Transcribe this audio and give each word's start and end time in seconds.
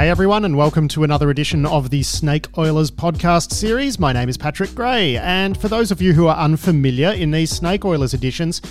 Hey 0.00 0.08
everyone, 0.08 0.46
and 0.46 0.56
welcome 0.56 0.88
to 0.88 1.04
another 1.04 1.28
edition 1.28 1.66
of 1.66 1.90
the 1.90 2.02
Snake 2.02 2.56
Oilers 2.56 2.90
podcast 2.90 3.52
series. 3.52 3.98
My 3.98 4.14
name 4.14 4.30
is 4.30 4.38
Patrick 4.38 4.74
Gray, 4.74 5.18
and 5.18 5.60
for 5.60 5.68
those 5.68 5.90
of 5.90 6.00
you 6.00 6.14
who 6.14 6.26
are 6.26 6.38
unfamiliar 6.38 7.10
in 7.10 7.32
these 7.32 7.50
Snake 7.50 7.84
Oilers 7.84 8.14
editions, 8.14 8.62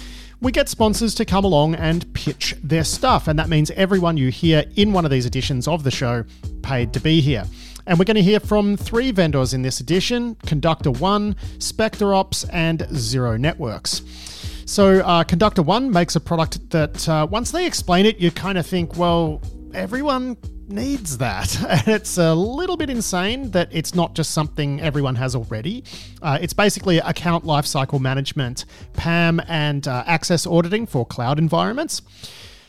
we 0.42 0.52
get 0.52 0.68
sponsors 0.70 1.14
to 1.14 1.26
come 1.26 1.46
along 1.46 1.76
and 1.76 2.12
pitch 2.16 2.56
their 2.64 2.84
stuff, 2.84 3.28
and 3.28 3.38
that 3.38 3.48
means 3.48 3.70
everyone 3.72 4.18
you 4.18 4.30
hear 4.30 4.66
in 4.76 4.92
one 4.92 5.06
of 5.06 5.12
these 5.12 5.28
editions 5.28 5.68
of 5.68 5.84
the 5.84 5.92
show 5.92 6.26
paid 6.64 6.94
to 6.94 7.00
be 7.00 7.22
here. 7.22 7.44
And 7.86 8.00
we're 8.00 8.06
going 8.06 8.16
to 8.16 8.24
hear 8.24 8.40
from 8.40 8.76
three 8.76 9.12
vendors 9.12 9.54
in 9.54 9.62
this 9.62 9.82
edition 9.82 10.34
ConductorOne, 10.48 11.36
Spectre 11.62 12.12
Ops, 12.12 12.46
and 12.46 12.88
Zero 12.96 13.38
Networks. 13.38 14.02
So, 14.66 15.02
uh, 15.02 15.24
ConductorOne 15.26 15.92
makes 15.92 16.16
a 16.16 16.20
product 16.20 16.72
that 16.72 17.08
uh, 17.08 17.28
once 17.30 17.52
they 17.52 17.68
explain 17.68 18.08
it, 18.08 18.18
you 18.18 18.32
kind 18.32 18.58
of 18.58 18.66
think, 18.66 18.98
well, 18.98 19.44
everyone 19.74 20.38
needs 20.68 21.18
that. 21.18 21.58
And 21.70 21.88
it's 21.88 22.18
a 22.18 22.34
little 22.34 22.78
bit 22.78 22.90
insane 22.90 23.52
that 23.52 23.70
it's 23.72 23.96
not 23.96 24.16
just 24.16 24.32
something 24.32 24.82
everyone 24.82 25.16
has 25.16 25.36
already. 25.36 25.84
Uh, 26.22 26.38
it's 26.42 26.54
basically 26.54 26.98
account 26.98 27.46
lifecycle 27.46 28.00
management, 28.00 28.66
PAM, 28.94 29.42
and 29.48 29.88
uh, 29.88 30.04
access 30.06 30.46
auditing 30.46 30.86
for 30.86 31.06
cloud 31.06 31.40
environments. 31.40 32.02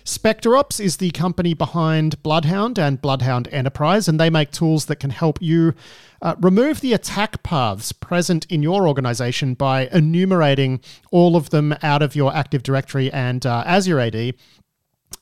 SpecterOps 0.04 0.80
is 0.80 0.96
the 0.96 1.10
company 1.10 1.54
behind 1.54 2.22
Bloodhound 2.22 2.78
and 2.78 3.00
Bloodhound 3.00 3.48
Enterprise, 3.52 4.08
and 4.08 4.18
they 4.18 4.30
make 4.30 4.50
tools 4.50 4.86
that 4.86 4.96
can 4.96 5.10
help 5.10 5.40
you 5.40 5.74
uh, 6.22 6.34
remove 6.40 6.80
the 6.80 6.92
attack 6.92 7.42
paths 7.42 7.92
present 7.92 8.46
in 8.46 8.62
your 8.62 8.88
organization 8.88 9.54
by 9.54 9.88
enumerating 9.92 10.80
all 11.10 11.36
of 11.36 11.50
them 11.50 11.74
out 11.82 12.02
of 12.02 12.16
your 12.16 12.34
Active 12.34 12.62
Directory 12.62 13.10
and 13.12 13.46
uh, 13.46 13.62
Azure 13.66 14.00
AD 14.00 14.34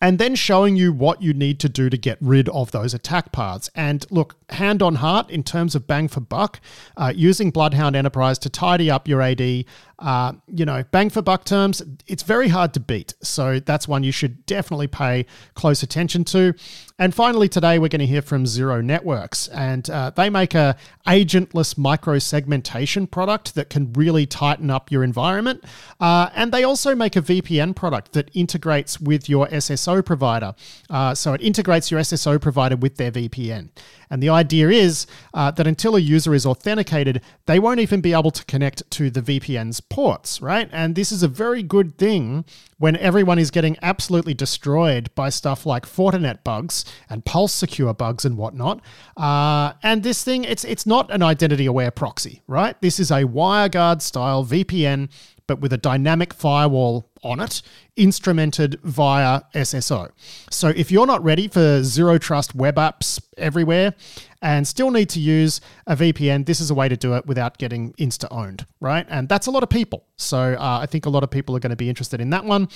and 0.00 0.18
then 0.18 0.34
showing 0.34 0.76
you 0.76 0.92
what 0.92 1.22
you 1.22 1.32
need 1.32 1.58
to 1.60 1.68
do 1.68 1.90
to 1.90 1.96
get 1.96 2.18
rid 2.20 2.48
of 2.50 2.70
those 2.70 2.94
attack 2.94 3.32
paths. 3.32 3.70
And 3.74 4.06
look, 4.10 4.36
hand 4.50 4.82
on 4.82 4.96
heart, 4.96 5.30
in 5.30 5.42
terms 5.42 5.74
of 5.74 5.86
bang 5.86 6.08
for 6.08 6.20
buck, 6.20 6.60
uh, 6.96 7.12
using 7.14 7.50
Bloodhound 7.50 7.96
Enterprise 7.96 8.38
to 8.40 8.48
tidy 8.48 8.90
up 8.90 9.08
your 9.08 9.20
AD 9.20 9.64
uh, 9.98 10.32
you 10.46 10.64
know, 10.64 10.84
bang 10.90 11.10
for 11.10 11.22
buck 11.22 11.44
terms, 11.44 11.82
it's 12.06 12.22
very 12.22 12.48
hard 12.48 12.72
to 12.74 12.80
beat. 12.80 13.14
So 13.22 13.58
that's 13.58 13.88
one 13.88 14.04
you 14.04 14.12
should 14.12 14.46
definitely 14.46 14.86
pay 14.86 15.26
close 15.54 15.82
attention 15.82 16.24
to. 16.26 16.54
And 17.00 17.14
finally, 17.14 17.48
today 17.48 17.78
we're 17.78 17.88
going 17.88 18.00
to 18.00 18.06
hear 18.06 18.22
from 18.22 18.44
Zero 18.44 18.80
Networks, 18.80 19.46
and 19.48 19.88
uh, 19.88 20.10
they 20.10 20.30
make 20.30 20.54
a 20.54 20.76
agentless 21.06 21.78
micro 21.78 22.18
segmentation 22.18 23.06
product 23.06 23.54
that 23.54 23.70
can 23.70 23.92
really 23.92 24.26
tighten 24.26 24.68
up 24.68 24.90
your 24.90 25.04
environment. 25.04 25.64
Uh, 26.00 26.30
and 26.34 26.50
they 26.50 26.64
also 26.64 26.96
make 26.96 27.14
a 27.14 27.22
VPN 27.22 27.74
product 27.76 28.12
that 28.14 28.30
integrates 28.34 29.00
with 29.00 29.28
your 29.28 29.46
SSO 29.48 30.04
provider. 30.04 30.54
Uh, 30.90 31.14
so 31.14 31.34
it 31.34 31.40
integrates 31.40 31.90
your 31.90 32.00
SSO 32.00 32.40
provider 32.40 32.76
with 32.76 32.96
their 32.96 33.12
VPN. 33.12 33.70
And 34.10 34.22
the 34.22 34.30
idea 34.30 34.70
is 34.70 35.06
uh, 35.34 35.50
that 35.52 35.66
until 35.66 35.94
a 35.94 36.00
user 36.00 36.34
is 36.34 36.46
authenticated, 36.46 37.20
they 37.46 37.58
won't 37.58 37.80
even 37.80 38.00
be 38.00 38.12
able 38.12 38.30
to 38.30 38.44
connect 38.46 38.90
to 38.92 39.10
the 39.10 39.20
VPN's 39.20 39.80
ports, 39.88 40.40
right? 40.40 40.68
And 40.72 40.94
this 40.94 41.10
is 41.12 41.22
a 41.22 41.28
very 41.28 41.62
good 41.62 41.98
thing 41.98 42.44
when 42.78 42.96
everyone 42.96 43.38
is 43.38 43.50
getting 43.50 43.76
absolutely 43.82 44.34
destroyed 44.34 45.10
by 45.14 45.28
stuff 45.28 45.66
like 45.66 45.86
Fortinet 45.86 46.44
bugs 46.44 46.84
and 47.08 47.24
Pulse 47.24 47.52
Secure 47.52 47.94
bugs 47.94 48.24
and 48.24 48.36
whatnot. 48.36 48.80
Uh, 49.16 49.72
and 49.82 50.02
this 50.02 50.22
thing, 50.22 50.44
it's 50.44 50.64
it's 50.64 50.86
not 50.86 51.10
an 51.10 51.22
identity 51.22 51.66
aware 51.66 51.90
proxy, 51.90 52.42
right? 52.46 52.80
This 52.80 53.00
is 53.00 53.10
a 53.10 53.24
WireGuard 53.24 54.02
style 54.02 54.44
VPN 54.44 55.08
but 55.48 55.60
with 55.60 55.72
a 55.72 55.78
dynamic 55.78 56.32
firewall 56.32 57.07
on 57.22 57.40
it, 57.40 57.62
instrumented 57.96 58.80
via 58.82 59.42
SSO. 59.54 60.10
So 60.50 60.68
if 60.68 60.90
you're 60.90 61.06
not 61.06 61.22
ready 61.22 61.48
for 61.48 61.82
zero 61.82 62.18
trust 62.18 62.54
web 62.54 62.76
apps 62.76 63.20
everywhere 63.36 63.94
and 64.40 64.66
still 64.66 64.90
need 64.90 65.08
to 65.10 65.20
use 65.20 65.60
a 65.86 65.96
VPN, 65.96 66.46
this 66.46 66.60
is 66.60 66.70
a 66.70 66.74
way 66.74 66.88
to 66.88 66.96
do 66.96 67.14
it 67.14 67.26
without 67.26 67.58
getting 67.58 67.92
insta 67.94 68.28
owned, 68.30 68.66
right? 68.80 69.06
And 69.08 69.28
that's 69.28 69.46
a 69.46 69.50
lot 69.50 69.62
of 69.62 69.68
people. 69.68 70.04
So 70.16 70.54
uh, 70.54 70.78
I 70.82 70.86
think 70.86 71.06
a 71.06 71.10
lot 71.10 71.22
of 71.22 71.30
people 71.30 71.56
are 71.56 71.60
going 71.60 71.70
to 71.70 71.76
be 71.76 71.88
interested 71.88 72.20
in 72.20 72.30
that 72.30 72.44
one. 72.44 72.68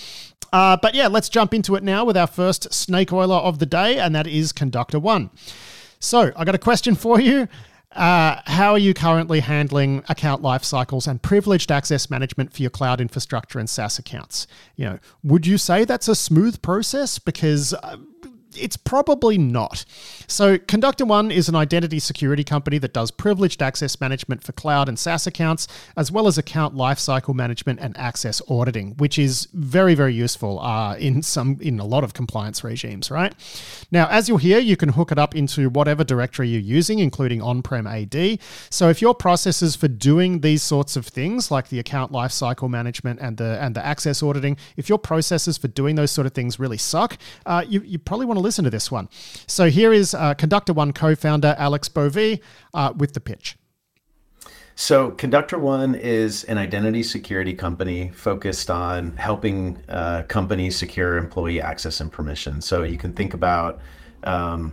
Uh, 0.53 0.77
but 0.77 0.95
yeah, 0.95 1.07
let's 1.07 1.29
jump 1.29 1.55
into 1.55 1.75
it 1.77 1.83
now 1.83 2.05
with 2.05 2.17
our 2.17 2.27
first 2.27 2.73
snake 2.73 3.13
oiler 3.13 3.37
of 3.37 3.59
the 3.59 3.67
day, 3.67 3.99
and 3.99 4.15
that 4.15 4.27
is 4.27 4.53
ConductorOne. 4.53 5.31
So 5.99 6.33
I 6.37 6.45
got 6.45 6.55
a 6.55 6.59
question 6.59 6.95
for 6.95 7.21
you. 7.21 7.49
Uh, 7.95 8.41
how 8.47 8.73
are 8.73 8.79
you 8.79 8.95
currently 8.95 9.41
handling 9.41 10.03
account 10.09 10.41
life 10.41 10.65
cycles 10.65 11.07
and 11.07 11.21
privileged 11.23 11.71
access 11.71 12.09
management 12.09 12.53
for 12.53 12.63
your 12.63 12.71
cloud 12.71 13.01
infrastructure 13.01 13.59
and 13.59 13.69
SaaS 13.69 13.99
accounts? 13.99 14.47
You 14.77 14.87
know, 14.87 14.99
would 15.23 15.47
you 15.47 15.59
say 15.59 15.85
that's 15.85 16.09
a 16.09 16.15
smooth 16.15 16.63
process? 16.63 17.19
Because 17.19 17.75
uh, 17.75 17.99
it's 18.57 18.77
probably 18.77 19.39
not. 19.39 19.85
So, 20.27 20.59
ConductorOne 20.59 21.33
is 21.33 21.49
an 21.49 21.55
identity 21.55 21.99
security 21.99 22.45
company 22.45 22.79
that 22.79 22.93
does 22.93 23.11
privileged 23.11 23.63
access 23.63 24.01
management 24.01 24.43
for 24.43 24.53
cloud 24.53 24.89
and 24.89 24.99
SaaS 24.99 25.27
accounts, 25.27 25.69
as 25.97 26.11
well 26.11 26.27
as 26.27 26.39
account 26.39 26.75
lifecycle 26.75 27.35
management 27.35 27.81
and 27.81 27.97
access 27.97 28.41
auditing, 28.49 28.95
which 28.97 29.19
is 29.19 29.49
very, 29.53 29.95
very 29.95 30.15
useful 30.15 30.61
uh, 30.61 30.97
in 30.97 31.23
some 31.23 31.59
in 31.61 31.79
a 31.79 31.85
lot 31.85 32.05
of 32.05 32.15
compliance 32.15 32.65
regimes. 32.65 33.11
Right 33.11 33.35
now, 33.91 34.09
as 34.09 34.29
you'll 34.29 34.39
hear, 34.39 34.59
you 34.59 34.77
can 34.77 34.91
hook 34.91 35.13
it 35.13 35.19
up 35.19 35.35
into 35.35 35.69
whatever 35.71 36.05
directory 36.05 36.49
you're 36.49 36.61
using, 36.61 36.99
including 36.99 37.43
on-prem 37.43 37.87
AD. 37.87 38.39
So, 38.71 38.89
if 38.89 39.03
your 39.03 39.15
processes 39.15 39.77
for 39.77 39.89
doing 39.89 40.41
these 40.41 40.63
sorts 40.63 40.97
of 40.97 41.07
things, 41.07 41.51
like 41.51 41.69
the 41.69 41.79
account 41.79 42.13
lifecycle 42.13 42.71
management 42.71 43.21
and 43.21 43.37
the 43.37 43.59
and 43.61 43.75
the 43.75 43.85
access 43.85 44.23
auditing, 44.23 44.57
if 44.77 44.89
your 44.89 44.99
processes 44.99 45.59
for 45.59 45.69
doing 45.69 45.97
those 45.97 46.11
sort 46.11 46.27
of 46.27 46.33
things 46.33 46.59
really 46.59 46.79
suck, 46.79 47.19
uh, 47.47 47.65
you 47.69 47.81
you 47.83 47.99
probably 47.99 48.27
want 48.27 48.39
to 48.39 48.42
listen 48.43 48.65
to 48.65 48.71
this 48.71 48.91
one. 48.91 49.09
So 49.47 49.71
here 49.71 49.93
is 49.93 50.15
uh, 50.15 50.35
ConductorOne 50.35 50.95
co 50.95 51.15
founder 51.15 51.55
Alex 51.59 51.89
Bovee 51.89 52.41
uh, 52.75 52.93
with 52.97 53.15
the 53.15 53.21
pitch. 53.21 53.57
So, 54.75 55.11
ConductorOne 55.13 55.99
is 56.01 56.45
an 56.45 56.57
identity 56.57 57.03
security 57.03 57.53
company 57.53 58.11
focused 58.15 58.71
on 58.71 59.17
helping 59.19 59.83
uh, 59.89 60.23
companies 60.29 60.77
secure 60.77 61.19
employee 61.19 61.61
access 61.61 62.01
and 62.01 62.11
permission. 62.11 62.63
So, 62.63 62.83
you 62.83 62.97
can 62.97 63.13
think 63.13 63.35
about 63.35 63.81
um, 64.25 64.73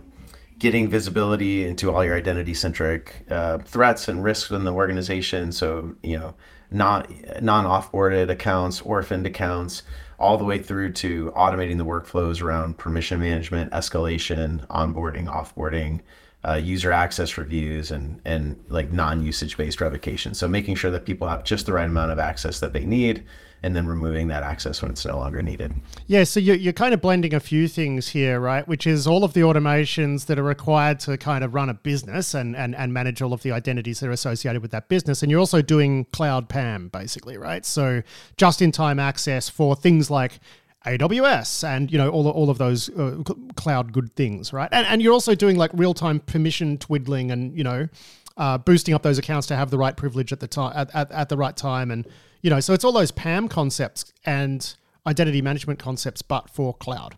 getting 0.58 0.88
visibility 0.88 1.66
into 1.66 1.92
all 1.92 2.04
your 2.04 2.16
identity 2.16 2.54
centric 2.54 3.26
uh, 3.30 3.58
threats 3.58 4.08
and 4.08 4.24
risks 4.24 4.50
in 4.50 4.64
the 4.64 4.72
organization. 4.72 5.52
So, 5.52 5.94
you 6.02 6.18
know, 6.18 6.34
not 6.70 7.10
non 7.42 7.64
offboarded 7.64 8.30
accounts, 8.30 8.80
orphaned 8.82 9.26
accounts, 9.26 9.82
all 10.20 10.36
the 10.36 10.44
way 10.44 10.58
through 10.58 10.92
to 10.92 11.32
automating 11.34 11.78
the 11.78 11.84
workflows 11.84 12.42
around 12.42 12.76
permission 12.76 13.18
management, 13.18 13.72
escalation, 13.72 14.66
onboarding, 14.66 15.26
offboarding, 15.26 16.00
uh, 16.46 16.54
user 16.54 16.92
access 16.92 17.36
reviews, 17.36 17.90
and 17.90 18.20
and 18.24 18.62
like 18.68 18.92
non-usage 18.92 19.56
based 19.56 19.80
revocation. 19.80 20.34
So 20.34 20.48
making 20.48 20.76
sure 20.76 20.90
that 20.90 21.04
people 21.04 21.28
have 21.28 21.44
just 21.44 21.66
the 21.66 21.72
right 21.72 21.86
amount 21.86 22.12
of 22.12 22.18
access 22.18 22.60
that 22.60 22.72
they 22.72 22.84
need 22.84 23.24
and 23.62 23.76
then 23.76 23.86
removing 23.86 24.28
that 24.28 24.42
access 24.42 24.80
when 24.80 24.90
it's 24.90 25.04
no 25.04 25.18
longer 25.18 25.42
needed. 25.42 25.72
Yeah, 26.06 26.24
so 26.24 26.40
you're, 26.40 26.56
you're 26.56 26.72
kind 26.72 26.94
of 26.94 27.00
blending 27.00 27.34
a 27.34 27.40
few 27.40 27.68
things 27.68 28.08
here, 28.08 28.40
right? 28.40 28.66
Which 28.66 28.86
is 28.86 29.06
all 29.06 29.22
of 29.22 29.34
the 29.34 29.42
automations 29.42 30.26
that 30.26 30.38
are 30.38 30.42
required 30.42 31.00
to 31.00 31.18
kind 31.18 31.44
of 31.44 31.54
run 31.54 31.68
a 31.68 31.74
business 31.74 32.32
and, 32.32 32.56
and, 32.56 32.74
and 32.74 32.92
manage 32.92 33.20
all 33.20 33.32
of 33.32 33.42
the 33.42 33.52
identities 33.52 34.00
that 34.00 34.08
are 34.08 34.12
associated 34.12 34.62
with 34.62 34.70
that 34.70 34.88
business. 34.88 35.22
And 35.22 35.30
you're 35.30 35.40
also 35.40 35.60
doing 35.60 36.06
cloud 36.06 36.48
PAM, 36.48 36.88
basically, 36.88 37.36
right? 37.36 37.66
So 37.66 38.02
just 38.36 38.62
in 38.62 38.72
time 38.72 38.98
access 38.98 39.48
for 39.48 39.76
things 39.76 40.10
like 40.10 40.40
AWS 40.86 41.64
and 41.64 41.90
you 41.92 41.98
know 41.98 42.08
all 42.08 42.28
all 42.28 42.50
of 42.50 42.58
those 42.58 42.88
uh, 42.90 43.22
cloud 43.56 43.92
good 43.92 44.14
things, 44.16 44.52
right? 44.52 44.68
And 44.72 44.86
and 44.86 45.02
you're 45.02 45.12
also 45.12 45.34
doing 45.34 45.56
like 45.56 45.70
real 45.74 45.94
time 45.94 46.20
permission 46.20 46.78
twiddling 46.78 47.30
and 47.30 47.56
you 47.56 47.64
know 47.64 47.88
uh, 48.36 48.58
boosting 48.58 48.94
up 48.94 49.02
those 49.02 49.18
accounts 49.18 49.46
to 49.48 49.56
have 49.56 49.70
the 49.70 49.78
right 49.78 49.96
privilege 49.96 50.32
at 50.32 50.40
the 50.40 50.48
time 50.48 50.72
at, 50.74 50.94
at, 50.94 51.10
at 51.12 51.28
the 51.28 51.36
right 51.36 51.56
time 51.56 51.90
and 51.90 52.06
you 52.42 52.50
know, 52.50 52.60
so 52.60 52.72
it's 52.72 52.84
all 52.84 52.92
those 52.92 53.10
PAM 53.10 53.48
concepts 53.48 54.12
and 54.24 54.74
identity 55.06 55.42
management 55.42 55.78
concepts, 55.78 56.22
but 56.22 56.48
for 56.48 56.74
cloud. 56.74 57.16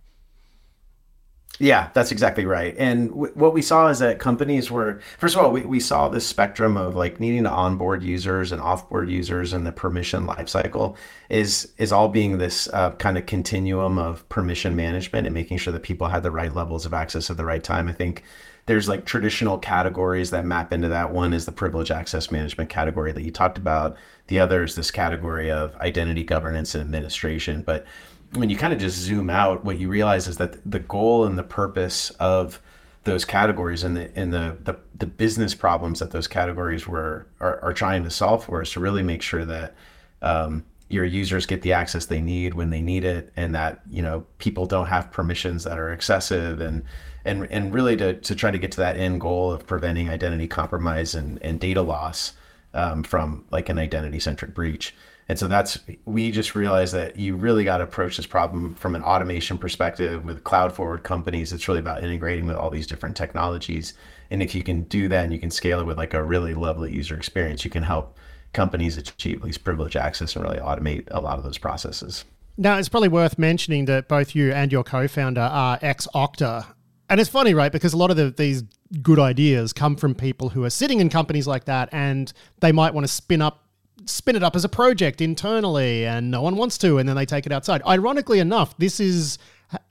Yeah, 1.62 1.90
that's 1.94 2.10
exactly 2.10 2.44
right. 2.44 2.74
And 2.76 3.10
w- 3.10 3.32
what 3.34 3.54
we 3.54 3.62
saw 3.62 3.86
is 3.86 4.00
that 4.00 4.18
companies 4.18 4.68
were, 4.68 4.98
first 5.18 5.36
of 5.36 5.44
all, 5.44 5.52
we, 5.52 5.60
we 5.60 5.78
saw 5.78 6.08
this 6.08 6.26
spectrum 6.26 6.76
of 6.76 6.96
like 6.96 7.20
needing 7.20 7.44
to 7.44 7.50
onboard 7.50 8.02
users 8.02 8.50
and 8.50 8.60
offboard 8.60 9.08
users 9.08 9.52
and 9.52 9.64
the 9.64 9.70
permission 9.70 10.26
lifecycle 10.26 10.96
is 11.30 11.72
is 11.78 11.92
all 11.92 12.08
being 12.08 12.38
this 12.38 12.66
uh, 12.72 12.90
kind 12.96 13.16
of 13.16 13.26
continuum 13.26 13.96
of 13.96 14.28
permission 14.28 14.74
management 14.74 15.24
and 15.24 15.34
making 15.34 15.56
sure 15.56 15.72
that 15.72 15.84
people 15.84 16.08
had 16.08 16.24
the 16.24 16.32
right 16.32 16.52
levels 16.52 16.84
of 16.84 16.92
access 16.92 17.30
at 17.30 17.36
the 17.36 17.44
right 17.44 17.62
time. 17.62 17.86
I 17.86 17.92
think 17.92 18.24
there's 18.66 18.88
like 18.88 19.04
traditional 19.04 19.56
categories 19.56 20.30
that 20.30 20.44
map 20.44 20.72
into 20.72 20.88
that. 20.88 21.12
One 21.12 21.32
is 21.32 21.46
the 21.46 21.52
privilege 21.52 21.92
access 21.92 22.32
management 22.32 22.70
category 22.70 23.12
that 23.12 23.22
you 23.22 23.30
talked 23.30 23.56
about. 23.56 23.96
The 24.26 24.40
other 24.40 24.64
is 24.64 24.74
this 24.74 24.90
category 24.90 25.48
of 25.48 25.76
identity 25.76 26.24
governance 26.24 26.74
and 26.74 26.82
administration. 26.82 27.62
But 27.62 27.86
when 28.34 28.50
you 28.50 28.56
kind 28.56 28.72
of 28.72 28.78
just 28.78 28.96
zoom 28.98 29.30
out, 29.30 29.64
what 29.64 29.78
you 29.78 29.88
realize 29.88 30.26
is 30.26 30.38
that 30.38 30.58
the 30.70 30.78
goal 30.78 31.24
and 31.24 31.38
the 31.38 31.42
purpose 31.42 32.10
of 32.12 32.60
those 33.04 33.24
categories 33.24 33.82
and 33.82 33.96
the 33.96 34.16
and 34.16 34.32
the, 34.32 34.56
the, 34.62 34.76
the 34.94 35.06
business 35.06 35.54
problems 35.54 35.98
that 35.98 36.12
those 36.12 36.28
categories 36.28 36.86
were 36.86 37.26
are, 37.40 37.60
are 37.60 37.72
trying 37.72 38.04
to 38.04 38.10
solve 38.10 38.44
for 38.44 38.62
is 38.62 38.70
to 38.70 38.80
really 38.80 39.02
make 39.02 39.22
sure 39.22 39.44
that 39.44 39.74
um, 40.22 40.64
your 40.88 41.04
users 41.04 41.46
get 41.46 41.62
the 41.62 41.72
access 41.72 42.06
they 42.06 42.20
need 42.20 42.54
when 42.54 42.70
they 42.70 42.80
need 42.80 43.04
it 43.04 43.32
and 43.34 43.54
that 43.54 43.80
you 43.90 44.02
know 44.02 44.24
people 44.38 44.66
don't 44.66 44.86
have 44.86 45.10
permissions 45.10 45.64
that 45.64 45.78
are 45.78 45.92
excessive 45.92 46.60
and 46.60 46.84
and 47.24 47.46
and 47.50 47.74
really 47.74 47.96
to, 47.96 48.14
to 48.14 48.34
try 48.34 48.50
to 48.50 48.58
get 48.58 48.70
to 48.70 48.78
that 48.78 48.96
end 48.96 49.20
goal 49.20 49.50
of 49.50 49.66
preventing 49.66 50.08
identity 50.08 50.46
compromise 50.46 51.14
and, 51.14 51.42
and 51.42 51.58
data 51.58 51.82
loss 51.82 52.34
um, 52.74 53.02
from 53.02 53.44
like 53.50 53.68
an 53.68 53.78
identity 53.78 54.20
centric 54.20 54.54
breach 54.54 54.94
and 55.28 55.38
so 55.38 55.48
that's 55.48 55.78
we 56.04 56.30
just 56.30 56.54
realized 56.54 56.94
that 56.94 57.16
you 57.16 57.36
really 57.36 57.64
got 57.64 57.78
to 57.78 57.84
approach 57.84 58.16
this 58.16 58.26
problem 58.26 58.74
from 58.74 58.94
an 58.94 59.02
automation 59.02 59.58
perspective 59.58 60.24
with 60.24 60.44
cloud 60.44 60.72
forward 60.72 61.02
companies 61.02 61.52
it's 61.52 61.68
really 61.68 61.80
about 61.80 62.02
integrating 62.02 62.46
with 62.46 62.56
all 62.56 62.70
these 62.70 62.86
different 62.86 63.16
technologies 63.16 63.94
and 64.30 64.42
if 64.42 64.54
you 64.54 64.62
can 64.62 64.82
do 64.84 65.08
that 65.08 65.24
and 65.24 65.32
you 65.32 65.38
can 65.38 65.50
scale 65.50 65.80
it 65.80 65.84
with 65.84 65.96
like 65.98 66.14
a 66.14 66.22
really 66.22 66.54
lovely 66.54 66.92
user 66.92 67.16
experience 67.16 67.64
you 67.64 67.70
can 67.70 67.82
help 67.82 68.18
companies 68.52 68.96
achieve 68.96 69.42
least 69.42 69.64
privilege 69.64 69.96
access 69.96 70.36
and 70.36 70.44
really 70.44 70.58
automate 70.58 71.08
a 71.10 71.20
lot 71.20 71.38
of 71.38 71.44
those 71.44 71.58
processes. 71.58 72.24
Now, 72.56 72.76
it's 72.78 72.88
probably 72.88 73.08
worth 73.08 73.38
mentioning 73.38 73.86
that 73.86 74.08
both 74.08 74.34
you 74.34 74.52
and 74.52 74.70
your 74.70 74.84
co 74.84 75.08
founder 75.08 75.40
are 75.40 75.78
ex 75.80 76.06
Okta. 76.14 76.66
And 77.08 77.20
it's 77.20 77.30
funny, 77.30 77.54
right? 77.54 77.72
Because 77.72 77.92
a 77.92 77.96
lot 77.96 78.10
of 78.10 78.16
the, 78.16 78.30
these 78.30 78.62
good 79.02 79.18
ideas 79.18 79.72
come 79.72 79.96
from 79.96 80.14
people 80.14 80.50
who 80.50 80.64
are 80.64 80.70
sitting 80.70 81.00
in 81.00 81.08
companies 81.08 81.46
like 81.46 81.64
that 81.64 81.88
and 81.92 82.32
they 82.60 82.72
might 82.72 82.94
want 82.94 83.06
to 83.06 83.12
spin 83.12 83.40
up 83.40 83.61
spin 84.06 84.36
it 84.36 84.42
up 84.42 84.56
as 84.56 84.64
a 84.64 84.68
project 84.68 85.20
internally 85.20 86.06
and 86.06 86.30
no 86.30 86.42
one 86.42 86.56
wants 86.56 86.78
to 86.78 86.98
and 86.98 87.08
then 87.08 87.16
they 87.16 87.26
take 87.26 87.46
it 87.46 87.52
outside. 87.52 87.82
Ironically 87.86 88.38
enough, 88.38 88.76
this 88.78 89.00
is 89.00 89.38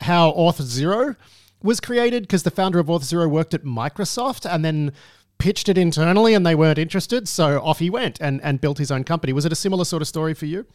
how 0.01 0.31
Auth0 0.33 1.15
was 1.63 1.79
created 1.79 2.23
because 2.23 2.43
the 2.43 2.51
founder 2.51 2.79
of 2.79 2.87
Auth0 2.87 3.29
worked 3.29 3.53
at 3.53 3.63
Microsoft 3.63 4.49
and 4.49 4.65
then 4.65 4.91
pitched 5.37 5.69
it 5.69 5.77
internally 5.77 6.33
and 6.33 6.45
they 6.45 6.55
weren't 6.55 6.77
interested, 6.77 7.27
so 7.27 7.59
off 7.61 7.79
he 7.79 7.89
went 7.89 8.19
and, 8.21 8.41
and 8.43 8.61
built 8.61 8.77
his 8.77 8.91
own 8.91 9.03
company. 9.03 9.33
Was 9.33 9.45
it 9.45 9.51
a 9.51 9.55
similar 9.55 9.85
sort 9.85 10.01
of 10.01 10.07
story 10.07 10.33
for 10.33 10.45
you? 10.45 10.65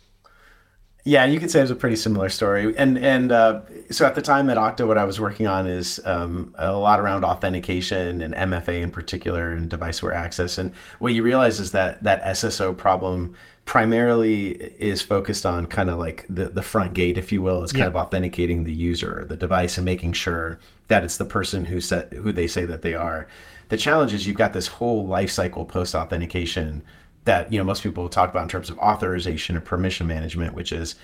Yeah, 1.07 1.25
you 1.25 1.39
could 1.39 1.53
say 1.53 1.61
it 1.61 1.63
was 1.63 1.71
a 1.71 1.77
pretty 1.77 1.95
similar 1.95 2.29
story. 2.29 2.77
And 2.77 2.99
and 2.99 3.31
uh, 3.31 3.61
so 3.91 4.05
at 4.07 4.17
the 4.17 4.23
time 4.23 4.51
at 4.51 4.57
Okta, 4.57 4.89
what 4.89 4.99
I 4.99 5.05
was 5.05 5.21
working 5.21 5.47
on 5.47 5.69
is 5.69 6.01
um, 6.05 6.53
a 6.59 6.73
lot 6.73 6.99
around 6.99 7.25
authentication 7.25 8.21
and 8.21 8.35
MFA 8.35 8.83
in 8.83 8.91
particular 8.91 9.53
and 9.53 9.71
device 9.71 10.03
aware 10.03 10.15
access. 10.15 10.59
And 10.59 10.73
what 10.99 11.15
you 11.15 11.23
realize 11.23 11.61
is 11.61 11.71
that 11.71 12.03
that 12.03 12.25
SSO 12.25 12.77
problem 12.77 13.37
primarily 13.67 14.51
is 14.81 15.01
focused 15.01 15.47
on 15.47 15.67
kind 15.67 15.91
of 15.91 15.99
like 16.01 16.27
the, 16.29 16.47
the 16.49 16.63
front 16.63 16.93
gate, 16.93 17.17
if 17.17 17.31
you 17.31 17.41
will, 17.41 17.63
is 17.63 17.71
kind 17.71 17.83
yeah. 17.83 17.87
of 17.87 17.97
authenticating 17.97 18.65
the 18.65 18.75
user, 18.75 19.27
the 19.29 19.37
device, 19.37 19.79
and 19.79 19.85
making 19.85 20.13
sure 20.13 20.59
that 20.89 21.05
it's 21.05 21.19
the 21.19 21.25
person 21.25 21.67
who 21.67 21.81
set 21.81 22.13
who 22.15 22.33
they 22.33 22.49
say 22.49 22.65
that 22.65 22.83
they 22.83 22.95
are. 22.95 23.29
The 23.69 23.77
challenge 23.77 24.13
is 24.13 24.27
you've 24.27 24.37
got 24.37 24.55
this 24.55 24.67
whole 24.67 25.07
life 25.07 25.31
cycle 25.31 25.67
post 25.67 25.95
authentication 25.95 26.83
that 27.27 27.53
you 27.53 27.59
know 27.59 27.65
most 27.65 27.83
people 27.83 28.09
talk 28.09 28.31
about 28.31 28.45
in 28.45 28.49
terms 28.49 28.71
of 28.71 28.79
authorization 28.79 29.57
and 29.57 29.65
permission 29.65 30.07
management, 30.07 30.55
which 30.55 30.73
is 30.73 30.95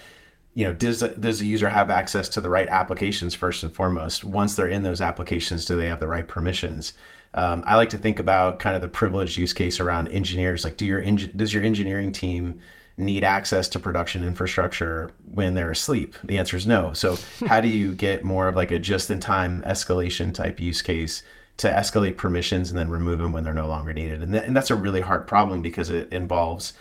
you 0.54 0.64
know 0.64 0.72
does 0.72 1.00
does 1.00 1.38
the 1.40 1.46
user 1.46 1.68
have 1.68 1.90
access 1.90 2.28
to 2.30 2.40
the 2.40 2.48
right 2.48 2.68
applications 2.68 3.34
first 3.34 3.62
and 3.62 3.74
foremost? 3.74 4.24
Once 4.24 4.54
they're 4.54 4.66
in 4.66 4.82
those 4.82 5.00
applications, 5.00 5.66
do 5.66 5.76
they 5.76 5.88
have 5.88 6.00
the 6.00 6.08
right 6.08 6.26
permissions? 6.26 6.94
Um, 7.34 7.62
I 7.66 7.76
like 7.76 7.90
to 7.90 7.98
think 7.98 8.18
about 8.18 8.58
kind 8.58 8.76
of 8.76 8.82
the 8.82 8.88
privileged 8.88 9.36
use 9.36 9.52
case 9.52 9.80
around 9.80 10.08
engineers. 10.08 10.64
Like, 10.64 10.76
do 10.76 10.86
your 10.86 11.02
does 11.02 11.52
your 11.52 11.62
engineering 11.62 12.12
team 12.12 12.60
need 12.98 13.24
access 13.24 13.68
to 13.70 13.78
production 13.78 14.22
infrastructure 14.22 15.10
when 15.32 15.54
they're 15.54 15.70
asleep? 15.70 16.14
The 16.24 16.38
answer 16.38 16.56
is 16.56 16.66
no. 16.66 16.92
So, 16.92 17.18
how 17.46 17.60
do 17.60 17.68
you 17.68 17.94
get 17.94 18.22
more 18.22 18.48
of 18.48 18.56
like 18.56 18.70
a 18.70 18.78
just 18.78 19.10
in 19.10 19.18
time 19.18 19.62
escalation 19.62 20.32
type 20.32 20.60
use 20.60 20.82
case 20.82 21.22
to 21.58 21.68
escalate 21.68 22.16
permissions 22.16 22.70
and 22.70 22.78
then 22.78 22.88
remove 22.88 23.18
them 23.18 23.32
when 23.32 23.44
they're 23.44 23.54
no 23.54 23.68
longer 23.68 23.92
needed? 23.92 24.22
And, 24.22 24.32
th- 24.32 24.44
and 24.44 24.56
that's 24.56 24.70
a 24.70 24.76
really 24.76 25.00
hard 25.00 25.26
problem 25.26 25.62
because 25.62 25.90
it 25.90 26.12
involves 26.12 26.72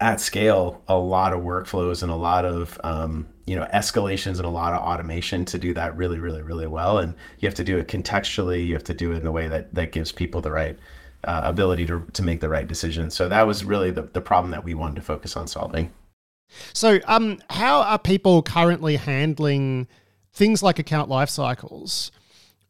at 0.00 0.20
scale 0.20 0.82
a 0.88 0.96
lot 0.96 1.32
of 1.32 1.40
workflows 1.40 2.02
and 2.02 2.10
a 2.10 2.16
lot 2.16 2.44
of 2.44 2.80
um, 2.82 3.26
you 3.46 3.54
know 3.54 3.66
escalations 3.72 4.36
and 4.36 4.44
a 4.44 4.50
lot 4.50 4.72
of 4.72 4.82
automation 4.82 5.44
to 5.44 5.58
do 5.58 5.72
that 5.74 5.96
really 5.96 6.18
really 6.18 6.42
really 6.42 6.66
well. 6.66 6.98
And 6.98 7.14
you 7.38 7.46
have 7.46 7.54
to 7.56 7.64
do 7.64 7.78
it 7.78 7.88
contextually. 7.88 8.66
You 8.66 8.74
have 8.74 8.84
to 8.84 8.94
do 8.94 9.12
it 9.12 9.18
in 9.18 9.26
a 9.26 9.32
way 9.32 9.48
that 9.48 9.74
that 9.74 9.92
gives 9.92 10.12
people 10.12 10.40
the 10.40 10.50
right 10.50 10.78
uh, 11.26 11.42
ability 11.44 11.86
to, 11.86 12.06
to 12.12 12.22
make 12.22 12.40
the 12.40 12.48
right 12.48 12.66
decision. 12.66 13.10
So 13.10 13.28
that 13.28 13.46
was 13.46 13.64
really 13.64 13.90
the, 13.90 14.02
the 14.02 14.20
problem 14.20 14.52
that 14.52 14.64
we 14.64 14.74
wanted 14.74 14.96
to 14.96 15.02
focus 15.02 15.36
on 15.36 15.48
solving. 15.48 15.92
So 16.72 17.00
um, 17.06 17.40
how 17.50 17.82
are 17.82 17.98
people 17.98 18.42
currently 18.42 18.96
handling 18.96 19.88
things 20.32 20.62
like 20.62 20.78
account 20.78 21.08
life 21.08 21.28
cycles 21.28 22.12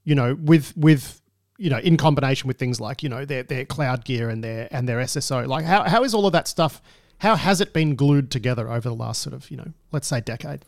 you 0.06 0.14
know 0.14 0.34
with 0.42 0.74
with 0.74 1.20
you 1.58 1.68
know 1.68 1.78
in 1.78 1.98
combination 1.98 2.48
with 2.48 2.58
things 2.58 2.80
like 2.80 3.02
you 3.02 3.10
know 3.10 3.26
their 3.26 3.42
their 3.42 3.66
cloud 3.66 4.06
gear 4.06 4.30
and 4.30 4.42
their 4.42 4.68
and 4.70 4.88
their 4.88 4.98
sso 5.00 5.46
like 5.46 5.64
how, 5.66 5.82
how 5.84 6.02
is 6.04 6.14
all 6.14 6.26
of 6.26 6.32
that 6.32 6.48
stuff 6.48 6.80
how 7.18 7.36
has 7.36 7.60
it 7.60 7.72
been 7.72 7.94
glued 7.94 8.30
together 8.30 8.70
over 8.70 8.88
the 8.88 8.94
last 8.94 9.22
sort 9.22 9.34
of, 9.34 9.50
you 9.50 9.56
know, 9.56 9.72
let's 9.92 10.06
say 10.06 10.20
decade? 10.20 10.64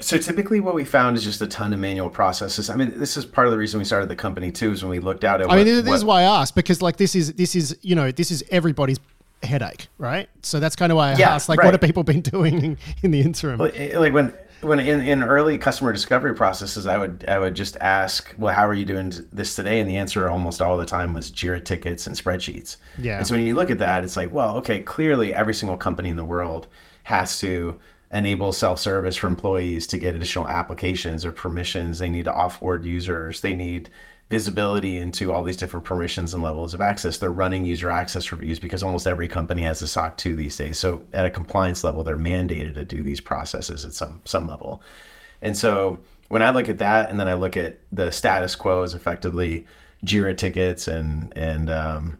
So 0.00 0.18
typically, 0.18 0.60
what 0.60 0.74
we 0.74 0.84
found 0.84 1.16
is 1.16 1.22
just 1.22 1.40
a 1.40 1.46
ton 1.46 1.72
of 1.72 1.78
manual 1.78 2.10
processes. 2.10 2.68
I 2.68 2.74
mean, 2.74 2.98
this 2.98 3.16
is 3.16 3.24
part 3.24 3.46
of 3.46 3.52
the 3.52 3.58
reason 3.58 3.78
we 3.78 3.84
started 3.84 4.08
the 4.08 4.16
company 4.16 4.50
too, 4.50 4.72
is 4.72 4.82
when 4.82 4.90
we 4.90 4.98
looked 4.98 5.24
out 5.24 5.40
at. 5.40 5.50
I 5.50 5.56
mean, 5.56 5.66
this 5.66 5.86
what, 5.86 5.94
is 5.94 6.04
why 6.04 6.20
I 6.22 6.40
asked 6.40 6.56
because, 6.56 6.82
like, 6.82 6.96
this 6.96 7.14
is 7.14 7.34
this 7.34 7.54
is 7.54 7.78
you 7.80 7.94
know 7.94 8.10
this 8.10 8.32
is 8.32 8.42
everybody's 8.50 8.98
headache, 9.44 9.86
right? 9.98 10.28
So 10.42 10.58
that's 10.58 10.74
kind 10.74 10.90
of 10.90 10.96
why 10.96 11.12
I 11.12 11.16
yeah, 11.16 11.34
asked, 11.34 11.48
like, 11.48 11.60
right. 11.60 11.66
what 11.66 11.74
have 11.74 11.80
people 11.80 12.02
been 12.02 12.20
doing 12.32 12.76
in 13.04 13.10
the 13.12 13.20
interim? 13.20 13.60
Like 13.60 14.12
when 14.12 14.34
when 14.64 14.80
in, 14.80 15.00
in 15.00 15.22
early 15.22 15.58
customer 15.58 15.92
discovery 15.92 16.34
processes, 16.34 16.86
I 16.86 16.98
would 16.98 17.24
I 17.28 17.38
would 17.38 17.54
just 17.54 17.76
ask, 17.76 18.34
well, 18.38 18.54
how 18.54 18.66
are 18.66 18.74
you 18.74 18.84
doing 18.84 19.12
this 19.32 19.54
today? 19.54 19.80
And 19.80 19.88
the 19.88 19.96
answer 19.96 20.28
almost 20.28 20.60
all 20.60 20.76
the 20.76 20.86
time 20.86 21.14
was 21.14 21.30
Jira 21.30 21.64
tickets 21.64 22.06
and 22.06 22.16
spreadsheets. 22.16 22.76
Yeah. 22.98 23.18
And 23.18 23.26
so 23.26 23.34
when 23.34 23.44
you 23.44 23.54
look 23.54 23.70
at 23.70 23.78
that, 23.78 24.04
it's 24.04 24.16
like, 24.16 24.32
well, 24.32 24.56
okay, 24.58 24.80
clearly 24.80 25.34
every 25.34 25.54
single 25.54 25.76
company 25.76 26.08
in 26.08 26.16
the 26.16 26.24
world 26.24 26.66
has 27.04 27.38
to 27.40 27.78
enable 28.12 28.52
self-service 28.52 29.16
for 29.16 29.26
employees 29.26 29.86
to 29.88 29.98
get 29.98 30.14
additional 30.14 30.46
applications 30.48 31.24
or 31.24 31.32
permissions. 31.32 31.98
They 31.98 32.08
need 32.08 32.26
to 32.26 32.32
offboard 32.32 32.84
users. 32.84 33.40
They 33.40 33.54
need 33.54 33.90
visibility 34.30 34.96
into 34.96 35.32
all 35.32 35.44
these 35.44 35.56
different 35.56 35.84
permissions 35.84 36.34
and 36.34 36.42
levels 36.42 36.74
of 36.74 36.80
access. 36.80 37.18
They're 37.18 37.30
running 37.30 37.64
user 37.64 37.90
access 37.90 38.32
reviews 38.32 38.58
because 38.58 38.82
almost 38.82 39.06
every 39.06 39.28
company 39.28 39.62
has 39.62 39.82
a 39.82 39.88
SOC 39.88 40.16
2 40.16 40.34
these 40.34 40.56
days. 40.56 40.78
So 40.78 41.02
at 41.12 41.26
a 41.26 41.30
compliance 41.30 41.84
level, 41.84 42.02
they're 42.02 42.16
mandated 42.16 42.74
to 42.74 42.84
do 42.84 43.02
these 43.02 43.20
processes 43.20 43.84
at 43.84 43.92
some 43.92 44.22
some 44.24 44.48
level. 44.48 44.82
And 45.42 45.56
so 45.56 45.98
when 46.28 46.42
I 46.42 46.50
look 46.50 46.68
at 46.68 46.78
that, 46.78 47.10
and 47.10 47.20
then 47.20 47.28
I 47.28 47.34
look 47.34 47.56
at 47.56 47.78
the 47.92 48.10
status 48.10 48.56
quo 48.56 48.82
as 48.82 48.94
effectively 48.94 49.66
Jira 50.04 50.36
tickets 50.36 50.88
and 50.88 51.32
and 51.36 51.68
um, 51.70 52.18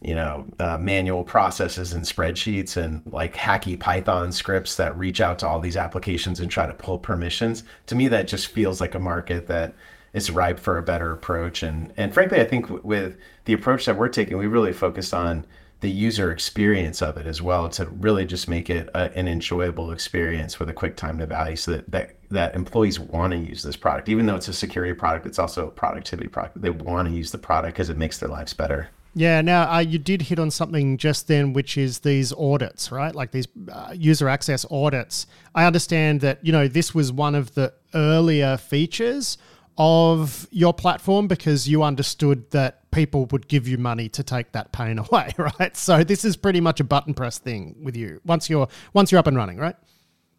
you 0.00 0.14
know 0.14 0.46
uh, 0.58 0.78
manual 0.78 1.22
processes 1.22 1.92
and 1.92 2.04
spreadsheets 2.04 2.76
and 2.76 3.02
like 3.06 3.34
hacky 3.34 3.78
Python 3.78 4.32
scripts 4.32 4.76
that 4.76 4.96
reach 4.96 5.20
out 5.20 5.38
to 5.40 5.46
all 5.46 5.60
these 5.60 5.76
applications 5.76 6.40
and 6.40 6.50
try 6.50 6.66
to 6.66 6.74
pull 6.74 6.98
permissions. 6.98 7.62
To 7.86 7.94
me, 7.94 8.08
that 8.08 8.26
just 8.26 8.48
feels 8.48 8.80
like 8.80 8.94
a 8.94 8.98
market 8.98 9.46
that 9.48 9.74
is 10.12 10.30
ripe 10.30 10.58
for 10.58 10.78
a 10.78 10.82
better 10.82 11.12
approach. 11.12 11.62
And 11.62 11.92
and 11.96 12.12
frankly, 12.12 12.40
I 12.40 12.44
think 12.44 12.84
with 12.84 13.16
the 13.44 13.52
approach 13.52 13.86
that 13.86 13.96
we're 13.96 14.08
taking, 14.08 14.36
we 14.38 14.46
really 14.46 14.72
focused 14.72 15.14
on 15.14 15.46
the 15.82 15.90
user 15.90 16.30
experience 16.30 17.02
of 17.02 17.16
it 17.16 17.26
as 17.26 17.42
well 17.42 17.68
to 17.68 17.86
really 17.86 18.24
just 18.24 18.48
make 18.48 18.70
it 18.70 18.88
a, 18.94 19.12
an 19.18 19.26
enjoyable 19.26 19.90
experience 19.90 20.60
with 20.60 20.70
a 20.70 20.72
quick 20.72 20.96
time 20.96 21.18
to 21.18 21.26
value 21.26 21.56
so 21.56 21.72
that, 21.72 21.90
that 21.90 22.14
that 22.30 22.54
employees 22.54 22.98
want 22.98 23.32
to 23.32 23.36
use 23.36 23.62
this 23.64 23.76
product. 23.76 24.08
Even 24.08 24.24
though 24.24 24.36
it's 24.36 24.48
a 24.48 24.52
security 24.52 24.94
product 24.94 25.26
it's 25.26 25.40
also 25.40 25.66
a 25.66 25.70
productivity 25.70 26.28
product. 26.28 26.62
They 26.62 26.70
want 26.70 27.08
to 27.08 27.14
use 27.14 27.32
the 27.32 27.38
product 27.38 27.74
because 27.74 27.90
it 27.90 27.98
makes 27.98 28.18
their 28.18 28.28
lives 28.28 28.54
better. 28.54 28.88
Yeah 29.14 29.40
now 29.40 29.70
uh, 29.70 29.80
you 29.80 29.98
did 29.98 30.22
hit 30.22 30.38
on 30.38 30.52
something 30.52 30.98
just 30.98 31.26
then 31.26 31.52
which 31.52 31.76
is 31.76 31.98
these 32.00 32.32
audits 32.32 32.92
right? 32.92 33.14
Like 33.14 33.32
these 33.32 33.48
uh, 33.70 33.92
user 33.92 34.28
access 34.28 34.64
audits. 34.70 35.26
I 35.52 35.64
understand 35.64 36.20
that 36.20 36.38
you 36.46 36.52
know 36.52 36.68
this 36.68 36.94
was 36.94 37.10
one 37.10 37.34
of 37.34 37.54
the 37.54 37.74
earlier 37.92 38.56
features 38.56 39.36
of 39.78 40.46
your 40.50 40.74
platform 40.74 41.28
because 41.28 41.68
you 41.68 41.82
understood 41.82 42.50
that 42.50 42.90
people 42.90 43.26
would 43.26 43.48
give 43.48 43.66
you 43.66 43.78
money 43.78 44.08
to 44.10 44.22
take 44.22 44.52
that 44.52 44.72
pain 44.72 44.98
away, 45.10 45.32
right? 45.38 45.76
So 45.76 46.04
this 46.04 46.24
is 46.24 46.36
pretty 46.36 46.60
much 46.60 46.80
a 46.80 46.84
button 46.84 47.14
press 47.14 47.38
thing 47.38 47.76
with 47.82 47.96
you 47.96 48.20
once 48.24 48.48
you're 48.50 48.68
once 48.92 49.10
you're 49.10 49.18
up 49.18 49.26
and 49.26 49.36
running, 49.36 49.58
right? 49.58 49.76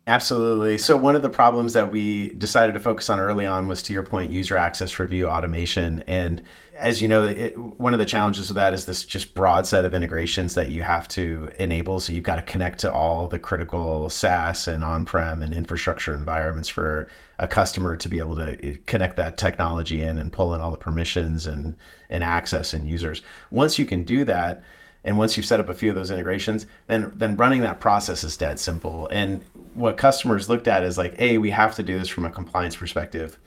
Absolutely. 0.05 0.77
So 0.77 0.97
one 0.97 1.15
of 1.15 1.21
the 1.21 1.29
problems 1.29 1.71
that 1.73 1.89
we 1.89 2.29
decided 2.33 2.73
to 2.73 2.79
focus 2.81 3.09
on 3.09 3.21
early 3.21 3.45
on 3.45 3.69
was 3.69 3.81
to 3.83 3.93
your 3.93 4.03
point 4.03 4.31
user 4.31 4.57
access 4.57 4.99
review 4.99 5.29
automation 5.29 6.03
and 6.07 6.41
as 6.75 7.01
you 7.01 7.07
know, 7.07 7.25
it, 7.25 7.57
one 7.57 7.93
of 7.93 7.99
the 7.99 8.05
challenges 8.05 8.49
of 8.49 8.55
that 8.55 8.73
is 8.73 8.85
this 8.85 9.05
just 9.05 9.33
broad 9.33 9.67
set 9.67 9.85
of 9.85 9.93
integrations 9.93 10.55
that 10.55 10.69
you 10.69 10.81
have 10.81 11.07
to 11.09 11.49
enable. 11.59 11.99
So 11.99 12.13
you've 12.13 12.23
got 12.23 12.37
to 12.37 12.41
connect 12.41 12.79
to 12.79 12.91
all 12.91 13.27
the 13.27 13.39
critical 13.39 14.09
SaaS 14.09 14.67
and 14.67 14.83
on-prem 14.83 15.41
and 15.43 15.53
infrastructure 15.53 16.13
environments 16.13 16.67
for 16.67 17.07
a 17.43 17.47
customer 17.47 17.97
to 17.97 18.09
be 18.09 18.19
able 18.19 18.35
to 18.37 18.65
eh, 18.65 18.75
connect 18.85 19.17
that 19.17 19.37
technology 19.37 20.01
in 20.01 20.17
and 20.17 20.31
pull 20.31 20.53
in 20.53 20.61
all 20.61 20.71
the 20.71 20.77
permissions 20.77 21.45
and 21.45 21.75
and 22.09 22.23
access 22.23 22.73
and 22.73 22.87
users. 22.87 23.21
Once 23.51 23.77
you 23.77 23.85
can 23.85 24.03
do 24.03 24.23
that, 24.23 24.63
and 25.03 25.17
once 25.17 25.35
you've 25.35 25.45
set 25.45 25.59
up 25.59 25.67
a 25.67 25.73
few 25.73 25.89
of 25.89 25.95
those 25.95 26.11
integrations, 26.11 26.65
then 26.87 27.11
then 27.15 27.35
running 27.35 27.61
that 27.61 27.79
process 27.79 28.23
is 28.23 28.37
dead 28.37 28.59
simple. 28.59 29.07
And 29.11 29.43
what 29.73 29.97
customers 29.97 30.49
looked 30.49 30.67
at 30.67 30.83
is 30.83 30.97
like, 30.97 31.15
a, 31.19 31.37
we 31.37 31.49
have 31.49 31.75
to 31.75 31.83
do 31.83 31.99
this 31.99 32.09
from 32.09 32.25
a 32.25 32.31
compliance 32.31 32.75
perspective 32.75 33.37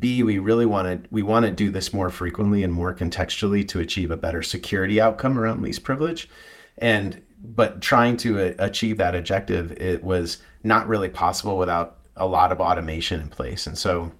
B, 0.00 0.22
we 0.22 0.38
really 0.38 0.66
want 0.66 1.04
to 1.04 1.08
we 1.10 1.22
want 1.22 1.44
to 1.44 1.52
do 1.52 1.70
this 1.70 1.92
more 1.92 2.10
frequently 2.10 2.62
and 2.62 2.72
more 2.72 2.94
contextually 2.94 3.66
to 3.68 3.80
achieve 3.80 4.10
a 4.10 4.16
better 4.16 4.42
security 4.42 5.00
outcome 5.00 5.38
around 5.38 5.62
least 5.62 5.84
privilege. 5.84 6.28
And 6.78 7.22
but 7.42 7.82
trying 7.82 8.16
to 8.18 8.54
achieve 8.58 8.96
that 8.96 9.14
objective, 9.14 9.72
it 9.72 10.02
was 10.02 10.38
not 10.62 10.88
really 10.88 11.10
possible 11.10 11.58
without 11.58 11.98
a 12.16 12.26
lot 12.26 12.52
of 12.52 12.60
automation 12.60 13.20
in 13.20 13.28
place. 13.28 13.66
And 13.66 13.76
so, 13.76 14.12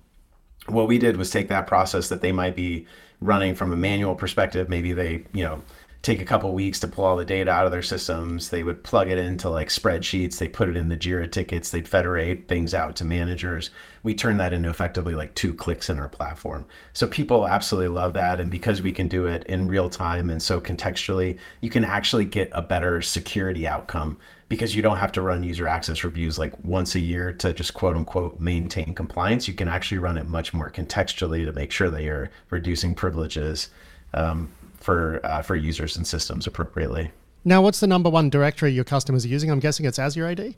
what 0.67 0.89
we 0.89 0.99
did 0.99 1.17
was 1.17 1.31
take 1.31 1.49
that 1.49 1.67
process 1.67 2.09
that 2.09 2.23
they 2.23 2.33
might 2.33 2.57
be 2.57 2.87
running 3.21 3.55
from 3.55 3.73
a 3.73 3.77
manual 3.77 4.15
perspective. 4.15 4.69
Maybe 4.69 4.93
they, 4.93 5.25
you 5.33 5.45
know, 5.45 5.63
take 6.05 6.21
a 6.21 6.25
couple 6.25 6.53
weeks 6.53 6.79
to 6.81 6.87
pull 6.87 7.07
all 7.07 7.17
the 7.17 7.25
data 7.25 7.51
out 7.51 7.65
of 7.65 7.73
their 7.73 7.83
systems. 7.83 8.51
They 8.51 8.63
would 8.63 8.85
plug 8.85 9.09
it 9.09 9.17
into 9.17 9.49
like 9.49 9.69
spreadsheets. 9.69 10.37
They 10.37 10.49
put 10.49 10.69
it 10.69 10.77
in 10.77 10.91
the 10.91 10.99
Jira 10.99 11.33
tickets. 11.33 11.71
They'd 11.71 11.89
federate 11.89 12.47
things 12.47 12.75
out 12.75 12.95
to 12.97 13.07
managers. 13.07 13.71
We 14.03 14.15
turn 14.15 14.37
that 14.37 14.53
into 14.53 14.69
effectively 14.69 15.15
like 15.15 15.35
two 15.35 15.55
clicks 15.55 15.89
in 15.89 15.99
our 15.99 16.11
platform. 16.11 16.67
So 16.93 17.07
people 17.07 17.49
absolutely 17.49 17.89
love 17.89 18.13
that. 18.13 18.39
And 18.39 18.51
because 18.51 18.83
we 18.83 18.93
can 18.93 19.09
do 19.09 19.25
it 19.25 19.45
in 19.45 19.67
real 19.67 19.89
time 19.89 20.29
and 20.29 20.43
so 20.43 20.61
contextually, 20.61 21.39
you 21.63 21.71
can 21.71 21.85
actually 21.85 22.27
get 22.27 22.51
a 22.53 22.61
better 22.61 23.01
security 23.01 23.67
outcome 23.67 24.19
because 24.51 24.77
you 24.77 24.83
don't 24.83 24.99
have 24.99 25.13
to 25.13 25.23
run 25.23 25.43
user 25.43 25.67
access 25.67 26.05
reviews 26.05 26.39
like 26.39 26.53
once 26.63 26.95
a 26.95 27.01
year 27.01 27.33
to 27.33 27.55
just 27.55 27.73
quote 27.73 27.97
unquote 27.97 28.39
maintain 28.39 28.95
compliance. 28.95 29.49
You 29.49 29.55
can 29.55 29.69
actually 29.69 29.99
run 29.99 30.19
it 30.19 30.29
much 30.29 30.53
more 30.53 30.71
contextually 30.71 31.47
to 31.47 31.53
make 31.55 31.73
sure 31.73 31.89
that 31.89 32.03
you're 32.03 32.29
reducing 32.51 32.95
privileges. 32.95 33.71
Um, 34.13 34.51
for 34.85 35.25
uh, 35.25 35.43
for 35.43 35.57
users 35.57 35.97
and 35.97 36.07
systems 36.07 36.47
appropriately. 36.47 37.11
Now, 37.45 37.62
what's 37.62 37.81
the 37.81 37.87
number 37.87 38.11
one 38.11 38.31
directory 38.31 38.73
your 38.73 38.85
customers 38.85 39.25
are 39.25 39.29
using? 39.29 39.50
I'm 39.50 39.61
guessing 39.61 39.87
it's 39.87 39.99
Azure 39.99 40.26
AD. 40.26 40.55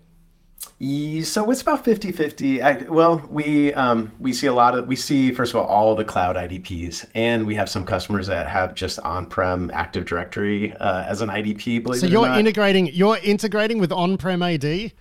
So 1.25 1.51
it's 1.51 1.63
about 1.63 1.85
50 1.85 2.13
50. 2.13 2.61
well, 2.89 3.27
we 3.31 3.73
um, 3.75 4.13
we 4.19 4.33
see 4.33 4.47
a 4.47 4.53
lot 4.53 4.77
of, 4.77 4.87
we 4.87 4.97
see, 4.97 5.33
first 5.33 5.55
of 5.55 5.61
all, 5.61 5.67
all 5.67 5.95
the 5.95 6.05
cloud 6.05 6.37
IDPs, 6.37 7.07
and 7.15 7.47
we 7.47 7.55
have 7.55 7.69
some 7.69 7.85
customers 7.85 8.27
that 8.27 8.47
have 8.49 8.75
just 8.75 8.99
on 9.01 9.27
prem 9.27 9.71
Active 9.73 10.05
Directory 10.05 10.75
uh, 10.75 11.05
as 11.05 11.23
an 11.23 11.31
IDP. 11.31 11.97
so 11.97 12.07
you're 12.07 12.29
integrating, 12.29 12.89
you're 12.89 13.19
integrating 13.23 13.79
with 13.79 13.93
on 13.93 14.19
prem 14.19 14.43
AD? 14.43 14.93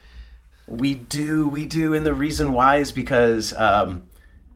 We 0.67 0.95
do, 0.95 1.47
we 1.47 1.65
do. 1.65 1.93
And 1.93 2.05
the 2.05 2.13
reason 2.13 2.53
why 2.53 2.77
is 2.77 2.91
because 2.91 3.53
um, 3.53 4.03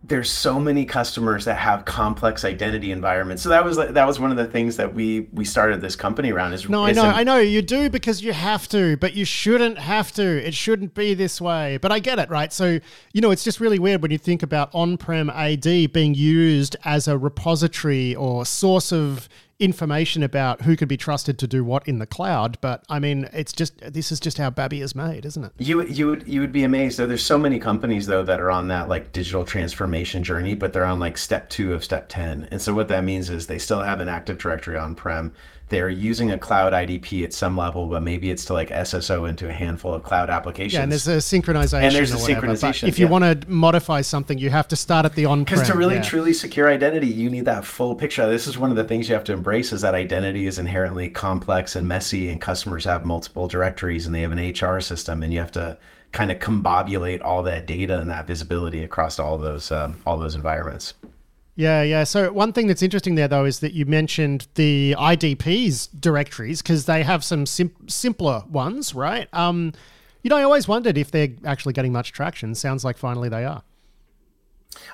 there's 0.01 0.29
so 0.31 0.59
many 0.59 0.85
customers 0.85 1.43
that 1.45 1.55
have 1.55 1.83
complex 1.83 2.45
identity 2.45 2.91
environments. 2.91 3.43
So 3.43 3.49
that 3.49 3.65
was 3.65 3.77
that 3.77 4.07
was 4.07 4.19
one 4.19 4.31
of 4.31 4.37
the 4.37 4.45
things 4.45 4.77
that 4.77 4.93
we 4.93 5.27
we 5.33 5.43
started 5.43 5.81
this 5.81 5.95
company 5.95 6.31
around. 6.31 6.53
Is 6.53 6.69
no, 6.69 6.85
I 6.85 6.93
know, 6.93 7.03
I 7.03 7.23
know 7.23 7.37
you 7.37 7.61
do 7.61 7.89
because 7.89 8.23
you 8.23 8.31
have 8.31 8.67
to, 8.69 8.95
but 8.97 9.13
you 9.13 9.25
shouldn't 9.25 9.77
have 9.77 10.13
to. 10.13 10.23
It 10.23 10.53
shouldn't 10.53 10.93
be 10.93 11.13
this 11.13 11.41
way. 11.41 11.77
But 11.77 11.91
I 11.91 11.99
get 11.99 12.17
it, 12.17 12.29
right? 12.29 12.53
So 12.53 12.79
you 13.13 13.21
know, 13.21 13.31
it's 13.31 13.43
just 13.43 13.59
really 13.59 13.77
weird 13.77 14.01
when 14.01 14.11
you 14.11 14.17
think 14.17 14.41
about 14.41 14.69
on-prem 14.73 15.29
AD 15.29 15.91
being 15.91 16.15
used 16.15 16.77
as 16.85 17.07
a 17.07 17.17
repository 17.17 18.15
or 18.15 18.45
source 18.45 18.93
of 18.93 19.27
information 19.59 20.23
about 20.23 20.61
who 20.61 20.75
could 20.75 20.87
be 20.87 20.97
trusted 20.97 21.37
to 21.37 21.47
do 21.47 21.63
what 21.63 21.87
in 21.87 21.99
the 21.99 22.05
cloud. 22.05 22.57
But 22.61 22.83
I 22.89 22.99
mean, 22.99 23.29
it's 23.33 23.51
just 23.51 23.77
this 23.79 24.11
is 24.11 24.19
just 24.19 24.37
how 24.37 24.49
Babby 24.49 24.81
is 24.81 24.95
made, 24.95 25.25
isn't 25.25 25.43
it? 25.43 25.51
You 25.57 25.83
you 25.83 26.07
would 26.07 26.27
you 26.27 26.41
would 26.41 26.51
be 26.51 26.63
amazed 26.63 26.97
though. 26.97 27.05
There's 27.05 27.25
so 27.25 27.37
many 27.37 27.59
companies 27.59 28.07
though 28.07 28.23
that 28.23 28.39
are 28.39 28.51
on 28.51 28.69
that 28.69 28.87
like 28.87 29.11
digital 29.11 29.43
transformation 29.43 30.23
journey, 30.23 30.55
but 30.55 30.73
they're 30.73 30.85
on 30.85 30.99
like 30.99 31.17
step 31.17 31.49
two 31.49 31.73
of 31.73 31.83
step 31.83 32.07
ten. 32.09 32.47
And 32.51 32.61
so 32.61 32.73
what 32.73 32.87
that 32.87 33.03
means 33.03 33.29
is 33.29 33.47
they 33.47 33.59
still 33.59 33.81
have 33.81 33.99
an 33.99 34.09
Active 34.09 34.37
Directory 34.37 34.77
on 34.77 34.95
prem 34.95 35.33
they're 35.69 35.89
using 35.89 36.31
a 36.31 36.37
cloud 36.37 36.73
IDP 36.73 37.23
at 37.23 37.33
some 37.33 37.55
level, 37.55 37.87
but 37.87 38.01
maybe 38.01 38.31
it's 38.31 38.45
to 38.45 38.53
like 38.53 38.69
SSO 38.69 39.29
into 39.29 39.47
a 39.47 39.53
handful 39.53 39.93
of 39.93 40.03
cloud 40.03 40.29
applications. 40.29 40.73
Yeah, 40.73 40.83
and 40.83 40.91
there's 40.91 41.07
a 41.07 41.17
synchronization. 41.17 41.83
And 41.83 41.95
there's 41.95 42.11
a 42.11 42.17
whatever, 42.17 42.47
synchronization. 42.47 42.87
If 42.87 42.99
you 42.99 43.05
yeah. 43.05 43.11
want 43.11 43.41
to 43.41 43.49
modify 43.49 44.01
something, 44.01 44.37
you 44.37 44.49
have 44.49 44.67
to 44.69 44.75
start 44.75 45.05
at 45.05 45.15
the 45.15 45.25
on. 45.25 45.43
Because 45.43 45.67
to 45.67 45.75
really 45.75 45.95
yeah. 45.95 46.01
truly 46.01 46.33
secure 46.33 46.69
identity, 46.69 47.07
you 47.07 47.29
need 47.29 47.45
that 47.45 47.65
full 47.65 47.95
picture. 47.95 48.27
This 48.29 48.47
is 48.47 48.57
one 48.57 48.71
of 48.71 48.75
the 48.75 48.83
things 48.83 49.07
you 49.07 49.15
have 49.15 49.23
to 49.25 49.33
embrace: 49.33 49.71
is 49.71 49.81
that 49.81 49.93
identity 49.93 50.47
is 50.47 50.59
inherently 50.59 51.09
complex 51.09 51.75
and 51.75 51.87
messy, 51.87 52.29
and 52.29 52.41
customers 52.41 52.85
have 52.85 53.05
multiple 53.05 53.47
directories 53.47 54.05
and 54.05 54.13
they 54.13 54.21
have 54.21 54.31
an 54.31 54.39
HR 54.39 54.79
system, 54.81 55.23
and 55.23 55.31
you 55.31 55.39
have 55.39 55.51
to 55.51 55.77
kind 56.11 56.31
of 56.31 56.39
combobulate 56.39 57.23
all 57.23 57.43
that 57.43 57.67
data 57.67 57.99
and 57.99 58.09
that 58.09 58.25
visibility 58.25 58.83
across 58.83 59.19
all 59.19 59.37
those 59.37 59.71
um, 59.71 60.01
all 60.05 60.17
those 60.17 60.35
environments. 60.35 60.93
Yeah, 61.59 61.81
yeah. 61.81 62.05
So 62.05 62.31
one 62.31 62.53
thing 62.53 62.67
that's 62.67 62.81
interesting 62.81 63.15
there, 63.15 63.27
though, 63.27 63.43
is 63.43 63.59
that 63.59 63.73
you 63.73 63.85
mentioned 63.85 64.47
the 64.55 64.95
IDP's 64.97 65.87
directories 65.87 66.61
because 66.61 66.85
they 66.85 67.03
have 67.03 67.21
some 67.21 67.45
sim- 67.45 67.75
simpler 67.85 68.45
ones, 68.49 68.95
right? 68.95 69.27
Um, 69.33 69.73
you 70.23 70.29
know, 70.29 70.37
I 70.37 70.43
always 70.43 70.69
wondered 70.69 70.97
if 70.97 71.11
they're 71.11 71.33
actually 71.43 71.73
getting 71.73 71.91
much 71.91 72.13
traction. 72.13 72.55
Sounds 72.55 72.85
like 72.85 72.97
finally 72.97 73.27
they 73.27 73.43
are. 73.43 73.61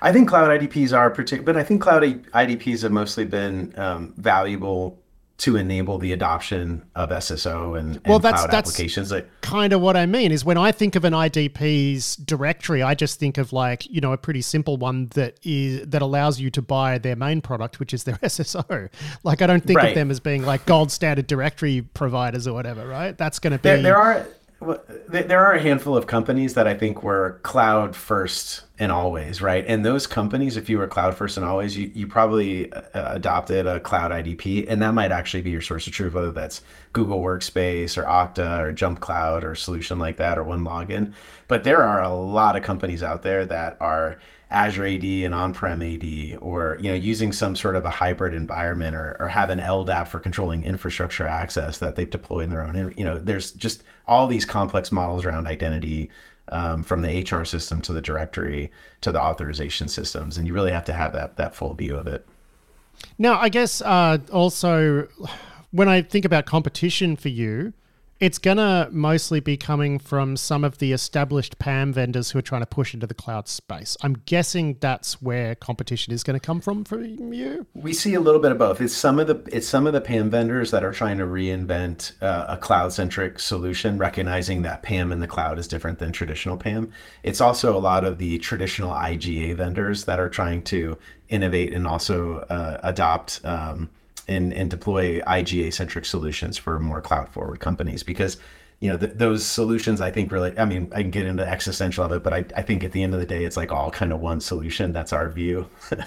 I 0.02 0.12
think 0.12 0.28
cloud 0.28 0.50
IDPs 0.60 0.92
are 0.92 1.12
particular, 1.12 1.44
but 1.44 1.56
I 1.56 1.64
think 1.64 1.84
cloud 1.84 2.02
IDPs 2.02 2.82
have 2.82 2.92
mostly 2.92 3.26
been 3.26 3.72
um, 3.78 4.16
valuable 4.18 4.98
to 5.38 5.58
enable 5.58 5.98
the 5.98 6.14
adoption 6.14 6.86
of 6.96 7.10
SSO 7.10 7.78
and, 7.78 7.98
and 7.98 8.08
well, 8.08 8.20
that's, 8.20 8.42
cloud 8.42 8.52
that's 8.52 8.70
applications. 8.70 9.12
Like, 9.12 9.30
kind 9.42 9.74
of 9.74 9.82
what 9.82 9.98
I 9.98 10.06
mean 10.06 10.32
is 10.32 10.46
when 10.46 10.58
I 10.58 10.72
think 10.72 10.96
of 10.96 11.04
an 11.04 11.12
IDP's 11.12 12.16
directory, 12.16 12.82
I 12.82 12.96
just 12.96 13.20
think 13.20 13.38
of 13.38 13.52
like 13.52 13.86
you 13.90 14.00
know 14.00 14.14
a 14.14 14.18
pretty 14.18 14.42
simple 14.42 14.78
one 14.78 15.08
that 15.10 15.38
is 15.44 15.86
that 15.88 16.02
allows 16.02 16.40
you 16.40 16.50
to 16.52 16.62
buy 16.62 16.98
their 17.00 17.18
main 17.18 17.42
product, 17.42 17.80
which 17.82 17.94
is 17.94 18.06
their 18.06 18.16
SSO. 18.24 18.90
Like 19.24 19.42
I 19.42 19.48
don't 19.48 19.64
think 19.64 19.80
right. 19.80 19.90
of 19.90 19.96
them 19.96 20.10
as 20.10 20.22
being 20.22 20.46
like 20.46 20.66
gold 20.66 20.90
standard 20.90 21.28
directory 21.28 21.82
providers 21.82 22.48
or 22.48 22.54
whatever, 22.54 22.88
right? 22.88 23.18
That's 23.18 23.40
going 23.40 23.52
to 23.52 23.60
be 23.60 23.70
there, 23.70 23.82
there 23.82 23.98
are 23.98 24.26
there 25.08 25.46
are 25.46 25.54
a 25.54 25.62
handful 25.62 25.96
of 25.96 26.08
companies 26.08 26.54
that 26.56 26.68
I 26.68 26.74
think 26.74 27.04
were 27.04 27.40
cloud 27.44 27.96
first 27.96 28.64
and 28.78 28.92
always, 28.92 29.42
right? 29.42 29.64
And 29.68 29.86
those 29.86 30.08
companies, 30.08 30.58
if 30.58 30.70
you 30.70 30.78
were 30.78 30.88
cloud 30.88 31.16
first 31.16 31.38
and 31.38 31.46
always, 31.46 31.78
you, 31.78 31.92
you 31.94 32.08
probably 32.08 32.72
uh, 32.74 32.82
adopted 33.16 33.68
a 33.68 33.80
cloud 33.80 34.12
IDP, 34.12 34.66
and 34.68 34.82
that 34.82 34.94
might 34.94 35.12
actually 35.12 35.42
be 35.42 35.52
your 35.52 35.62
source 35.62 35.88
of 35.88 35.94
truth, 35.94 36.14
whether 36.14 36.32
that's 36.32 36.62
Google 36.94 37.22
Workspace 37.22 37.98
or 37.98 38.04
Okta 38.04 38.60
or 38.60 38.74
JumpCloud 38.74 39.44
or 39.44 39.56
solution 39.56 40.00
like 40.00 40.18
that 40.18 40.38
or 40.38 40.44
OneLogin. 40.44 41.14
But 41.48 41.64
there 41.64 41.84
are 41.84 42.04
a 42.04 42.14
lot 42.14 42.56
of 42.56 42.64
companies 42.64 43.04
out 43.04 43.22
there 43.22 43.46
that 43.46 43.78
are 43.80 44.20
Azure 44.52 44.86
AD 44.86 45.04
and 45.04 45.34
on-prem 45.34 45.82
AD, 45.82 46.38
or 46.42 46.78
you 46.80 46.90
know, 46.90 46.96
using 46.96 47.32
some 47.32 47.56
sort 47.56 47.76
of 47.76 47.86
a 47.86 47.90
hybrid 47.90 48.34
environment, 48.34 48.96
or, 48.96 49.18
or 49.20 49.28
have 49.28 49.50
an 49.50 49.60
LDAP 49.60 50.08
for 50.08 50.20
controlling 50.20 50.64
infrastructure 50.64 51.28
access 51.28 51.80
that 51.80 51.96
they've 51.96 52.10
deployed 52.10 52.46
in 52.46 52.50
their 52.52 52.64
own. 52.64 52.94
You 52.96 53.06
know, 53.06 53.18
there's 53.18 53.52
just 53.52 53.84
all 54.08 54.28
these 54.28 54.46
complex 54.46 54.92
models 54.92 55.26
around 55.26 55.48
identity, 55.48 56.10
um, 56.50 56.84
from 56.84 57.02
the 57.02 57.22
HR 57.22 57.44
system 57.44 57.82
to 57.82 57.94
the 57.94 58.02
directory 58.02 58.72
to 59.02 59.12
the 59.12 59.20
authorization 59.20 59.88
systems, 59.88 60.38
and 60.38 60.48
you 60.48 60.54
really 60.54 60.72
have 60.72 60.86
to 60.86 60.94
have 60.94 61.14
that 61.14 61.38
that 61.38 61.56
full 61.56 61.74
view 61.74 61.96
of 61.96 62.08
it. 62.08 62.26
Now, 63.18 63.40
I 63.40 63.50
guess 63.50 63.82
uh, 63.82 64.20
also 64.32 65.08
when 65.72 65.90
I 65.90 66.02
think 66.02 66.26
about 66.26 66.46
competition 66.46 67.16
for 67.16 67.30
you, 67.30 67.74
it's 68.20 68.38
going 68.38 68.58
to 68.58 68.88
mostly 68.92 69.42
be 69.42 69.58
coming 69.58 70.00
from 70.00 70.38
some 70.38 70.64
of 70.64 70.78
the 70.78 70.94
established 70.94 71.60
PAM 71.60 71.92
vendors 71.92 72.32
who 72.32 72.40
are 72.40 72.42
trying 72.42 72.62
to 72.62 72.66
push 72.66 72.94
into 72.94 73.06
the 73.06 73.14
cloud 73.14 73.50
space. 73.50 73.98
I'm 74.02 74.14
guessing 74.26 74.78
that's 74.80 75.22
where 75.22 75.54
competition 75.56 76.14
is 76.14 76.24
going 76.24 76.40
to 76.40 76.46
come 76.46 76.62
from 76.62 76.86
for 76.86 77.04
you. 77.04 77.68
We 77.74 77.92
see 77.92 78.14
a 78.14 78.22
little 78.22 78.40
bit 78.40 78.54
of 78.54 78.58
both. 78.58 78.80
It's 78.80 78.94
some 78.94 79.20
of 79.20 79.28
the 79.28 79.44
it's 79.52 79.68
some 79.68 79.86
of 79.86 79.92
the 79.92 80.00
PAM 80.00 80.30
vendors 80.30 80.72
that 80.72 80.84
are 80.84 80.94
trying 80.94 81.18
to 81.18 81.26
reinvent 81.26 82.14
uh, 82.22 82.46
a 82.48 82.58
cloud-centric 82.58 83.40
solution, 83.40 83.98
recognizing 83.98 84.62
that 84.62 84.82
PAM 84.82 85.12
in 85.12 85.20
the 85.20 85.28
cloud 85.28 85.60
is 85.60 85.68
different 85.68 86.00
than 86.00 86.14
traditional 86.14 86.56
PAM. 86.56 86.92
It's 87.24 87.42
also 87.42 87.76
a 87.76 87.80
lot 87.80 88.06
of 88.06 88.18
the 88.18 88.38
traditional 88.40 88.92
IGA 88.92 89.56
vendors 89.56 90.06
that 90.06 90.22
are 90.22 90.30
trying 90.30 90.62
to 90.64 90.98
innovate 91.28 91.74
and 91.74 91.86
also 91.86 92.40
uh, 92.50 92.80
adopt 92.82 93.42
um, 93.44 93.90
and, 94.28 94.54
and 94.54 94.70
deploy 94.70 95.20
IGA 95.22 95.74
centric 95.74 96.06
solutions 96.06 96.58
for 96.58 96.80
more 96.80 97.02
cloud 97.02 97.30
forward 97.30 97.60
companies 97.60 98.04
because 98.04 98.38
you 98.80 98.90
know 98.90 98.98
th- 98.98 99.14
those 99.16 99.46
solutions 99.46 100.02
I 100.02 100.12
think 100.12 100.32
really 100.32 100.58
I 100.58 100.66
mean 100.66 100.92
I 100.94 101.02
can 101.02 101.12
get 101.12 101.26
into 101.26 101.44
the 101.44 101.50
existential 101.50 102.04
of 102.04 102.12
it 102.12 102.24
but 102.24 102.34
I, 102.34 102.46
I 102.56 102.62
think 102.62 102.84
at 102.84 102.92
the 102.92 103.02
end 103.04 103.14
of 103.14 103.20
the 103.20 103.26
day 103.26 103.46
it's 103.46 103.58
like 103.58 103.72
all 103.72 103.90
kind 103.90 104.12
of 104.12 104.20
one 104.20 104.42
solution. 104.42 104.92
That's 104.92 105.14
our 105.14 105.30
view. 105.30 105.68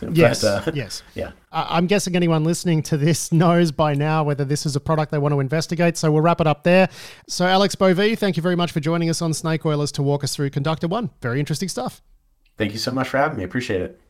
But, 0.00 0.14
yes 0.14 0.44
uh, 0.44 0.70
yes. 0.74 1.02
yeah. 1.16 1.32
I'm 1.50 1.88
guessing 1.88 2.14
anyone 2.14 2.44
listening 2.44 2.84
to 2.84 2.96
this 2.96 3.32
knows 3.42 3.72
by 3.72 3.94
now 3.94 4.22
whether 4.22 4.44
this 4.44 4.64
is 4.64 4.76
a 4.76 4.80
product 4.80 5.10
they 5.10 5.18
want 5.18 5.32
to 5.32 5.40
investigate 5.40 5.96
so 5.96 6.12
we'll 6.12 6.20
wrap 6.20 6.40
it 6.40 6.46
up 6.46 6.62
there. 6.62 6.88
So 7.26 7.46
Alex 7.46 7.74
Bovee 7.74 8.16
thank 8.16 8.36
you 8.36 8.42
very 8.42 8.54
much 8.54 8.70
for 8.70 8.78
joining 8.78 9.10
us 9.10 9.20
on 9.22 9.32
Snake 9.34 9.66
Oilers 9.66 9.90
to 9.92 10.02
walk 10.02 10.22
us 10.22 10.36
through 10.36 10.50
ConductorOne. 10.50 11.10
Very 11.20 11.40
interesting 11.40 11.68
stuff. 11.68 12.00
Thank 12.58 12.72
you 12.72 12.78
so 12.78 12.92
much 12.92 13.08
for 13.08 13.18
having 13.18 13.38
me. 13.38 13.44
Appreciate 13.44 13.80
it 13.80 14.00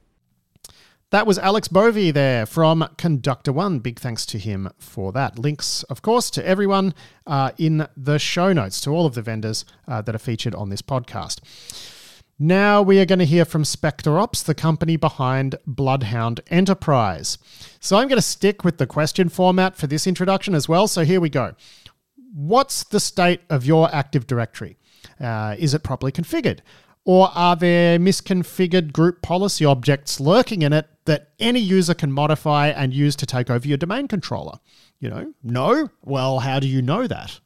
that 1.11 1.27
was 1.27 1.39
Alex 1.39 1.69
Bovee 1.69 2.13
there 2.13 2.45
from 2.45 2.87
ConductorOne. 2.97 3.83
Big 3.83 3.99
thanks 3.99 4.27
to 4.27 4.39
him 4.39 4.69
for 4.79 5.11
that. 5.13 5.39
Links, 5.39 5.83
of 5.85 6.03
course, 6.03 6.31
to 6.31 6.47
everyone 6.47 6.93
uh, 7.27 7.53
in 7.57 7.87
the 7.97 8.19
show 8.19 8.53
notes, 8.53 8.81
to 8.83 8.91
all 8.91 9.07
of 9.07 9.15
the 9.15 9.23
vendors 9.23 9.65
uh, 9.87 10.03
that 10.03 10.15
are 10.15 10.19
featured 10.19 10.55
on 10.55 10.69
this 10.69 10.83
podcast. 10.83 11.41
Now 12.39 12.83
we 12.83 13.01
are 13.01 13.07
going 13.07 13.19
to 13.19 13.25
hear 13.25 13.45
from 13.45 13.65
SpecterOps, 13.65 14.45
the 14.45 14.55
company 14.55 14.97
behind 14.97 15.57
Bloodhound 15.67 16.41
Enterprise. 16.49 17.39
So 17.81 17.97
I'm 17.97 18.07
going 18.07 18.19
to 18.19 18.23
stick 18.23 18.63
with 18.63 18.79
the 18.79 18.87
question 18.87 19.29
format 19.29 19.77
for 19.77 19.87
this 19.87 20.07
introduction 20.07 20.55
as 20.55 20.69
well. 20.69 20.87
So 20.87 21.05
here 21.05 21.21
we 21.21 21.31
go. 21.31 21.55
What's 22.33 22.85
the 22.85 23.01
state 23.01 23.41
of 23.51 23.65
your 23.65 23.93
Active 23.93 24.27
Directory? 24.27 24.77
Uh, 25.19 25.57
is 25.59 25.75
it 25.75 25.83
properly 25.83 26.13
configured? 26.13 26.61
Or 27.09 27.31
are 27.35 27.57
there 27.57 27.99
misconfigured 27.99 28.93
group 28.93 29.23
policy 29.23 29.65
objects 29.65 30.21
lurking 30.21 30.61
in 30.61 30.75
it 30.75 30.91
that 31.07 31.31
any 31.41 31.59
user 31.59 31.95
can 31.95 32.13
modify 32.13 32.69
and 32.69 32.93
use 32.93 33.17
to 33.17 33.25
take 33.25 33.49
over 33.49 33.67
your 33.67 33.79
domain 33.79 34.09
controller? 34.09 34.59
You 35.01 35.09
know, 35.09 35.33
no? 35.43 35.89
Well, 36.05 36.41
how 36.41 36.61
do 36.61 36.69
you 36.69 36.83
know 36.83 37.07
that? 37.07 37.41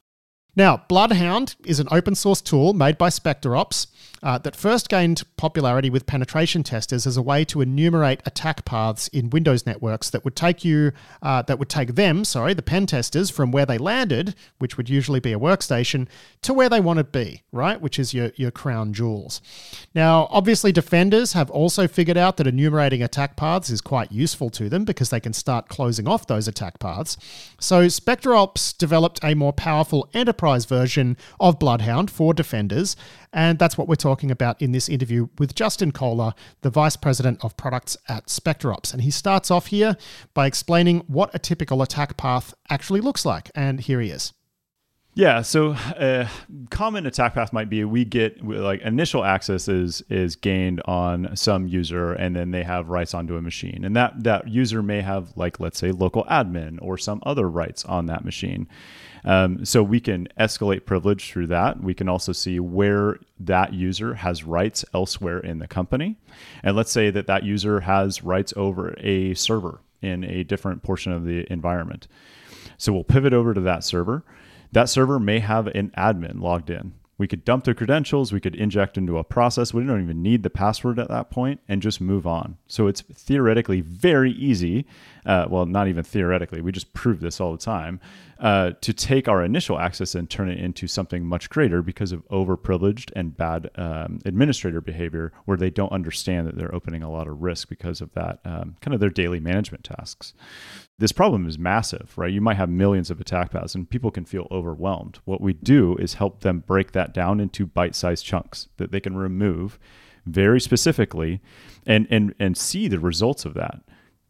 Now, 0.55 0.85
Bloodhound 0.87 1.57
is 1.65 1.81
an 1.81 1.89
open 1.91 2.15
source 2.15 2.43
tool 2.43 2.75
made 2.75 2.99
by 2.99 3.09
SpecterOps 3.09 3.87
uh, 4.23 4.37
that 4.39 4.55
first 4.55 4.91
gained 4.91 5.23
popularity 5.39 5.89
with 5.89 6.05
penetration 6.05 6.63
testers 6.63 7.07
as 7.07 7.17
a 7.17 7.23
way 7.23 7.43
to 7.47 7.63
enumerate 7.63 8.21
attack 8.27 8.67
paths 8.67 9.09
in 9.09 9.31
Windows 9.31 9.65
networks 9.65 10.11
that 10.11 10.25
would 10.25 10.37
take 10.37 10.63
you, 10.63 10.93
uh, 11.23 11.41
that 11.43 11.59
would 11.59 11.71
take 11.71 11.95
them, 11.95 12.23
sorry, 12.23 12.53
the 12.53 12.63
pen 12.63 12.85
testers 12.85 13.31
from 13.31 13.51
where 13.51 13.65
they 13.65 13.79
landed, 13.79 14.35
which 14.59 14.77
would 14.77 14.91
usually 14.91 15.21
be 15.21 15.33
a 15.33 15.39
workstation, 15.39 16.07
to 16.43 16.53
where 16.53 16.69
they 16.69 16.81
want 16.81 16.99
to 16.99 17.05
be, 17.05 17.43
right, 17.51 17.81
which 17.81 17.99
is 17.99 18.13
your 18.13 18.31
your 18.37 18.51
crown 18.51 18.93
jewels. 18.93 19.41
Now, 19.95 20.29
obviously, 20.31 20.71
defenders 20.71 21.33
have 21.33 21.51
also 21.51 21.89
figured 21.89 22.19
out 22.19 22.37
that 22.37 22.47
enumerating 22.47 23.03
attack 23.03 23.37
paths 23.37 23.71
is 23.71 23.81
quite 23.81 24.13
useful 24.13 24.51
to 24.51 24.69
them 24.69 24.85
because 24.85 25.09
they 25.09 25.21
can 25.21 25.33
start 25.33 25.69
closing 25.69 26.07
off 26.07 26.27
those 26.27 26.47
attack 26.47 26.79
paths. 26.79 27.17
So, 27.59 27.87
SpecterOps 27.87 28.77
developed 28.77 29.19
a 29.25 29.35
more 29.35 29.55
powerful 29.55 30.09
enterprise 30.13 30.42
enterprise 30.43 30.65
version 30.65 31.17
of 31.39 31.59
Bloodhound 31.61 32.11
for 32.11 32.35
Defenders. 32.35 32.97
And 33.33 33.61
that's 33.61 33.79
what 33.79 33.87
we're 33.87 33.95
talking 33.95 34.31
about 34.31 34.61
in 34.61 34.73
this 34.73 34.89
interview 34.89 35.29
with 35.39 35.55
Justin 35.55 35.93
Kohler, 35.93 36.35
the 36.63 36.71
Vice 36.71 36.97
President 36.97 37.45
of 37.45 37.57
Products 37.57 37.97
at 38.09 38.27
SpecterOps. 38.27 38.93
And 38.93 39.03
he 39.03 39.11
starts 39.13 39.53
off 39.53 39.69
here 39.69 39.97
by 40.35 40.47
explaining 40.47 41.05
what 41.07 41.33
a 41.33 41.39
typical 41.39 41.81
attack 41.81 42.17
path 42.17 42.55
actually 42.69 43.01
looks 43.01 43.25
like. 43.25 43.53
And 43.55 43.79
here 43.79 44.01
he 44.01 44.11
is. 44.11 44.33
Yeah, 45.15 45.43
so 45.43 45.77
a 45.99 46.23
uh, 46.23 46.29
common 46.71 47.07
attack 47.07 47.35
path 47.35 47.53
might 47.53 47.69
be 47.69 47.85
we 47.85 48.05
get 48.07 48.43
like 48.43 48.81
initial 48.81 49.25
access 49.25 49.69
is 49.69 50.03
is 50.09 50.37
gained 50.37 50.81
on 50.87 51.37
some 51.37 51.69
user 51.69 52.15
and 52.15 52.35
then 52.35 52.51
they 52.51 52.63
have 52.63 52.89
rights 52.89 53.13
onto 53.13 53.37
a 53.37 53.43
machine. 53.43 53.85
And 53.85 53.95
that 53.95 54.25
that 54.25 54.49
user 54.49 54.83
may 54.83 55.03
have 55.03 55.37
like 55.37 55.61
let's 55.61 55.79
say 55.79 55.93
local 55.93 56.25
admin 56.25 56.79
or 56.81 56.97
some 56.97 57.21
other 57.25 57.49
rights 57.49 57.85
on 57.85 58.07
that 58.07 58.25
machine. 58.25 58.67
Um, 59.25 59.65
so 59.65 59.83
we 59.83 60.01
can 60.01 60.29
escalate 60.39 60.85
privilege 60.85 61.31
through 61.31 61.47
that. 61.49 61.81
We 61.81 61.95
can 61.95 62.09
also 62.09 62.33
see 62.33 62.59
where 62.59 63.19
that 63.39 63.73
user 63.73 64.15
has 64.15 64.45
rights 64.45 64.85
elsewhere 64.93 65.39
in 65.39 65.59
the 65.59 65.69
company. 65.69 66.17
And 66.63 66.77
let's 66.77 66.91
say 66.91 67.11
that 67.11 67.27
that 67.29 67.45
user 67.45 67.81
has 67.81 68.25
rights 68.25 68.53
over 68.57 68.95
a 68.99 69.35
server 69.35 69.81
in 70.01 70.25
a 70.25 70.43
different 70.43 70.83
portion 70.83 71.13
of 71.13 71.25
the 71.25 71.51
environment. 71.53 72.09
So 72.77 72.93
we'll 72.93 73.05
pivot 73.05 73.33
over 73.33 73.55
to 73.55 73.61
that 73.61 73.85
server. 73.85 74.25
That 74.73 74.89
server 74.89 75.21
may 75.21 75.39
have 75.39 75.69
an 75.69 75.93
admin 75.97 76.41
logged 76.41 76.71
in. 76.71 76.95
We 77.19 77.29
could 77.29 77.45
dump 77.45 77.63
their 77.63 77.75
credentials, 77.75 78.33
we 78.33 78.41
could 78.41 78.57
inject 78.57 78.99
into 78.99 79.19
a 79.19 79.23
process. 79.23 79.73
We 79.73 79.85
don't 79.85 80.03
even 80.03 80.23
need 80.23 80.43
the 80.43 80.51
password 80.51 80.99
at 80.99 81.09
that 81.09 81.31
point 81.31 81.61
and 81.69 81.81
just 81.81 82.01
move 82.01 82.27
on. 82.27 82.57
So 82.67 82.89
it's 82.89 83.03
theoretically 83.03 83.81
very 83.81 84.33
easy. 84.33 84.87
Uh, 85.25 85.47
well, 85.49 85.67
not 85.67 85.87
even 85.87 86.03
theoretically, 86.03 86.61
we 86.61 86.73
just 86.73 86.93
prove 86.95 87.21
this 87.21 87.41
all 87.41 87.53
the 87.53 87.59
time 87.59 88.01
uh, 88.41 88.73
to 88.81 88.93
take 88.93 89.29
our 89.29 89.45
initial 89.45 89.79
access 89.79 90.17
and 90.17 90.29
turn 90.29 90.51
it 90.51 90.59
into 90.59 90.89
something 90.89 91.25
much 91.25 91.49
greater 91.49 91.81
because 91.81 92.11
of 92.11 92.27
overprivileged 92.29 93.13
and 93.15 93.37
bad 93.37 93.71
um, 93.77 94.19
administrator 94.25 94.81
behavior 94.81 95.33
where 95.45 95.57
they 95.57 95.71
don't 95.71 95.93
understand 95.93 96.47
that 96.49 96.57
they're 96.57 96.75
opening 96.75 97.05
a 97.05 97.11
lot 97.11 97.29
of 97.29 97.41
risk 97.41 97.69
because 97.69 98.01
of 98.01 98.13
that 98.15 98.41
um, 98.45 98.75
kind 98.81 98.95
of 98.95 99.01
their 99.01 99.11
daily 99.11 99.39
management 99.39 99.85
tasks. 99.85 100.35
This 100.99 101.13
problem 101.13 101.47
is 101.47 101.57
massive, 101.57 102.13
right? 102.17 102.33
You 102.33 102.41
might 102.41 102.57
have 102.57 102.69
millions 102.69 103.11
of 103.11 103.21
attack 103.21 103.53
paths 103.53 103.77
and 103.77 103.89
people 103.89 104.11
can 104.11 104.25
feel 104.25 104.49
overwhelmed. 104.51 105.21
What 105.25 105.41
we 105.41 105.53
do 105.53 105.97
is 105.99 106.15
help 106.15 106.41
them 106.41 106.65
break 106.67 106.93
that 106.93 107.15
down 107.15 107.39
into 107.39 107.65
bite 107.65 107.95
sized 107.95 108.25
chunks 108.25 108.69
that 108.77 108.91
they 108.91 109.01
can 109.01 109.17
remove 109.17 109.79
very 110.27 110.61
specifically 110.61 111.41
and, 111.87 112.09
and, 112.11 112.35
and 112.41 112.57
see 112.57 112.89
the 112.89 112.99
results 112.99 113.45
of 113.45 113.55
that. 113.55 113.81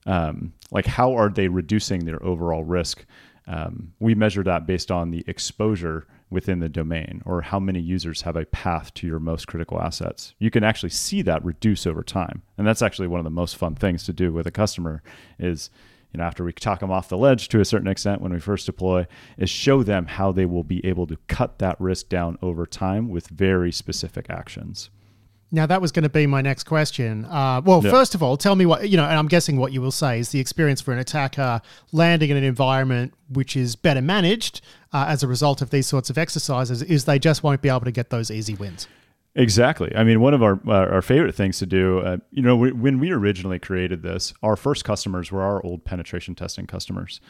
Um, 0.05 0.53
like, 0.73 0.87
how 0.87 1.15
are 1.15 1.29
they 1.29 1.49
reducing 1.49 2.05
their 2.05 2.23
overall 2.25 2.65
risk? 2.65 3.05
Um, 3.47 3.93
we 4.01 4.15
measure 4.15 4.43
that 4.45 4.67
based 4.67 4.91
on 4.91 5.11
the 5.11 5.25
exposure 5.27 6.07
within 6.31 6.61
the 6.61 6.69
domain 6.69 7.23
or 7.27 7.43
how 7.43 7.61
many 7.61 7.79
users 7.79 8.23
have 8.23 8.37
a 8.37 8.47
path 8.47 8.93
to 8.95 9.07
your 9.07 9.21
most 9.21 9.47
critical 9.47 9.81
assets. 9.81 10.35
You 10.39 10.51
can 10.51 10.65
actually 10.65 10.91
see 10.91 11.23
that 11.23 11.45
reduce 11.45 11.87
over 11.87 12.03
time. 12.03 12.43
And 12.57 12.67
that's 12.67 12.83
actually 12.83 13.09
one 13.09 13.21
of 13.21 13.25
the 13.25 13.31
most 13.31 13.57
fun 13.57 13.75
things 13.75 14.05
to 14.05 14.13
do 14.13 14.33
with 14.33 14.47
a 14.47 14.51
customer 14.51 15.03
is 15.39 15.71
you 16.13 16.19
know 16.19 16.25
after 16.25 16.45
we 16.45 16.53
talk 16.53 16.81
them 16.81 16.91
off 16.91 17.09
the 17.09 17.19
ledge 17.19 17.49
to 17.49 17.61
a 17.61 17.65
certain 17.65 17.89
extent 17.89 18.21
when 18.21 18.33
we 18.33 18.41
first 18.41 18.67
deploy 18.67 19.07
is 19.37 19.51
show 19.51 19.83
them 19.83 20.07
how 20.07 20.33
they 20.33 20.47
will 20.47 20.65
be 20.65 20.85
able 20.87 21.07
to 21.07 21.19
cut 21.27 21.59
that 21.59 21.81
risk 21.81 22.09
down 22.09 22.39
over 22.43 22.65
time 22.65 23.09
with 23.09 23.29
very 23.29 23.73
specific 23.73 24.27
actions. 24.31 24.91
Now 25.55 25.67
that 25.67 25.83
was 25.83 25.93
going 25.93 26.05
to 26.05 26.09
be 26.09 26.27
my 26.27 26.41
next 26.41 26.65
question. 26.65 27.27
Uh, 27.27 27.61
well, 27.63 27.85
yeah. 27.85 27.91
first 27.91 28.15
of 28.15 28.23
all, 28.23 28.39
tell 28.39 28.57
me 28.57 28.65
what 28.65 28.89
you 28.89 28.97
know, 28.97 29.05
and 29.05 29.19
I'm 29.19 29.29
guessing 29.29 29.59
what 29.59 29.71
you 29.71 29.83
will 29.83 29.93
say 29.93 30.19
is 30.19 30.31
the 30.31 30.41
experience 30.41 30.81
for 30.81 30.93
an 30.93 30.99
attacker 30.99 31.61
landing 31.93 32.31
in 32.31 32.39
an 32.39 32.45
environment 32.45 33.13
which 33.29 33.55
is 33.55 33.77
better 33.77 34.01
managed 34.01 34.63
uh, 34.93 35.05
as 35.09 35.23
a 35.23 35.29
result 35.29 35.61
of 35.61 35.69
these 35.69 35.87
sorts 35.87 36.09
of 36.09 36.17
exercises 36.17 36.83
is 36.83 37.05
they 37.05 37.19
just 37.19 37.43
won't 37.43 37.61
be 37.61 37.69
able 37.69 37.81
to 37.81 37.93
get 37.93 38.09
those 38.09 38.31
easy 38.31 38.55
wins. 38.55 38.89
Exactly. 39.35 39.91
I 39.95 40.05
mean, 40.05 40.21
one 40.21 40.35
of 40.35 40.43
our 40.43 40.59
uh, 40.67 40.91
our 40.91 41.03
favorite 41.03 41.35
things 41.35 41.59
to 41.59 41.67
do, 41.67 41.99
uh, 42.01 42.17
you 42.31 42.43
know, 42.43 42.57
we, 42.57 42.73
when 42.73 42.99
we 42.99 43.11
originally 43.11 43.59
created 43.59 44.03
this, 44.03 44.33
our 44.43 44.57
first 44.57 44.87
customers 44.87 45.31
were 45.31 45.43
our 45.43 45.63
old 45.65 45.85
penetration 45.85 46.35
testing 46.35 46.67
customers, 46.67 47.21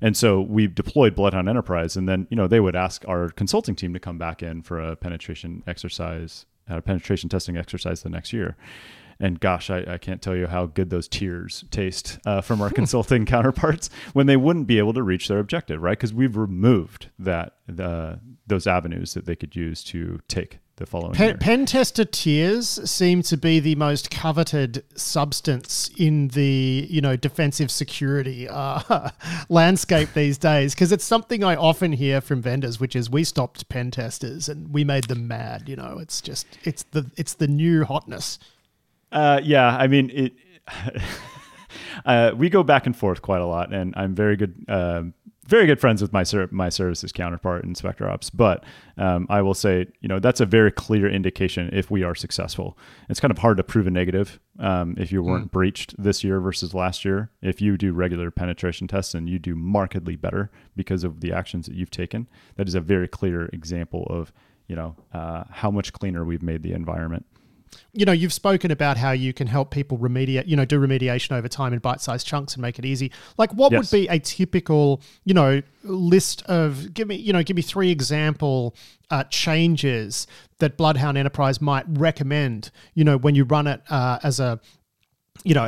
and 0.00 0.16
so 0.16 0.40
we 0.40 0.66
deployed 0.66 1.14
Bloodhound 1.14 1.48
Enterprise, 1.48 1.94
and 1.96 2.08
then 2.08 2.26
you 2.30 2.36
know 2.36 2.46
they 2.46 2.60
would 2.60 2.76
ask 2.76 3.06
our 3.06 3.28
consulting 3.28 3.74
team 3.74 3.92
to 3.92 4.00
come 4.00 4.16
back 4.16 4.42
in 4.42 4.62
for 4.62 4.80
a 4.80 4.96
penetration 4.96 5.62
exercise 5.66 6.46
a 6.68 6.80
penetration 6.80 7.28
testing 7.28 7.56
exercise 7.56 8.02
the 8.02 8.10
next 8.10 8.32
year. 8.32 8.56
And 9.18 9.40
gosh, 9.40 9.70
I, 9.70 9.84
I 9.88 9.98
can't 9.98 10.20
tell 10.20 10.36
you 10.36 10.46
how 10.46 10.66
good 10.66 10.90
those 10.90 11.08
tears 11.08 11.64
taste 11.70 12.18
uh, 12.26 12.42
from 12.42 12.60
our 12.60 12.70
consulting 12.80 13.24
counterparts 13.24 13.88
when 14.12 14.26
they 14.26 14.36
wouldn't 14.36 14.66
be 14.66 14.78
able 14.78 14.92
to 14.92 15.02
reach 15.02 15.28
their 15.28 15.38
objective, 15.38 15.80
right? 15.80 15.98
Because 15.98 16.12
we've 16.12 16.36
removed 16.36 17.08
that 17.18 17.54
the, 17.66 18.20
those 18.46 18.66
avenues 18.66 19.14
that 19.14 19.24
they 19.24 19.36
could 19.36 19.56
use 19.56 19.82
to 19.84 20.20
take 20.28 20.58
the 20.76 20.84
following 20.84 21.14
pen, 21.14 21.38
pen 21.38 21.64
tester 21.64 22.04
tears 22.04 22.68
seem 22.88 23.22
to 23.22 23.36
be 23.36 23.60
the 23.60 23.74
most 23.76 24.10
coveted 24.10 24.84
substance 24.94 25.90
in 25.96 26.28
the 26.28 26.86
you 26.90 27.00
know 27.00 27.16
defensive 27.16 27.70
security 27.70 28.46
uh, 28.48 29.10
landscape 29.48 30.12
these 30.14 30.36
days 30.36 30.74
because 30.74 30.92
it's 30.92 31.04
something 31.04 31.42
I 31.42 31.56
often 31.56 31.92
hear 31.92 32.20
from 32.20 32.42
vendors, 32.42 32.78
which 32.78 32.94
is 32.94 33.08
we 33.08 33.24
stopped 33.24 33.68
pen 33.70 33.90
testers 33.90 34.48
and 34.48 34.72
we 34.72 34.84
made 34.84 35.04
them 35.04 35.26
mad. 35.26 35.68
You 35.68 35.76
know, 35.76 35.98
it's 35.98 36.20
just 36.20 36.46
it's 36.64 36.82
the 36.84 37.10
it's 37.16 37.34
the 37.34 37.48
new 37.48 37.84
hotness. 37.84 38.38
Uh, 39.10 39.40
yeah, 39.42 39.76
I 39.76 39.86
mean 39.86 40.10
it. 40.10 40.32
uh, 42.04 42.32
we 42.36 42.50
go 42.50 42.62
back 42.62 42.84
and 42.84 42.94
forth 42.94 43.22
quite 43.22 43.40
a 43.40 43.46
lot, 43.46 43.72
and 43.72 43.94
I'm 43.96 44.14
very 44.14 44.36
good. 44.36 44.54
Very 45.48 45.66
good 45.66 45.80
friends 45.80 46.02
with 46.02 46.12
my 46.12 46.24
ser- 46.24 46.48
my 46.50 46.68
services 46.68 47.12
counterpart 47.12 47.64
in 47.64 47.74
SpecterOps, 47.74 48.30
but 48.34 48.64
um, 48.96 49.26
I 49.30 49.42
will 49.42 49.54
say, 49.54 49.86
you 50.00 50.08
know, 50.08 50.18
that's 50.18 50.40
a 50.40 50.46
very 50.46 50.72
clear 50.72 51.08
indication 51.08 51.70
if 51.72 51.90
we 51.90 52.02
are 52.02 52.14
successful. 52.14 52.76
It's 53.08 53.20
kind 53.20 53.30
of 53.30 53.38
hard 53.38 53.56
to 53.58 53.62
prove 53.62 53.86
a 53.86 53.90
negative 53.90 54.40
um, 54.58 54.96
if 54.98 55.12
you 55.12 55.22
weren't 55.22 55.48
mm. 55.48 55.52
breached 55.52 55.94
this 56.02 56.24
year 56.24 56.40
versus 56.40 56.74
last 56.74 57.04
year. 57.04 57.30
If 57.42 57.60
you 57.60 57.76
do 57.76 57.92
regular 57.92 58.30
penetration 58.30 58.88
tests 58.88 59.14
and 59.14 59.28
you 59.28 59.38
do 59.38 59.54
markedly 59.54 60.16
better 60.16 60.50
because 60.74 61.04
of 61.04 61.20
the 61.20 61.32
actions 61.32 61.66
that 61.66 61.76
you've 61.76 61.90
taken, 61.90 62.28
that 62.56 62.66
is 62.66 62.74
a 62.74 62.80
very 62.80 63.06
clear 63.06 63.46
example 63.52 64.06
of, 64.10 64.32
you 64.66 64.74
know, 64.74 64.96
uh, 65.12 65.44
how 65.50 65.70
much 65.70 65.92
cleaner 65.92 66.24
we've 66.24 66.42
made 66.42 66.62
the 66.62 66.72
environment 66.72 67.24
you 67.92 68.04
know, 68.04 68.12
you've 68.12 68.32
spoken 68.32 68.70
about 68.70 68.96
how 68.96 69.12
you 69.12 69.32
can 69.32 69.46
help 69.46 69.70
people 69.70 69.98
remediate, 69.98 70.46
you 70.46 70.56
know, 70.56 70.64
do 70.64 70.78
remediation 70.78 71.32
over 71.32 71.48
time 71.48 71.72
in 71.72 71.78
bite-sized 71.78 72.26
chunks 72.26 72.54
and 72.54 72.62
make 72.62 72.78
it 72.78 72.84
easy. 72.84 73.10
Like, 73.38 73.52
what 73.54 73.72
yes. 73.72 73.92
would 73.92 73.96
be 73.96 74.08
a 74.08 74.18
typical, 74.18 75.00
you 75.24 75.34
know, 75.34 75.62
list 75.82 76.42
of? 76.42 76.92
Give 76.94 77.08
me, 77.08 77.16
you 77.16 77.32
know, 77.32 77.42
give 77.42 77.56
me 77.56 77.62
three 77.62 77.90
example 77.90 78.74
uh, 79.10 79.24
changes 79.24 80.26
that 80.58 80.76
Bloodhound 80.76 81.18
Enterprise 81.18 81.60
might 81.60 81.84
recommend. 81.88 82.70
You 82.94 83.04
know, 83.04 83.18
when 83.18 83.34
you 83.34 83.44
run 83.44 83.66
it 83.66 83.82
uh, 83.88 84.18
as 84.22 84.40
a 84.40 84.60
you 85.44 85.54
know, 85.54 85.66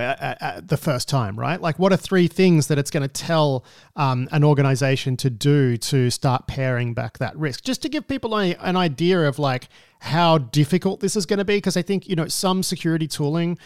the 0.60 0.76
first 0.76 1.08
time, 1.08 1.38
right? 1.38 1.60
Like, 1.60 1.78
what 1.78 1.92
are 1.92 1.96
three 1.96 2.26
things 2.26 2.66
that 2.66 2.78
it's 2.78 2.90
going 2.90 3.02
to 3.02 3.08
tell 3.08 3.64
um, 3.94 4.28
an 4.32 4.42
organization 4.42 5.16
to 5.18 5.30
do 5.30 5.76
to 5.76 6.10
start 6.10 6.48
paring 6.48 6.94
back 6.94 7.18
that 7.18 7.36
risk? 7.36 7.62
Just 7.62 7.82
to 7.82 7.88
give 7.88 8.08
people 8.08 8.36
a, 8.36 8.56
an 8.56 8.76
idea 8.76 9.28
of 9.28 9.38
like 9.38 9.68
how 10.00 10.38
difficult 10.38 11.00
this 11.00 11.16
is 11.16 11.26
going 11.26 11.38
to 11.38 11.44
be, 11.44 11.56
because 11.56 11.76
I 11.76 11.82
think 11.82 12.08
you 12.08 12.16
know 12.16 12.28
some 12.28 12.62
security 12.62 13.06
tooling, 13.06 13.58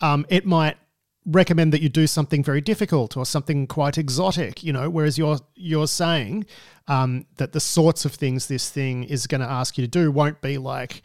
um, 0.00 0.26
it 0.28 0.46
might 0.46 0.76
recommend 1.26 1.72
that 1.72 1.80
you 1.80 1.88
do 1.88 2.06
something 2.06 2.42
very 2.42 2.60
difficult 2.60 3.16
or 3.16 3.24
something 3.24 3.66
quite 3.66 3.96
exotic, 3.96 4.62
you 4.62 4.72
know, 4.72 4.90
whereas 4.90 5.18
you're 5.18 5.38
you're 5.54 5.86
saying 5.86 6.46
um, 6.88 7.26
that 7.36 7.52
the 7.52 7.60
sorts 7.60 8.04
of 8.04 8.12
things 8.12 8.48
this 8.48 8.70
thing 8.70 9.04
is 9.04 9.26
going 9.26 9.40
to 9.40 9.46
ask 9.46 9.78
you 9.78 9.84
to 9.84 9.90
do 9.90 10.10
won't 10.10 10.40
be 10.40 10.58
like 10.58 11.02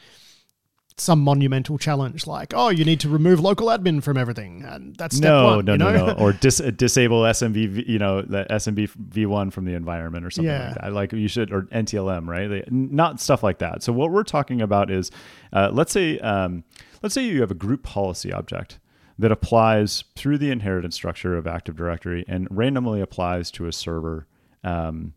some 1.00 1.20
monumental 1.20 1.78
challenge 1.78 2.26
like, 2.26 2.54
oh, 2.56 2.70
you 2.70 2.84
need 2.84 3.00
to 3.00 3.10
remove 3.10 3.40
local 3.40 3.68
admin 3.68 4.02
from 4.02 4.18
everything, 4.18 4.64
and 4.64 4.96
that's 4.96 5.18
step 5.18 5.30
no, 5.30 5.56
one. 5.58 5.66
No, 5.66 5.72
you 5.74 5.78
know? 5.78 5.92
no, 5.92 6.06
no, 6.08 6.14
or 6.14 6.34
dis- 6.42 6.62
disable 6.76 7.22
SMB, 7.22 7.88
you 7.88 8.00
know, 8.00 8.22
the 8.22 8.46
SMB 8.50 8.90
v1 9.10 9.54
from 9.54 9.66
the 9.66 9.74
environment 9.74 10.26
or 10.26 10.32
something 10.32 10.52
yeah. 10.52 10.70
like 10.70 10.82
that. 10.82 10.94
Like 10.94 11.14
you 11.14 11.28
should, 11.28 11.52
or 11.52 11.64
NTLM, 11.64 12.28
right? 12.28 12.48
They, 12.48 12.64
not 12.70 13.20
stuff 13.20 13.44
like 13.44 13.60
that. 13.60 13.84
So 13.84 13.94
what 13.94 14.12
we're 14.12 14.24
talking 14.24 14.62
about 14.62 14.90
is, 14.90 15.12
uh, 15.54 15.70
let's 15.72 15.92
say, 15.92 16.20
um, 16.20 16.64
let's 17.04 17.14
say 17.14 17.24
you 17.24 17.42
have 17.42 17.52
a 17.52 17.56
group 17.56 17.84
policy 17.84 18.34
object 18.34 18.80
that 19.20 19.32
applies 19.32 20.04
through 20.16 20.38
the 20.38 20.52
inheritance 20.52 20.96
structure 20.96 21.38
of 21.38 21.48
Active 21.48 21.76
Directory 21.76 22.24
and 22.28 22.48
randomly 22.50 23.02
applies 23.02 23.52
to 23.52 23.68
a 23.68 23.72
server. 23.72 24.28
Um, 24.64 25.14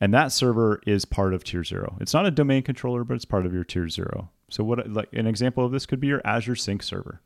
and 0.00 0.12
that 0.12 0.32
server 0.32 0.80
is 0.86 1.04
part 1.04 1.32
of 1.32 1.42
tier 1.42 1.64
zero. 1.64 1.96
It's 2.00 2.12
not 2.12 2.26
a 2.26 2.30
domain 2.30 2.62
controller, 2.62 3.04
but 3.04 3.14
it's 3.14 3.24
part 3.24 3.46
of 3.46 3.54
your 3.54 3.64
tier 3.64 3.88
zero. 3.88 4.30
So 4.48 4.62
what 4.64 4.88
like 4.90 5.08
an 5.12 5.26
example 5.26 5.64
of 5.64 5.72
this 5.72 5.86
could 5.86 6.00
be 6.00 6.06
your 6.06 6.22
Azure 6.24 6.56
Sync 6.56 6.82
server. 6.82 7.20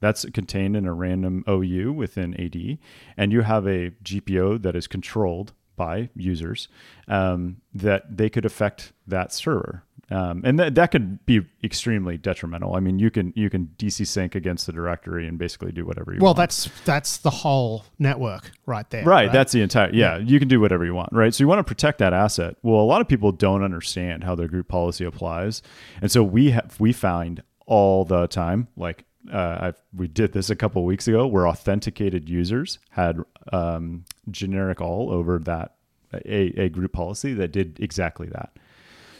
That's 0.00 0.24
contained 0.26 0.76
in 0.76 0.86
a 0.86 0.92
random 0.92 1.44
OU 1.48 1.92
within 1.92 2.38
AD, 2.40 2.78
and 3.16 3.32
you 3.32 3.42
have 3.42 3.66
a 3.66 3.90
GPO 4.02 4.60
that 4.62 4.74
is 4.74 4.86
controlled 4.86 5.52
by 5.76 6.10
users 6.16 6.68
um, 7.08 7.58
that 7.72 8.16
they 8.16 8.28
could 8.28 8.44
affect 8.44 8.92
that 9.06 9.32
server. 9.32 9.83
Um, 10.10 10.42
and 10.44 10.58
that 10.58 10.74
that 10.74 10.90
could 10.90 11.24
be 11.24 11.46
extremely 11.62 12.18
detrimental. 12.18 12.74
I 12.74 12.80
mean, 12.80 12.98
you 12.98 13.10
can 13.10 13.32
you 13.34 13.48
can 13.48 13.70
DCSync 13.78 14.34
against 14.34 14.66
the 14.66 14.72
directory 14.72 15.26
and 15.26 15.38
basically 15.38 15.72
do 15.72 15.86
whatever 15.86 16.12
you 16.12 16.18
well, 16.18 16.28
want. 16.28 16.38
Well, 16.38 16.42
that's 16.46 16.70
that's 16.84 17.16
the 17.18 17.30
whole 17.30 17.84
network 17.98 18.50
right 18.66 18.88
there. 18.90 19.04
Right, 19.04 19.24
right, 19.24 19.32
That's 19.32 19.52
the 19.52 19.62
entire. 19.62 19.90
Yeah, 19.92 20.16
yeah, 20.16 20.24
you 20.24 20.38
can 20.38 20.48
do 20.48 20.60
whatever 20.60 20.84
you 20.84 20.94
want. 20.94 21.10
Right. 21.12 21.34
So 21.34 21.42
you 21.42 21.48
want 21.48 21.60
to 21.60 21.64
protect 21.64 21.98
that 21.98 22.12
asset. 22.12 22.56
Well, 22.62 22.80
a 22.80 22.84
lot 22.84 23.00
of 23.00 23.08
people 23.08 23.32
don't 23.32 23.62
understand 23.62 24.24
how 24.24 24.34
their 24.34 24.48
group 24.48 24.68
policy 24.68 25.04
applies, 25.04 25.62
and 26.02 26.10
so 26.10 26.22
we 26.22 26.50
have 26.50 26.76
we 26.78 26.92
find 26.92 27.42
all 27.66 28.04
the 28.04 28.26
time 28.26 28.68
like 28.76 29.04
uh, 29.32 29.72
we 29.96 30.06
did 30.06 30.32
this 30.32 30.50
a 30.50 30.56
couple 30.56 30.84
weeks 30.84 31.08
ago 31.08 31.26
where 31.26 31.48
authenticated 31.48 32.28
users 32.28 32.78
had 32.90 33.18
um, 33.52 34.04
GenericAll 34.30 35.10
over 35.10 35.38
that 35.38 35.74
a, 36.12 36.60
a 36.60 36.68
group 36.68 36.92
policy 36.92 37.32
that 37.34 37.52
did 37.52 37.78
exactly 37.80 38.28
that. 38.28 38.56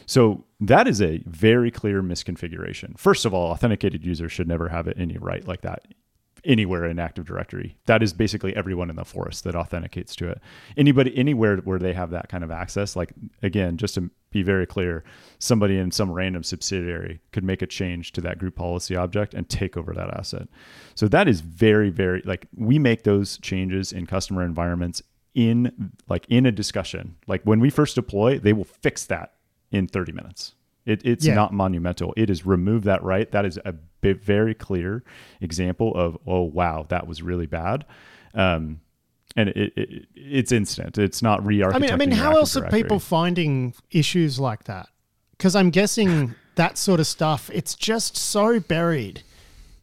So 0.07 0.45
that 0.61 0.87
is 0.87 1.01
a 1.01 1.23
very 1.27 1.71
clear 1.71 2.03
misconfiguration. 2.03 2.99
First 2.99 3.25
of 3.25 3.35
all, 3.35 3.51
authenticated 3.51 4.05
users 4.05 4.33
should 4.33 4.49
never 4.49 4.69
have 4.69 4.89
any 4.97 5.19
right 5.19 5.47
like 5.47 5.63
that 5.63 5.87
anywhere 6.45 6.85
in 6.85 6.99
Active 6.99 7.25
Directory. 7.25 7.77
That 7.87 8.03
is 8.03 8.13
basically 8.13 8.55
everyone 8.55 8.91
in 8.91 8.97
the 8.97 9.05
forest 9.05 9.45
that 9.45 9.55
authenticates 9.55 10.15
to 10.17 10.29
it. 10.29 10.41
Anybody 10.77 11.17
anywhere 11.17 11.57
where 11.59 11.79
they 11.79 11.93
have 11.95 12.11
that 12.11 12.29
kind 12.29 12.45
of 12.45 12.51
access, 12.51 12.97
like 12.97 13.13
again, 13.43 13.77
just 13.77 13.95
to 13.95 14.11
be 14.31 14.43
very 14.43 14.67
clear, 14.67 15.05
somebody 15.39 15.79
in 15.79 15.91
some 15.91 16.11
random 16.11 16.43
subsidiary 16.43 17.21
could 17.33 17.45
make 17.45 17.63
a 17.63 17.67
change 17.67 18.13
to 18.13 18.21
that 18.21 18.39
group 18.39 18.57
policy 18.57 18.97
object 18.97 19.35
and 19.35 19.49
take 19.49 19.77
over 19.77 19.93
that 19.95 20.11
asset. 20.11 20.49
So 20.95 21.09
that 21.09 21.29
is 21.29 21.41
very 21.41 21.91
very 21.91 22.23
like 22.25 22.47
we 22.55 22.79
make 22.79 23.05
those 23.05 23.39
changes 23.39 23.93
in 23.93 24.07
customer 24.07 24.45
environments 24.45 25.03
in 25.35 25.93
like 26.09 26.27
in 26.29 26.47
a 26.47 26.53
discussion. 26.53 27.17
Like 27.27 27.43
when 27.45 27.61
we 27.61 27.71
first 27.71 27.95
deploy, 27.95 28.39
they 28.39 28.53
will 28.53 28.65
fix 28.65 29.05
that 29.07 29.34
in 29.75 29.87
30 29.87 30.13
minutes. 30.13 30.55
It, 30.87 31.05
it's 31.05 31.25
yeah. 31.25 31.35
not 31.35 31.53
monumental. 31.53 32.13
It 32.17 32.29
is 32.31 32.45
remove 32.45 32.85
that 32.85 33.03
right. 33.03 33.31
That 33.31 33.45
is 33.45 33.59
a 33.65 33.75
very 34.03 34.55
clear 34.55 35.03
example 35.41 35.95
of 35.95 36.19
oh 36.27 36.43
wow 36.43 36.85
that 36.91 37.07
was 37.07 37.23
really 37.23 37.47
bad. 37.47 37.87
Um, 38.35 38.81
and 39.37 39.49
it, 39.49 39.73
it, 39.77 40.07
it's 40.15 40.53
instant. 40.53 40.99
It's 40.99 41.23
not 41.23 41.45
re-architecting. 41.45 41.75
I 41.75 41.79
mean, 41.79 41.93
I 41.93 41.97
mean, 41.97 42.11
how 42.13 42.37
else 42.37 42.53
directory. 42.53 42.81
are 42.81 42.83
people 42.83 43.01
finding 43.01 43.75
issues 43.91 44.39
like 44.39 44.65
that? 44.65 44.89
Because 45.33 45.57
I'm 45.57 45.71
guessing 45.71 46.35
that 46.55 46.79
sort 46.79 47.01
of 47.01 47.07
stuff, 47.07 47.51
it's 47.53 47.75
just 47.75 48.17
so 48.17 48.61
buried 48.61 49.23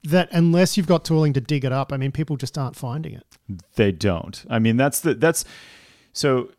that 0.04 0.30
unless 0.32 0.77
you've 0.77 0.88
got 0.88 1.04
tooling 1.04 1.34
to 1.34 1.41
dig 1.41 1.65
it 1.65 1.71
up, 1.71 1.91
I 1.91 1.97
mean, 1.97 2.12
people 2.12 2.38
just 2.38 2.58
aren't 2.58 2.75
finding 2.75 3.13
it. 3.13 3.25
They 3.75 3.91
don't. 3.91 4.45
I 4.49 4.60
mean, 4.60 4.77
that's 4.77 5.01
the 5.01 5.15
that's 5.15 5.43
so 6.13 6.51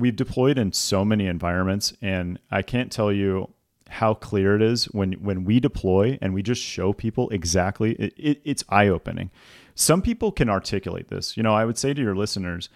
we've 0.00 0.16
deployed 0.16 0.58
in 0.58 0.72
so 0.72 1.04
many 1.04 1.26
environments, 1.26 1.92
and 2.00 2.38
I 2.50 2.62
can't 2.62 2.90
tell 2.90 3.12
you 3.12 3.52
how 3.88 4.14
clear 4.14 4.54
it 4.54 4.62
is 4.62 4.84
when 4.86 5.14
when 5.14 5.44
we 5.44 5.60
deploy 5.60 6.18
and 6.20 6.34
we 6.34 6.42
just 6.42 6.62
show 6.62 6.92
people 6.92 7.28
exactly. 7.30 7.92
It, 7.92 8.14
it, 8.16 8.40
it's 8.44 8.64
eye 8.68 8.88
opening. 8.88 9.30
Some 9.74 10.02
people 10.02 10.32
can 10.32 10.48
articulate 10.48 11.08
this. 11.08 11.36
You 11.36 11.42
know, 11.42 11.54
I 11.54 11.64
would 11.64 11.78
say 11.78 11.94
to 11.94 12.02
your 12.02 12.16
listeners, 12.16 12.68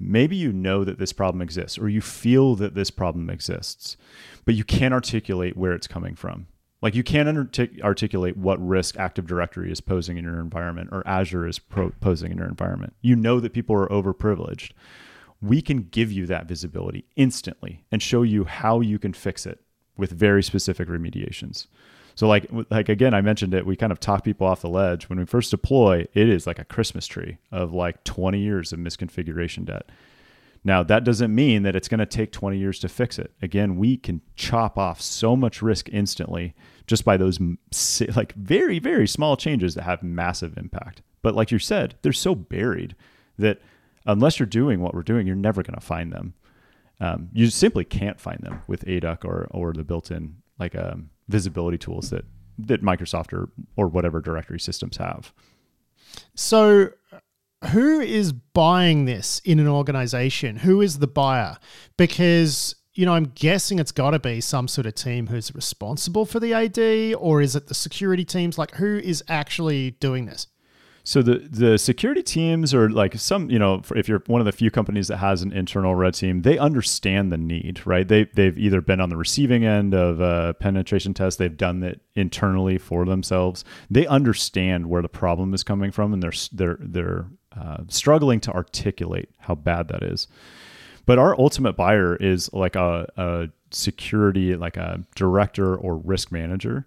maybe 0.00 0.36
you 0.36 0.52
know 0.52 0.84
that 0.84 0.98
this 0.98 1.12
problem 1.12 1.42
exists 1.42 1.78
or 1.78 1.88
you 1.88 2.00
feel 2.00 2.54
that 2.56 2.74
this 2.74 2.90
problem 2.90 3.28
exists, 3.30 3.96
but 4.44 4.54
you 4.54 4.64
can't 4.64 4.94
articulate 4.94 5.56
where 5.56 5.72
it's 5.72 5.86
coming 5.86 6.14
from. 6.14 6.46
Like 6.80 6.94
you 6.94 7.02
can't 7.02 7.58
articulate 7.82 8.36
what 8.36 8.64
risk 8.66 8.96
Active 8.96 9.26
Directory 9.26 9.72
is 9.72 9.80
posing 9.80 10.16
in 10.16 10.24
your 10.24 10.38
environment 10.38 10.90
or 10.92 11.06
Azure 11.06 11.46
is 11.46 11.58
pro- 11.58 11.90
posing 12.00 12.30
in 12.30 12.38
your 12.38 12.46
environment. 12.46 12.94
You 13.02 13.16
know 13.16 13.40
that 13.40 13.52
people 13.52 13.74
are 13.74 13.88
overprivileged 13.88 14.70
we 15.40 15.62
can 15.62 15.82
give 15.90 16.10
you 16.10 16.26
that 16.26 16.46
visibility 16.46 17.04
instantly 17.16 17.84
and 17.92 18.02
show 18.02 18.22
you 18.22 18.44
how 18.44 18.80
you 18.80 18.98
can 18.98 19.12
fix 19.12 19.46
it 19.46 19.60
with 19.96 20.10
very 20.10 20.42
specific 20.42 20.88
remediations. 20.88 21.66
So 22.14 22.26
like 22.26 22.46
like 22.70 22.88
again 22.88 23.14
I 23.14 23.20
mentioned 23.20 23.54
it 23.54 23.64
we 23.64 23.76
kind 23.76 23.92
of 23.92 24.00
talk 24.00 24.24
people 24.24 24.46
off 24.46 24.62
the 24.62 24.68
ledge 24.68 25.08
when 25.08 25.20
we 25.20 25.24
first 25.24 25.52
deploy 25.52 26.04
it 26.14 26.28
is 26.28 26.46
like 26.48 26.58
a 26.58 26.64
Christmas 26.64 27.06
tree 27.06 27.38
of 27.52 27.72
like 27.72 28.02
20 28.02 28.40
years 28.40 28.72
of 28.72 28.80
misconfiguration 28.80 29.64
debt. 29.66 29.88
Now 30.64 30.82
that 30.82 31.04
doesn't 31.04 31.32
mean 31.32 31.62
that 31.62 31.76
it's 31.76 31.86
going 31.86 32.00
to 32.00 32.06
take 32.06 32.32
20 32.32 32.58
years 32.58 32.80
to 32.80 32.88
fix 32.88 33.20
it. 33.20 33.32
Again, 33.40 33.76
we 33.76 33.96
can 33.96 34.20
chop 34.34 34.76
off 34.76 35.00
so 35.00 35.36
much 35.36 35.62
risk 35.62 35.88
instantly 35.92 36.56
just 36.88 37.04
by 37.04 37.16
those 37.16 37.38
like 38.16 38.32
very 38.34 38.80
very 38.80 39.06
small 39.06 39.36
changes 39.36 39.76
that 39.76 39.84
have 39.84 40.02
massive 40.02 40.58
impact. 40.58 41.02
But 41.22 41.36
like 41.36 41.52
you 41.52 41.60
said, 41.60 41.94
they're 42.02 42.12
so 42.12 42.34
buried 42.34 42.96
that 43.38 43.60
unless 44.08 44.40
you're 44.40 44.46
doing 44.46 44.80
what 44.80 44.94
we're 44.94 45.02
doing, 45.02 45.26
you're 45.26 45.36
never 45.36 45.62
going 45.62 45.74
to 45.74 45.84
find 45.84 46.12
them. 46.12 46.34
Um, 47.00 47.28
you 47.32 47.48
simply 47.50 47.84
can't 47.84 48.18
find 48.18 48.40
them 48.40 48.62
with 48.66 48.84
ADUC 48.84 49.24
or 49.24 49.46
or 49.50 49.72
the 49.72 49.84
built-in 49.84 50.38
like 50.58 50.74
um, 50.74 51.10
visibility 51.28 51.78
tools 51.78 52.10
that 52.10 52.24
that 52.58 52.82
Microsoft 52.82 53.32
or 53.32 53.50
or 53.76 53.86
whatever 53.86 54.20
directory 54.20 54.58
systems 54.58 54.96
have. 54.96 55.32
So, 56.34 56.90
who 57.72 58.00
is 58.00 58.32
buying 58.32 59.04
this 59.04 59.40
in 59.44 59.60
an 59.60 59.68
organization? 59.68 60.56
Who 60.56 60.80
is 60.80 60.98
the 60.98 61.06
buyer? 61.06 61.58
Because 61.96 62.74
you 62.94 63.06
know, 63.06 63.12
I'm 63.12 63.30
guessing 63.36 63.78
it's 63.78 63.92
got 63.92 64.10
to 64.10 64.18
be 64.18 64.40
some 64.40 64.66
sort 64.66 64.88
of 64.88 64.94
team 64.96 65.28
who's 65.28 65.54
responsible 65.54 66.26
for 66.26 66.40
the 66.40 66.52
AD, 66.52 67.14
or 67.16 67.40
is 67.40 67.54
it 67.54 67.68
the 67.68 67.74
security 67.74 68.24
teams? 68.24 68.58
Like, 68.58 68.72
who 68.72 68.96
is 68.96 69.22
actually 69.28 69.92
doing 69.92 70.26
this? 70.26 70.48
So 71.08 71.22
the 71.22 71.38
the 71.38 71.78
security 71.78 72.22
teams 72.22 72.74
are 72.74 72.90
like 72.90 73.18
some, 73.18 73.48
you 73.48 73.58
know, 73.58 73.80
if 73.96 74.10
you're 74.10 74.22
one 74.26 74.42
of 74.42 74.44
the 74.44 74.52
few 74.52 74.70
companies 74.70 75.08
that 75.08 75.16
has 75.16 75.40
an 75.40 75.54
internal 75.54 75.94
red 75.94 76.12
team, 76.12 76.42
they 76.42 76.58
understand 76.58 77.32
the 77.32 77.38
need, 77.38 77.80
right? 77.86 78.06
They 78.06 78.24
they've 78.24 78.58
either 78.58 78.82
been 78.82 79.00
on 79.00 79.08
the 79.08 79.16
receiving 79.16 79.64
end 79.64 79.94
of 79.94 80.20
a 80.20 80.52
penetration 80.60 81.14
test, 81.14 81.38
they've 81.38 81.56
done 81.56 81.82
it 81.82 82.02
internally 82.14 82.76
for 82.76 83.06
themselves. 83.06 83.64
They 83.90 84.06
understand 84.06 84.90
where 84.90 85.00
the 85.00 85.08
problem 85.08 85.54
is 85.54 85.62
coming 85.62 85.92
from, 85.92 86.12
and 86.12 86.22
they're 86.22 86.32
they're 86.52 86.76
they're 86.78 87.26
uh, 87.58 87.84
struggling 87.88 88.38
to 88.40 88.52
articulate 88.52 89.30
how 89.38 89.54
bad 89.54 89.88
that 89.88 90.02
is. 90.02 90.28
But 91.06 91.18
our 91.18 91.34
ultimate 91.40 91.72
buyer 91.74 92.16
is 92.16 92.52
like 92.52 92.76
a, 92.76 93.10
a 93.16 93.48
security, 93.70 94.56
like 94.56 94.76
a 94.76 95.02
director 95.14 95.74
or 95.74 95.96
risk 95.96 96.30
manager 96.30 96.86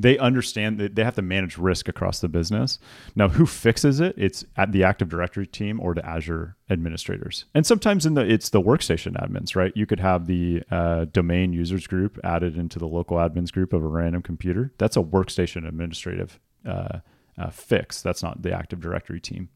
they 0.00 0.16
understand 0.16 0.78
that 0.78 0.94
they 0.94 1.04
have 1.04 1.16
to 1.16 1.22
manage 1.22 1.58
risk 1.58 1.88
across 1.88 2.20
the 2.20 2.28
business. 2.28 2.78
Now, 3.14 3.28
who 3.28 3.44
fixes 3.44 4.00
it? 4.00 4.14
It's 4.16 4.44
at 4.56 4.72
the 4.72 4.82
Active 4.82 5.10
Directory 5.10 5.46
team 5.46 5.78
or 5.78 5.94
the 5.94 6.04
Azure 6.04 6.56
administrators. 6.70 7.44
And 7.54 7.66
sometimes 7.66 8.06
in 8.06 8.14
the 8.14 8.22
it's 8.22 8.48
the 8.48 8.62
workstation 8.62 9.12
admins, 9.20 9.54
right? 9.54 9.72
You 9.76 9.84
could 9.84 10.00
have 10.00 10.26
the 10.26 10.62
uh, 10.70 11.04
domain 11.12 11.52
users 11.52 11.86
group 11.86 12.18
added 12.24 12.56
into 12.56 12.78
the 12.78 12.88
local 12.88 13.18
admins 13.18 13.52
group 13.52 13.74
of 13.74 13.82
a 13.82 13.88
random 13.88 14.22
computer. 14.22 14.72
That's 14.78 14.96
a 14.96 15.02
workstation 15.02 15.68
administrative 15.68 16.40
uh, 16.66 17.00
uh, 17.36 17.50
fix. 17.50 18.00
That's 18.00 18.22
not 18.22 18.40
the 18.42 18.52
Active 18.52 18.80
Directory 18.80 19.20
team. 19.20 19.50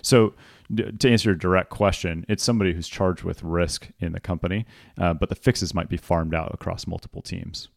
So, 0.00 0.32
to 0.74 1.10
answer 1.10 1.30
your 1.30 1.36
direct 1.36 1.68
question, 1.68 2.24
it's 2.28 2.42
somebody 2.42 2.72
who's 2.72 2.88
charged 2.88 3.24
with 3.24 3.42
risk 3.42 3.90
in 4.00 4.12
the 4.12 4.20
company, 4.20 4.64
uh, 4.98 5.12
but 5.12 5.28
the 5.28 5.34
fixes 5.34 5.74
might 5.74 5.90
be 5.90 5.98
farmed 5.98 6.34
out 6.34 6.54
across 6.54 6.86
multiple 6.86 7.20
teams. 7.20 7.68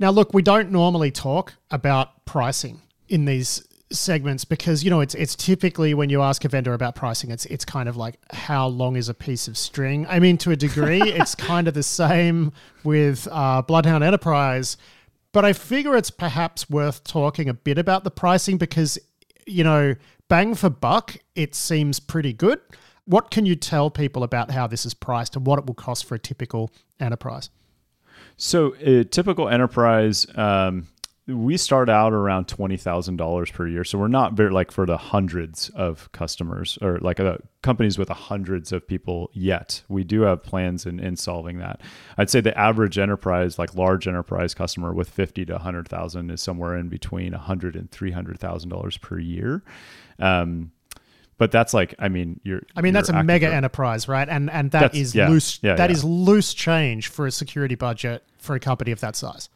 Now, 0.00 0.10
look, 0.10 0.34
we 0.34 0.42
don't 0.42 0.72
normally 0.72 1.12
talk 1.12 1.54
about 1.70 2.24
pricing 2.24 2.80
in 3.08 3.26
these 3.26 3.64
segments 3.92 4.44
because 4.44 4.84
you 4.84 4.90
know 4.90 5.00
it's 5.00 5.16
it's 5.16 5.34
typically 5.34 5.94
when 5.94 6.08
you 6.10 6.22
ask 6.22 6.44
a 6.44 6.48
vendor 6.48 6.74
about 6.74 6.94
pricing 6.94 7.32
it's 7.32 7.44
it's 7.46 7.64
kind 7.64 7.88
of 7.88 7.96
like 7.96 8.20
how 8.30 8.68
long 8.68 8.94
is 8.94 9.08
a 9.08 9.14
piece 9.14 9.48
of 9.48 9.58
string? 9.58 10.06
I 10.06 10.20
mean 10.20 10.38
to 10.38 10.52
a 10.52 10.56
degree 10.56 11.02
it's 11.06 11.34
kind 11.34 11.66
of 11.66 11.74
the 11.74 11.82
same 11.82 12.52
with 12.84 13.26
uh, 13.32 13.62
bloodhound 13.62 14.04
enterprise 14.04 14.76
but 15.32 15.44
i 15.44 15.52
figure 15.52 15.96
it's 15.96 16.08
perhaps 16.08 16.70
worth 16.70 17.02
talking 17.02 17.48
a 17.48 17.54
bit 17.54 17.78
about 17.78 18.04
the 18.04 18.12
pricing 18.12 18.58
because 18.58 18.96
you 19.44 19.64
know 19.64 19.96
bang 20.28 20.54
for 20.54 20.70
buck 20.70 21.16
it 21.34 21.54
seems 21.54 22.00
pretty 22.00 22.32
good. 22.32 22.60
What 23.06 23.30
can 23.32 23.44
you 23.44 23.56
tell 23.56 23.90
people 23.90 24.22
about 24.22 24.52
how 24.52 24.68
this 24.68 24.86
is 24.86 24.94
priced 24.94 25.34
and 25.34 25.44
what 25.44 25.58
it 25.58 25.66
will 25.66 25.74
cost 25.74 26.04
for 26.04 26.14
a 26.14 26.18
typical 26.18 26.70
enterprise 27.00 27.50
so, 28.40 28.74
a 28.80 29.04
typical 29.04 29.50
enterprise, 29.50 30.26
um, 30.34 30.88
we 31.26 31.58
start 31.58 31.90
out 31.90 32.14
around 32.14 32.48
twenty 32.48 32.78
thousand 32.78 33.16
dollars 33.16 33.50
per 33.50 33.66
year. 33.66 33.84
So 33.84 33.98
we're 33.98 34.08
not 34.08 34.32
very 34.32 34.50
like 34.50 34.70
for 34.70 34.86
the 34.86 34.96
hundreds 34.96 35.68
of 35.70 36.10
customers 36.12 36.78
or 36.80 36.98
like 37.00 37.20
uh, 37.20 37.36
companies 37.62 37.98
with 37.98 38.08
hundreds 38.08 38.72
of 38.72 38.88
people 38.88 39.30
yet. 39.34 39.82
We 39.88 40.04
do 40.04 40.22
have 40.22 40.42
plans 40.42 40.86
in, 40.86 40.98
in 40.98 41.16
solving 41.16 41.58
that. 41.58 41.82
I'd 42.16 42.30
say 42.30 42.40
the 42.40 42.56
average 42.58 42.98
enterprise, 42.98 43.58
like 43.58 43.74
large 43.74 44.08
enterprise 44.08 44.54
customer 44.54 44.94
with 44.94 45.10
fifty 45.10 45.44
to 45.44 45.58
hundred 45.58 45.86
thousand, 45.86 46.30
is 46.30 46.40
somewhere 46.40 46.78
in 46.78 46.88
between 46.88 47.34
a 47.34 47.38
hundred 47.38 47.76
and 47.76 47.90
three 47.90 48.12
hundred 48.12 48.40
thousand 48.40 48.70
dollars 48.70 48.96
per 48.96 49.18
year. 49.18 49.62
Um, 50.18 50.72
but 51.40 51.50
that's 51.50 51.72
like, 51.72 51.94
I 51.98 52.10
mean, 52.10 52.38
you're. 52.44 52.60
I 52.76 52.82
mean, 52.82 52.92
you're 52.92 53.00
that's 53.00 53.08
a 53.08 53.24
mega 53.24 53.50
enterprise, 53.50 54.06
right? 54.08 54.28
And 54.28 54.50
and 54.50 54.70
that 54.72 54.94
is 54.94 55.14
yeah, 55.14 55.26
loose. 55.26 55.58
yeah, 55.62 55.74
that 55.74 55.88
yeah. 55.88 55.96
is 55.96 56.04
loose 56.04 56.52
change 56.52 57.08
for 57.08 57.26
a 57.26 57.30
security 57.30 57.76
budget 57.76 58.22
for 58.36 58.54
a 58.54 58.60
company 58.60 58.90
of 58.90 59.00
that 59.00 59.16
size. 59.16 59.48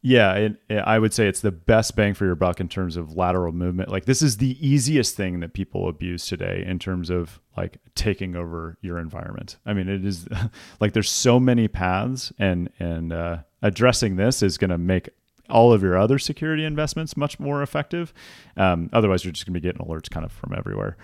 Yeah, 0.00 0.48
I 0.70 0.98
would 0.98 1.12
say 1.12 1.28
it's 1.28 1.42
the 1.42 1.52
best 1.52 1.94
bang 1.94 2.14
for 2.14 2.24
your 2.24 2.36
buck 2.36 2.58
in 2.58 2.70
terms 2.70 2.96
of 2.96 3.16
lateral 3.16 3.52
movement. 3.52 3.90
Like 3.90 4.06
this 4.06 4.22
is 4.22 4.38
the 4.38 4.56
easiest 4.66 5.14
thing 5.14 5.40
that 5.40 5.52
people 5.52 5.90
abuse 5.90 6.24
today 6.24 6.64
in 6.66 6.78
terms 6.78 7.10
of 7.10 7.38
like 7.54 7.80
taking 7.94 8.34
over 8.34 8.78
your 8.80 8.98
environment. 8.98 9.58
I 9.66 9.74
mean, 9.74 9.90
it 9.90 10.06
is 10.06 10.26
like 10.80 10.94
there's 10.94 11.10
so 11.10 11.38
many 11.38 11.68
paths, 11.68 12.32
and 12.38 12.70
and 12.78 13.12
uh, 13.12 13.38
addressing 13.60 14.16
this 14.16 14.42
is 14.42 14.56
going 14.56 14.70
to 14.70 14.78
make 14.78 15.10
all 15.50 15.74
of 15.74 15.82
your 15.82 15.98
other 15.98 16.18
security 16.18 16.64
investments 16.64 17.14
much 17.14 17.38
more 17.38 17.62
effective. 17.62 18.14
Um, 18.56 18.88
otherwise, 18.94 19.22
you're 19.22 19.32
just 19.32 19.44
going 19.44 19.52
to 19.52 19.60
be 19.60 19.68
getting 19.68 19.86
alerts 19.86 20.08
kind 20.08 20.24
of 20.24 20.32
from 20.32 20.54
everywhere. 20.56 20.96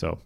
So 0.00 0.18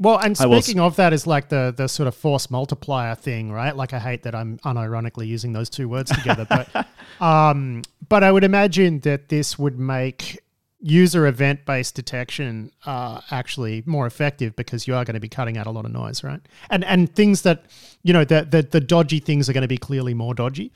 Well, 0.00 0.18
and 0.18 0.36
speaking 0.36 0.80
of 0.80 0.96
that, 0.96 1.12
is 1.12 1.26
like 1.26 1.48
the 1.48 1.72
the 1.76 1.88
sort 1.88 2.08
of 2.08 2.14
force 2.14 2.50
multiplier 2.50 3.14
thing, 3.14 3.52
right? 3.52 3.74
Like 3.74 3.92
I 3.92 4.00
hate 4.00 4.24
that 4.24 4.34
I'm 4.34 4.58
unironically 4.58 5.26
using 5.26 5.52
those 5.52 5.70
two 5.70 5.88
words 5.88 6.10
together, 6.10 6.46
but 6.48 6.86
um, 7.20 7.82
but 8.08 8.24
I 8.24 8.32
would 8.32 8.44
imagine 8.44 9.00
that 9.00 9.28
this 9.28 9.58
would 9.58 9.78
make 9.78 10.40
user 10.80 11.26
event 11.26 11.64
based 11.64 11.94
detection 11.94 12.70
uh, 12.84 13.20
actually 13.30 13.82
more 13.86 14.06
effective 14.06 14.54
because 14.54 14.86
you 14.86 14.94
are 14.94 15.04
going 15.04 15.14
to 15.14 15.20
be 15.20 15.28
cutting 15.28 15.56
out 15.56 15.66
a 15.66 15.70
lot 15.70 15.86
of 15.86 15.92
noise, 15.92 16.24
right? 16.24 16.40
And 16.70 16.84
and 16.84 17.14
things 17.14 17.42
that 17.42 17.66
you 18.02 18.12
know 18.12 18.24
the 18.24 18.46
the, 18.50 18.62
the 18.62 18.80
dodgy 18.80 19.20
things 19.20 19.48
are 19.48 19.52
going 19.52 19.62
to 19.62 19.68
be 19.68 19.78
clearly 19.78 20.12
more 20.14 20.34
dodgy. 20.34 20.72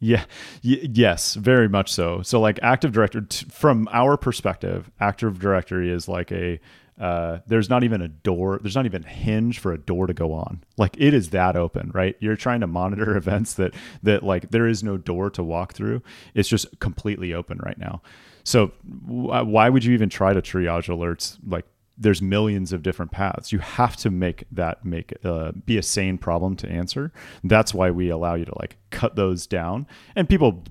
Yeah, 0.00 0.24
y- 0.62 0.86
yes, 0.92 1.34
very 1.34 1.68
much 1.68 1.90
so. 1.90 2.20
So, 2.22 2.38
like 2.38 2.58
Active 2.62 2.92
Directory, 2.92 3.22
t- 3.26 3.46
from 3.50 3.88
our 3.90 4.18
perspective, 4.18 4.90
Active 5.00 5.38
Directory 5.38 5.90
is 5.90 6.08
like 6.08 6.30
a. 6.30 6.60
Uh, 7.00 7.38
there's 7.46 7.68
not 7.68 7.82
even 7.82 8.00
a 8.00 8.08
door. 8.08 8.60
There's 8.62 8.76
not 8.76 8.86
even 8.86 9.04
a 9.04 9.08
hinge 9.08 9.58
for 9.58 9.72
a 9.72 9.78
door 9.78 10.06
to 10.06 10.14
go 10.14 10.32
on. 10.32 10.62
Like 10.76 10.96
it 10.98 11.12
is 11.12 11.30
that 11.30 11.56
open, 11.56 11.90
right? 11.92 12.16
You're 12.20 12.36
trying 12.36 12.60
to 12.60 12.66
monitor 12.66 13.16
events 13.16 13.54
that 13.54 13.74
that 14.02 14.22
like 14.22 14.50
there 14.50 14.66
is 14.66 14.82
no 14.84 14.96
door 14.96 15.30
to 15.30 15.42
walk 15.42 15.74
through. 15.74 16.02
It's 16.34 16.48
just 16.48 16.78
completely 16.78 17.34
open 17.34 17.58
right 17.64 17.78
now. 17.78 18.00
So 18.44 18.68
wh- 19.06 19.46
why 19.46 19.68
would 19.68 19.84
you 19.84 19.92
even 19.94 20.08
try 20.08 20.32
to 20.32 20.42
triage 20.42 20.88
alerts? 20.88 21.38
Like 21.46 21.64
there's 21.96 22.20
millions 22.20 22.72
of 22.72 22.82
different 22.82 23.10
paths. 23.10 23.52
You 23.52 23.58
have 23.60 23.96
to 23.96 24.10
make 24.10 24.44
that 24.52 24.84
make 24.84 25.14
uh, 25.24 25.52
be 25.52 25.78
a 25.78 25.82
sane 25.82 26.18
problem 26.18 26.56
to 26.56 26.68
answer. 26.68 27.12
That's 27.42 27.74
why 27.74 27.90
we 27.90 28.08
allow 28.08 28.34
you 28.34 28.44
to 28.44 28.58
like 28.58 28.76
cut 28.90 29.16
those 29.16 29.46
down. 29.46 29.86
And 30.14 30.28
people 30.28 30.64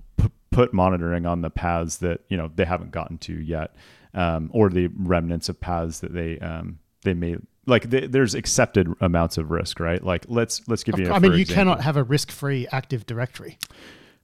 put 0.52 0.74
monitoring 0.74 1.26
on 1.26 1.42
the 1.42 1.50
paths 1.50 1.98
that 1.98 2.22
you 2.30 2.38
know 2.38 2.50
they 2.56 2.66
haven't 2.66 2.92
gotten 2.92 3.18
to 3.20 3.34
yet, 3.34 3.76
um, 4.13 4.49
or 4.54 4.69
the 4.69 4.88
remnants 4.95 5.49
of 5.49 5.60
paths 5.60 5.99
that 5.99 6.13
they 6.13 6.39
um, 6.39 6.80
they 7.04 7.13
may 7.13 7.38
like. 7.65 7.89
They, 7.89 8.08
there's 8.08 8.36
accepted 8.36 8.88
amounts 9.02 9.38
of 9.38 9.52
risk, 9.52 9.80
right? 9.80 10.04
Like 10.04 10.26
let's 10.28 10.62
let's 10.67 10.84
give 10.84 10.99
you. 10.99 11.10
a 11.10 11.13
I 11.13 11.19
mean, 11.19 11.34
you 11.34 11.39
example. 11.39 11.56
cannot 11.56 11.82
have 11.82 11.97
a 11.97 12.04
risk 12.04 12.32
free 12.32 12.67
Active 12.71 13.06
Directory. 13.06 13.58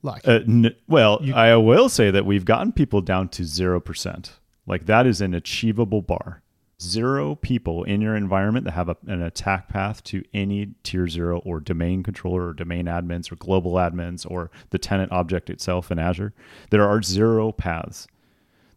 Like 0.02 0.28
Uh, 0.28 0.40
n- 0.48 0.76
well, 0.88 1.20
I 1.36 1.56
will 1.58 1.90
say 1.90 2.10
that 2.12 2.26
we've 2.26 2.46
gotten 2.46 2.72
people 2.72 3.02
down 3.02 3.28
to 3.30 3.44
zero 3.44 3.80
percent. 3.80 4.40
Like 4.66 4.86
that 4.86 5.06
is 5.08 5.20
an 5.22 5.34
achievable 5.34 6.02
bar. 6.02 6.42
Zero 6.82 7.36
people 7.36 7.84
in 7.84 8.00
your 8.00 8.16
environment 8.16 8.64
that 8.64 8.72
have 8.72 8.88
a, 8.88 8.96
an 9.08 9.22
attack 9.22 9.68
path 9.68 10.02
to 10.06 10.24
any 10.34 10.76
tier 10.84 11.10
zero 11.10 11.40
or 11.40 11.60
domain 11.60 12.04
controller 12.04 12.48
or 12.48 12.54
domain 12.54 12.86
admins 12.86 13.30
or 13.30 13.36
global 13.36 13.74
admins 13.74 14.26
or 14.30 14.50
the 14.70 14.78
tenant 14.78 15.12
object 15.12 15.50
itself 15.50 15.92
in 15.92 16.00
Azure. 16.00 16.34
There 16.70 16.88
are 16.88 17.02
zero 17.04 17.52
paths. 17.52 18.08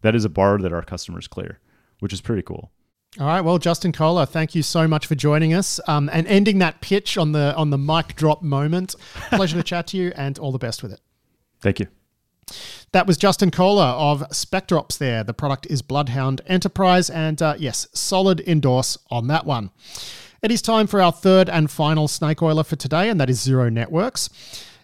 That 0.03 0.15
is 0.15 0.25
a 0.25 0.29
bar 0.29 0.59
that 0.59 0.71
our 0.71 0.83
customers 0.83 1.27
clear, 1.27 1.59
which 1.99 2.13
is 2.13 2.21
pretty 2.21 2.43
cool. 2.43 2.71
All 3.19 3.27
right, 3.27 3.41
well, 3.41 3.57
Justin 3.57 3.91
Kohler, 3.91 4.25
thank 4.25 4.53
you 4.53 4.63
so 4.63 4.87
much 4.87 5.05
for 5.07 5.15
joining 5.15 5.53
us 5.53 5.79
um, 5.87 6.09
and 6.11 6.27
ending 6.27 6.59
that 6.59 6.81
pitch 6.81 7.17
on 7.17 7.31
the 7.31 7.55
on 7.55 7.69
the 7.69 7.77
mic 7.77 8.15
drop 8.15 8.41
moment. 8.41 8.95
Pleasure 9.29 9.57
to 9.57 9.63
chat 9.63 9.87
to 9.87 9.97
you, 9.97 10.11
and 10.15 10.37
all 10.39 10.51
the 10.51 10.57
best 10.57 10.83
with 10.83 10.91
it. 10.91 10.99
Thank 11.61 11.79
you. 11.79 11.87
That 12.91 13.07
was 13.07 13.17
Justin 13.17 13.49
Kohler 13.49 13.83
of 13.83 14.21
SpecterOps. 14.29 14.97
There, 14.97 15.23
the 15.23 15.33
product 15.33 15.67
is 15.67 15.81
Bloodhound 15.81 16.41
Enterprise, 16.47 17.09
and 17.09 17.41
uh, 17.41 17.55
yes, 17.57 17.87
solid 17.93 18.41
endorse 18.41 18.97
on 19.09 19.27
that 19.27 19.45
one. 19.45 19.69
It 20.41 20.51
is 20.51 20.61
time 20.61 20.87
for 20.87 21.01
our 21.01 21.13
third 21.13 21.49
and 21.49 21.71
final 21.71 22.09
snake 22.09 22.41
oiler 22.41 22.63
for 22.63 22.75
today, 22.75 23.09
and 23.09 23.21
that 23.21 23.29
is 23.29 23.41
Zero 23.41 23.69
Networks. 23.69 24.29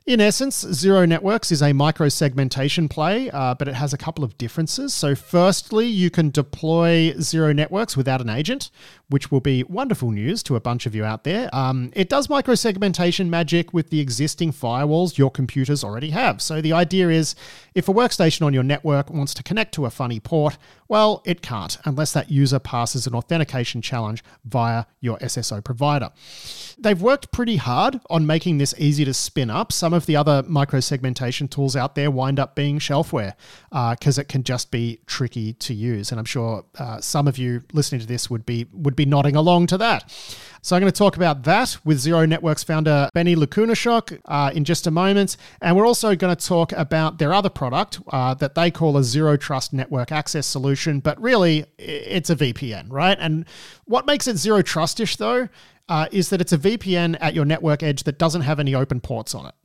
In 0.10 0.20
essence, 0.20 0.66
Zero 0.74 1.06
Networks 1.06 1.52
is 1.52 1.62
a 1.62 1.72
micro 1.72 2.10
segmentation 2.10 2.90
play, 2.90 3.30
uh, 3.30 3.54
but 3.54 3.68
it 3.68 3.76
has 3.76 3.94
a 3.94 3.98
couple 3.98 4.24
of 4.24 4.36
differences. 4.40 4.92
So, 4.92 5.14
firstly, 5.14 5.86
you 5.86 6.10
can 6.10 6.32
deploy 6.32 7.14
Zero 7.20 7.54
Networks 7.54 7.96
without 7.96 8.20
an 8.20 8.28
agent, 8.28 8.72
which 9.10 9.30
will 9.30 9.40
be 9.40 9.64
wonderful 9.66 10.10
news 10.10 10.42
to 10.44 10.56
a 10.56 10.60
bunch 10.60 10.88
of 10.88 10.96
you 10.96 11.06
out 11.06 11.26
there. 11.26 11.48
Um, 11.54 11.92
it 11.94 12.10
does 12.10 12.28
micro 12.28 12.56
segmentation 12.56 13.30
magic 13.30 13.72
with 13.72 13.92
the 13.92 14.00
existing 14.00 14.52
firewalls 14.52 15.20
your 15.20 15.30
computers 15.30 15.84
already 15.84 16.10
have. 16.10 16.42
So, 16.42 16.60
the 16.60 16.74
idea 16.74 17.10
is 17.10 17.36
if 17.76 17.88
a 17.88 17.94
workstation 17.94 18.44
on 18.44 18.52
your 18.52 18.64
network 18.64 19.12
wants 19.12 19.36
to 19.36 19.44
connect 19.44 19.76
to 19.76 19.86
a 19.86 19.92
funny 19.92 20.20
port, 20.20 20.58
well, 20.88 21.22
it 21.24 21.44
can't 21.44 21.78
unless 21.86 22.14
that 22.14 22.32
user 22.32 22.58
passes 22.58 23.06
an 23.06 23.14
authentication 23.14 23.80
challenge 23.84 24.24
via 24.44 24.86
your 25.02 25.20
SSO 25.20 25.64
provider. 25.64 26.10
They've 26.80 27.00
worked 27.00 27.32
pretty 27.32 27.58
hard 27.58 28.00
on 28.10 28.26
making 28.26 28.58
this 28.58 28.74
easy 28.78 29.06
to 29.06 29.14
spin 29.14 29.52
up. 29.52 29.72
Some 29.72 29.94
of 29.94 29.99
the 30.06 30.16
other 30.16 30.44
micro 30.48 30.80
segmentation 30.80 31.48
tools 31.48 31.76
out 31.76 31.96
there 31.96 32.12
wind 32.12 32.40
up 32.40 32.56
being 32.56 32.80
shelfware 32.80 33.34
because 33.72 34.18
it 34.18 34.26
can 34.26 34.44
just 34.44 34.72
be 34.72 35.00
tricky 35.06 35.54
to 35.54 35.74
use. 35.74 36.12
And 36.12 36.20
I'm 36.20 36.26
sure 36.26 36.66
uh, 36.78 37.00
some 37.02 37.28
of 37.28 37.38
you 37.38 37.64
listening 37.74 38.02
to 38.02 38.08
this 38.08 38.30
would 38.30 38.46
be 38.46 38.68
would 38.74 38.96
be 38.96 39.06
nodding 39.06 39.36
along 39.36 39.68
to 39.68 39.78
that. 39.78 40.12
So 40.62 40.76
I'm 40.76 40.82
going 40.82 40.92
to 40.92 40.98
talk 40.98 41.16
about 41.16 41.44
that 41.44 41.78
with 41.86 42.00
Zero 42.00 42.26
Networks 42.26 42.64
founder 42.64 43.10
Benny 43.14 43.36
Lakunishok 43.36 44.20
uh, 44.26 44.52
in 44.54 44.66
just 44.66 44.88
a 44.88 44.92
moment, 44.92 45.38
and 45.62 45.76
we're 45.76 45.88
also 45.88 46.16
going 46.16 46.36
to 46.36 46.48
talk 46.48 46.74
about 46.74 47.18
their 47.18 47.34
other 47.34 47.50
product 47.50 48.02
uh, 48.10 48.34
that 48.36 48.56
they 48.56 48.70
call 48.70 48.98
a 48.98 49.04
Zero 49.04 49.38
Trust 49.38 49.72
Network 49.72 50.12
Access 50.12 50.46
Solution, 50.46 51.00
but 51.00 51.20
really 51.22 51.66
it's 51.78 52.30
a 52.30 52.36
VPN, 52.36 52.88
right? 52.90 53.18
And 53.20 53.46
what 53.86 54.06
makes 54.06 54.28
it 54.28 54.38
Zero 54.38 54.62
Trustish 54.62 55.18
though 55.18 55.48
uh, 55.90 56.08
is 56.12 56.30
that 56.30 56.40
it's 56.40 56.54
a 56.54 56.58
VPN 56.58 57.18
at 57.20 57.34
your 57.34 57.46
network 57.46 57.84
edge 57.84 58.04
that 58.04 58.18
doesn't 58.18 58.42
have 58.42 58.60
any 58.60 58.74
open 58.74 59.02
ports 59.02 59.36
on 59.36 59.48
it. 59.48 59.56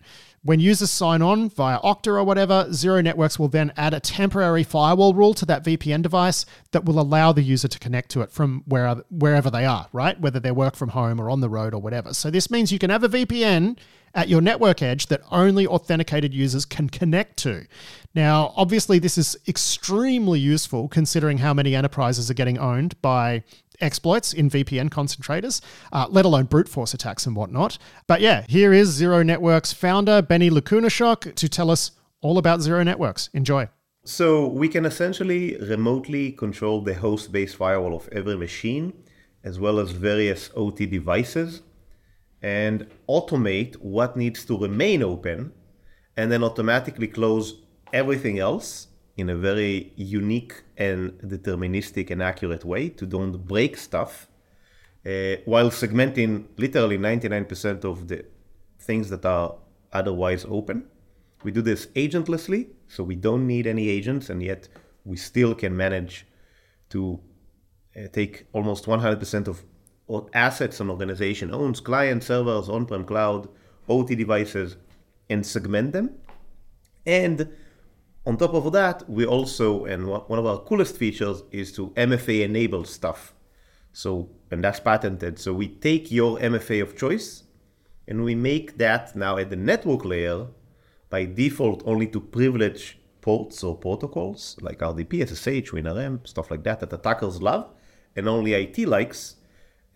When 0.42 0.60
users 0.60 0.90
sign 0.90 1.22
on 1.22 1.48
via 1.48 1.78
Okta 1.80 2.08
or 2.08 2.24
whatever, 2.24 2.70
Zero 2.70 3.00
Networks 3.00 3.38
will 3.38 3.48
then 3.48 3.72
add 3.78 3.94
a 3.94 4.00
temporary 4.00 4.62
firewall 4.62 5.14
rule 5.14 5.32
to 5.32 5.46
that 5.46 5.64
VPN 5.64 6.02
device 6.02 6.44
that 6.72 6.84
will 6.84 7.00
allow 7.00 7.32
the 7.32 7.42
user 7.42 7.66
to 7.66 7.78
connect 7.78 8.10
to 8.10 8.20
it 8.20 8.30
from 8.30 8.62
wherever, 8.66 9.04
wherever 9.08 9.50
they 9.50 9.64
are, 9.64 9.86
right? 9.92 10.20
Whether 10.20 10.40
they 10.40 10.50
work 10.50 10.76
from 10.76 10.90
home 10.90 11.18
or 11.18 11.30
on 11.30 11.40
the 11.40 11.48
road 11.48 11.72
or 11.72 11.80
whatever. 11.80 12.12
So 12.12 12.30
this 12.30 12.50
means 12.50 12.72
you 12.72 12.78
can 12.78 12.90
have 12.90 13.04
a 13.04 13.08
VPN 13.08 13.78
at 14.14 14.28
your 14.28 14.40
network 14.40 14.82
edge 14.82 15.06
that 15.06 15.22
only 15.30 15.66
authenticated 15.66 16.34
users 16.34 16.64
can 16.64 16.88
connect 16.90 17.38
to. 17.38 17.66
Now, 18.14 18.52
obviously, 18.54 18.98
this 18.98 19.18
is 19.18 19.36
extremely 19.48 20.38
useful 20.40 20.88
considering 20.88 21.38
how 21.38 21.54
many 21.54 21.74
enterprises 21.74 22.30
are 22.30 22.34
getting 22.34 22.58
owned 22.58 23.00
by 23.00 23.42
exploits 23.84 24.32
in 24.32 24.50
VPN 24.50 24.90
concentrators, 24.90 25.60
uh, 25.92 26.06
let 26.10 26.24
alone 26.24 26.46
brute 26.46 26.68
force 26.68 26.94
attacks 26.94 27.26
and 27.26 27.36
whatnot. 27.36 27.78
But 28.06 28.20
yeah, 28.20 28.44
here 28.48 28.72
is 28.72 28.88
Zero 28.88 29.22
Networks 29.22 29.72
founder 29.72 30.22
Benny 30.22 30.50
Lakunishok 30.50 31.34
to 31.34 31.48
tell 31.48 31.70
us 31.70 31.92
all 32.20 32.38
about 32.38 32.60
Zero 32.60 32.82
Networks. 32.82 33.28
Enjoy. 33.32 33.68
So 34.04 34.46
we 34.46 34.68
can 34.68 34.84
essentially 34.84 35.56
remotely 35.56 36.32
control 36.32 36.82
the 36.82 36.94
host-based 36.94 37.56
firewall 37.56 37.94
of 37.94 38.08
every 38.12 38.36
machine, 38.36 38.92
as 39.42 39.58
well 39.58 39.78
as 39.78 39.92
various 39.92 40.50
OT 40.54 40.86
devices, 40.86 41.62
and 42.42 42.86
automate 43.08 43.76
what 43.76 44.16
needs 44.16 44.44
to 44.44 44.58
remain 44.58 45.02
open, 45.02 45.52
and 46.16 46.30
then 46.30 46.44
automatically 46.44 47.08
close 47.08 47.54
everything 47.92 48.38
else 48.38 48.88
in 49.16 49.30
a 49.30 49.36
very 49.36 49.92
unique 49.96 50.62
and 50.76 51.12
deterministic 51.20 52.10
and 52.10 52.22
accurate 52.22 52.64
way 52.64 52.88
to 52.88 53.06
don't 53.06 53.46
break 53.46 53.76
stuff, 53.76 54.28
uh, 55.06 55.36
while 55.44 55.70
segmenting 55.70 56.46
literally 56.56 56.98
99% 56.98 57.84
of 57.84 58.08
the 58.08 58.24
things 58.80 59.10
that 59.10 59.24
are 59.24 59.54
otherwise 59.92 60.44
open. 60.48 60.84
We 61.44 61.52
do 61.52 61.62
this 61.62 61.86
agentlessly, 61.94 62.68
so 62.88 63.04
we 63.04 63.14
don't 63.14 63.46
need 63.46 63.66
any 63.66 63.88
agents, 63.88 64.30
and 64.30 64.42
yet 64.42 64.68
we 65.04 65.16
still 65.16 65.54
can 65.54 65.76
manage 65.76 66.26
to 66.90 67.20
uh, 67.96 68.08
take 68.12 68.46
almost 68.52 68.86
100% 68.86 69.48
of 69.48 69.62
assets 70.34 70.80
an 70.80 70.90
organization 70.90 71.52
owns, 71.52 71.80
client 71.80 72.22
servers, 72.22 72.68
on-prem 72.68 73.04
cloud, 73.04 73.48
OT 73.88 74.14
devices, 74.14 74.76
and 75.30 75.46
segment 75.46 75.92
them. 75.92 76.10
And 77.06 77.48
on 78.26 78.36
top 78.36 78.54
of 78.54 78.72
that, 78.72 79.08
we 79.08 79.26
also, 79.26 79.84
and 79.84 80.06
one 80.06 80.38
of 80.38 80.46
our 80.46 80.58
coolest 80.58 80.96
features 80.96 81.42
is 81.50 81.72
to 81.72 81.90
MFA 81.90 82.44
enable 82.44 82.84
stuff. 82.84 83.34
So, 83.92 84.30
and 84.50 84.64
that's 84.64 84.80
patented. 84.80 85.38
So 85.38 85.52
we 85.52 85.68
take 85.68 86.10
your 86.10 86.38
MFA 86.38 86.82
of 86.82 86.96
choice 86.96 87.44
and 88.08 88.24
we 88.24 88.34
make 88.34 88.78
that 88.78 89.14
now 89.14 89.36
at 89.36 89.50
the 89.50 89.56
network 89.56 90.04
layer 90.04 90.46
by 91.10 91.26
default 91.26 91.82
only 91.86 92.06
to 92.08 92.20
privilege 92.20 92.98
ports 93.20 93.62
or 93.62 93.76
protocols 93.76 94.56
like 94.60 94.78
RDP, 94.80 95.26
SSH, 95.28 95.70
WinRM, 95.70 96.26
stuff 96.26 96.50
like 96.50 96.64
that 96.64 96.80
that 96.80 96.92
attackers 96.92 97.40
love. 97.40 97.70
and 98.16 98.28
only 98.28 98.52
IT 98.54 98.78
likes 98.86 99.36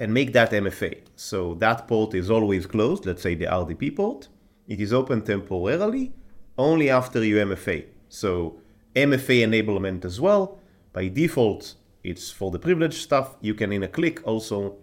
and 0.01 0.13
make 0.13 0.33
that 0.33 0.51
MFA. 0.51 1.01
So 1.17 1.55
that 1.55 1.89
port 1.89 2.15
is 2.15 2.31
always 2.31 2.67
closed, 2.67 3.07
let's 3.07 3.23
say 3.23 3.35
the 3.35 3.47
RDP 3.47 3.97
port. 3.97 4.29
It 4.67 4.81
is 4.81 4.93
open 4.93 5.23
temporarily 5.23 6.13
only 6.57 6.91
after 6.91 7.25
you 7.25 7.37
MFA. 7.37 7.87
So 8.09 8.61
MFA 8.95 9.47
enablement 9.47 10.05
as 10.05 10.21
well. 10.21 10.59
By 10.93 11.09
default, 11.09 11.75
it's 12.03 12.31
for 12.31 12.51
the 12.51 12.59
privileged 12.59 13.03
stuff. 13.03 13.37
You 13.41 13.55
can, 13.55 13.73
in 13.73 13.83
a 13.83 13.89
click, 13.89 14.27
also 14.27 14.77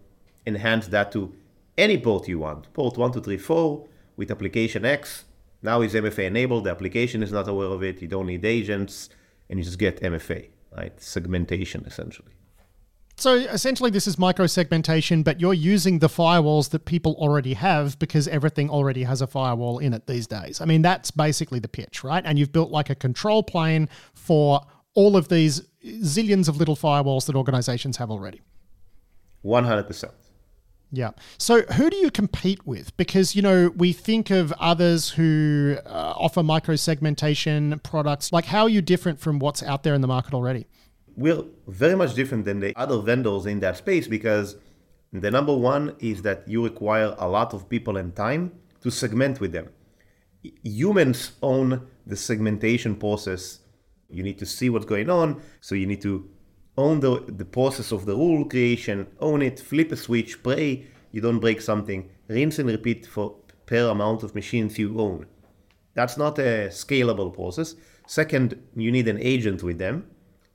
enhance 0.45 0.87
that 0.87 1.11
to 1.13 1.33
any 1.77 1.97
port 1.97 2.27
you 2.27 2.39
want. 2.39 2.71
Port 2.73 2.97
1234 2.97 3.87
with 4.15 4.31
application 4.31 4.85
X. 4.85 5.25
Now 5.61 5.81
is 5.81 5.93
MFA 5.93 6.25
enabled. 6.25 6.65
The 6.65 6.71
application 6.71 7.23
is 7.23 7.31
not 7.31 7.47
aware 7.47 7.67
of 7.67 7.83
it. 7.83 8.01
You 8.01 8.07
don't 8.07 8.27
need 8.27 8.45
agents, 8.45 9.09
and 9.49 9.57
you 9.59 9.65
just 9.65 9.79
get 9.79 10.01
MFA, 10.01 10.49
right? 10.77 10.99
Segmentation, 11.01 11.83
essentially. 11.85 12.34
So 13.17 13.35
essentially, 13.35 13.91
this 13.91 14.07
is 14.07 14.19
micro-segmentation, 14.19 15.23
but 15.23 15.39
you're 15.39 15.53
using 15.53 15.99
the 15.99 16.07
firewalls 16.07 16.69
that 16.71 16.83
people 16.83 17.15
already 17.17 17.53
have 17.53 17.97
because 17.97 18.27
everything 18.27 18.69
already 18.69 19.03
has 19.03 19.21
a 19.21 19.27
firewall 19.27 19.79
in 19.79 19.93
it 19.93 20.05
these 20.05 20.27
days. 20.27 20.59
I 20.59 20.65
mean, 20.65 20.81
that's 20.81 21.11
basically 21.11 21.59
the 21.59 21.69
pitch, 21.69 22.03
right? 22.03 22.23
And 22.25 22.37
you've 22.37 22.51
built 22.51 22.71
like 22.71 22.89
a 22.89 22.95
control 22.95 23.41
plane 23.41 23.87
for 24.13 24.61
all 24.95 25.15
of 25.15 25.29
these 25.29 25.61
zillions 25.85 26.49
of 26.49 26.57
little 26.57 26.75
firewalls 26.75 27.25
that 27.27 27.35
organizations 27.35 27.97
have 27.97 28.11
already. 28.11 28.41
100%. 29.45 30.11
Yeah. 30.91 31.11
So 31.37 31.61
who 31.61 31.89
do 31.89 31.97
you 31.97 32.11
compete 32.11 32.65
with? 32.65 32.95
Because, 32.97 33.35
you 33.35 33.41
know, 33.41 33.71
we 33.75 33.93
think 33.93 34.29
of 34.29 34.51
others 34.53 35.09
who 35.09 35.77
uh, 35.85 36.13
offer 36.15 36.43
micro 36.43 36.75
segmentation 36.75 37.79
products. 37.79 38.31
Like, 38.31 38.45
how 38.45 38.63
are 38.63 38.69
you 38.69 38.81
different 38.81 39.19
from 39.19 39.39
what's 39.39 39.63
out 39.63 39.83
there 39.83 39.93
in 39.93 40.01
the 40.01 40.07
market 40.07 40.33
already? 40.33 40.67
We're 41.15 41.43
very 41.67 41.95
much 41.95 42.13
different 42.13 42.45
than 42.45 42.59
the 42.59 42.73
other 42.75 42.99
vendors 42.99 43.45
in 43.45 43.59
that 43.61 43.77
space 43.77 44.07
because 44.07 44.57
the 45.13 45.31
number 45.31 45.55
one 45.55 45.95
is 45.99 46.21
that 46.23 46.47
you 46.47 46.63
require 46.63 47.15
a 47.17 47.27
lot 47.27 47.53
of 47.53 47.69
people 47.69 47.97
and 47.97 48.15
time 48.15 48.51
to 48.81 48.91
segment 48.91 49.39
with 49.39 49.51
them. 49.51 49.69
Humans 50.63 51.33
own 51.41 51.87
the 52.05 52.15
segmentation 52.15 52.95
process. 52.95 53.59
You 54.09 54.23
need 54.23 54.37
to 54.39 54.45
see 54.45 54.69
what's 54.69 54.85
going 54.85 55.09
on. 55.09 55.41
So 55.61 55.73
you 55.75 55.87
need 55.87 56.01
to 56.01 56.29
own 56.77 56.99
the, 56.99 57.23
the 57.27 57.45
process 57.45 57.91
of 57.91 58.05
the 58.05 58.15
rule 58.15 58.45
creation, 58.45 59.07
own 59.19 59.41
it, 59.41 59.59
flip 59.59 59.91
a 59.91 59.95
switch, 59.95 60.43
pray 60.43 60.87
you 61.15 61.21
don't 61.21 61.39
break 61.39 61.61
something, 61.61 62.09
rinse 62.27 62.59
and 62.59 62.69
repeat 62.69 63.05
for 63.05 63.37
per 63.65 63.87
amount 63.89 64.21
of 64.21 64.35
machines 64.35 64.77
you 64.77 64.99
own. 64.99 65.25
That's 65.93 66.17
not 66.17 66.37
a 66.39 66.67
scalable 66.67 67.33
process. 67.33 67.75
Second, 68.05 68.61
you 68.75 68.91
need 68.91 69.07
an 69.07 69.19
agent 69.21 69.63
with 69.63 69.77
them. 69.77 70.09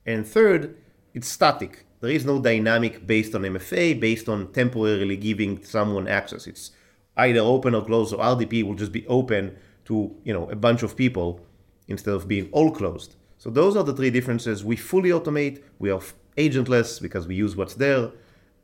And 0.05 0.25
third, 0.25 0.77
it's 1.13 1.27
static. 1.27 1.85
There 1.99 2.09
is 2.09 2.25
no 2.25 2.41
dynamic 2.41 3.05
based 3.05 3.35
on 3.35 3.43
MFA, 3.43 3.99
based 3.99 4.27
on 4.27 4.51
temporarily 4.51 5.17
giving 5.17 5.63
someone 5.63 6.07
access. 6.07 6.47
It's 6.47 6.71
either 7.17 7.41
open 7.41 7.75
or 7.75 7.85
closed, 7.85 8.11
so 8.11 8.17
RDP 8.17 8.63
will 8.63 8.75
just 8.75 8.91
be 8.91 9.05
open 9.07 9.55
to 9.85 10.15
you 10.23 10.33
know 10.33 10.49
a 10.49 10.55
bunch 10.55 10.83
of 10.83 10.95
people 10.95 11.45
instead 11.87 12.13
of 12.13 12.27
being 12.27 12.49
all 12.51 12.71
closed. 12.71 13.15
So 13.37 13.49
those 13.49 13.75
are 13.75 13.83
the 13.83 13.93
three 13.93 14.09
differences. 14.09 14.63
We 14.63 14.75
fully 14.75 15.09
automate, 15.09 15.61
we 15.79 15.91
are 15.91 16.01
agentless 16.37 17.01
because 17.01 17.27
we 17.27 17.35
use 17.35 17.55
what's 17.55 17.75
there, 17.75 18.11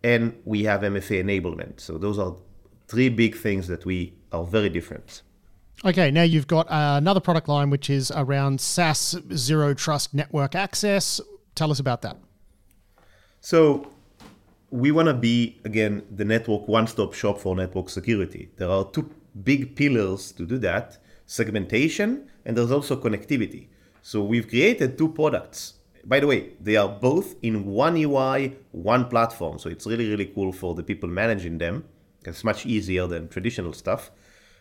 and 0.04 0.36
we 0.46 0.64
have 0.64 0.82
MFA 0.82 1.24
enablement. 1.24 1.80
So 1.80 1.98
those 1.98 2.18
are 2.18 2.36
three 2.88 3.10
big 3.10 3.36
things 3.36 3.68
that 3.68 3.86
we 3.86 4.14
are 4.32 4.44
very 4.44 4.70
different. 4.70 5.22
Okay, 5.86 6.10
now 6.10 6.24
you've 6.24 6.48
got 6.48 6.66
uh, 6.72 6.96
another 6.98 7.20
product 7.20 7.48
line 7.48 7.70
which 7.70 7.90
is 7.90 8.12
around 8.16 8.60
SaaS 8.60 9.16
Zero 9.34 9.76
Trust 9.76 10.12
Network 10.12 10.56
Access. 10.56 11.22
Tell 11.54 11.70
us 11.70 11.80
about 11.80 12.02
that. 12.02 12.18
So 13.42 13.92
we 14.72 14.92
want 14.92 15.08
to 15.08 15.14
be 15.14 15.60
again 15.66 16.02
the 16.10 16.26
network 16.26 16.68
one-stop 16.68 17.14
shop 17.14 17.40
for 17.40 17.56
network 17.56 17.90
security. 17.90 18.50
There 18.58 18.70
are 18.70 18.86
two 18.86 19.08
big 19.44 19.76
pillars 19.76 20.32
to 20.32 20.48
do 20.48 20.58
that: 20.60 20.98
segmentation 21.28 22.28
and 22.44 22.58
there's 22.58 22.72
also 22.72 22.96
connectivity. 23.00 23.68
So 24.02 24.24
we've 24.24 24.48
created 24.48 24.98
two 24.98 25.10
products. 25.10 25.74
By 26.04 26.22
the 26.22 26.28
way, 26.28 26.54
they 26.60 26.76
are 26.76 26.90
both 26.90 27.36
in 27.44 27.66
one 27.66 27.98
UI, 27.98 28.56
one 28.72 29.10
platform. 29.10 29.60
So 29.60 29.70
it's 29.70 29.86
really, 29.86 30.10
really 30.10 30.26
cool 30.26 30.52
for 30.54 30.74
the 30.74 30.82
people 30.82 31.08
managing 31.08 31.60
them. 31.60 31.84
It's 32.26 32.44
much 32.44 32.66
easier 32.66 33.06
than 33.06 33.28
traditional 33.28 33.74
stuff. 33.74 34.10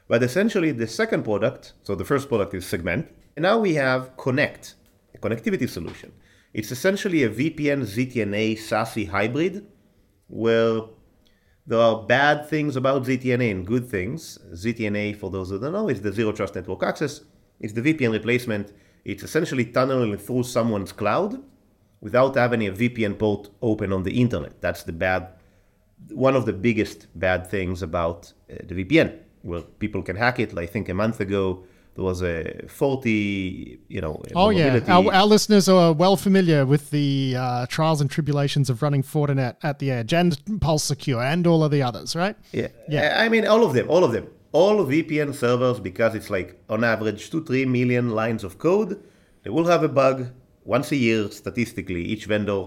But 0.08 0.22
essentially, 0.22 0.72
the 0.72 0.86
second 0.86 1.24
product, 1.24 1.72
so 1.82 1.94
the 1.94 2.04
first 2.04 2.28
product 2.28 2.54
is 2.54 2.64
Segment. 2.64 3.08
And 3.36 3.42
now 3.42 3.58
we 3.58 3.74
have 3.74 4.16
Connect, 4.16 4.74
a 5.14 5.18
connectivity 5.18 5.68
solution. 5.68 6.12
It's 6.54 6.70
essentially 6.70 7.24
a 7.24 7.28
VPN 7.28 7.82
ZTNA 7.82 8.58
SASE 8.58 9.08
hybrid 9.08 9.66
where 10.28 10.82
there 11.66 11.80
are 11.80 12.02
bad 12.04 12.48
things 12.48 12.76
about 12.76 13.04
ZTNA 13.04 13.50
and 13.50 13.66
good 13.66 13.88
things. 13.88 14.38
ZTNA, 14.52 15.16
for 15.16 15.30
those 15.30 15.50
who 15.50 15.58
don't 15.58 15.72
know, 15.72 15.88
is 15.88 16.00
the 16.00 16.12
Zero 16.12 16.32
Trust 16.32 16.54
Network 16.54 16.82
Access. 16.82 17.22
It's 17.60 17.72
the 17.72 17.82
VPN 17.82 18.12
replacement 18.12 18.72
it's 19.06 19.22
essentially 19.22 19.64
tunneling 19.66 20.18
through 20.18 20.42
someone's 20.42 20.90
cloud 20.90 21.40
without 22.00 22.34
having 22.34 22.66
a 22.66 22.72
VPN 22.72 23.16
port 23.16 23.48
open 23.62 23.92
on 23.92 24.02
the 24.02 24.20
internet. 24.20 24.60
That's 24.60 24.82
the 24.82 24.92
bad, 24.92 25.28
one 26.10 26.34
of 26.34 26.44
the 26.44 26.52
biggest 26.52 27.06
bad 27.14 27.46
things 27.46 27.82
about 27.82 28.32
uh, 28.50 28.56
the 28.64 28.74
VPN, 28.84 29.16
where 29.46 29.62
people 29.62 30.02
can 30.02 30.16
hack 30.16 30.38
it. 30.38 30.56
I 30.56 30.66
think 30.66 30.88
a 30.88 30.94
month 30.94 31.20
ago 31.20 31.64
there 31.94 32.04
was 32.04 32.22
a 32.22 32.66
40, 32.68 33.80
you 33.88 34.00
know. 34.00 34.22
Oh 34.34 34.50
yeah, 34.50 34.80
our, 34.88 35.12
our, 35.12 35.26
listeners 35.26 35.68
are 35.68 35.92
well 35.92 36.16
familiar 36.16 36.66
with 36.66 36.90
the 36.90 37.34
uh, 37.38 37.66
trials 37.66 38.00
and 38.02 38.10
tribulations 38.10 38.68
of 38.68 38.82
running 38.82 39.02
Fortinet 39.02 39.56
at 39.62 39.78
the 39.78 39.90
edge 39.90 40.12
and 40.12 40.38
Pulse 40.60 40.84
Secure 40.84 41.22
and 41.22 41.46
all 41.46 41.64
of 41.64 41.70
the 41.70 41.82
others, 41.82 42.14
right? 42.14 42.36
Yeah, 42.52 42.68
yeah. 42.88 43.22
I 43.24 43.28
mean, 43.28 43.46
all 43.46 43.64
of 43.64 43.72
them, 43.72 43.88
all 43.88 44.04
of 44.04 44.12
them 44.12 44.28
all 44.56 44.80
of 44.80 44.88
VPN 44.88 45.34
servers, 45.34 45.78
because 45.80 46.14
it's 46.14 46.30
like 46.30 46.58
on 46.70 46.82
average 46.82 47.30
2 47.30 47.44
3 47.44 47.66
million 47.66 48.10
lines 48.10 48.42
of 48.42 48.56
code, 48.58 49.02
they 49.42 49.50
will 49.50 49.66
have 49.66 49.82
a 49.82 49.88
bug 49.88 50.28
once 50.64 50.90
a 50.92 50.96
year, 50.96 51.30
statistically, 51.30 52.02
each 52.02 52.24
vendor, 52.24 52.62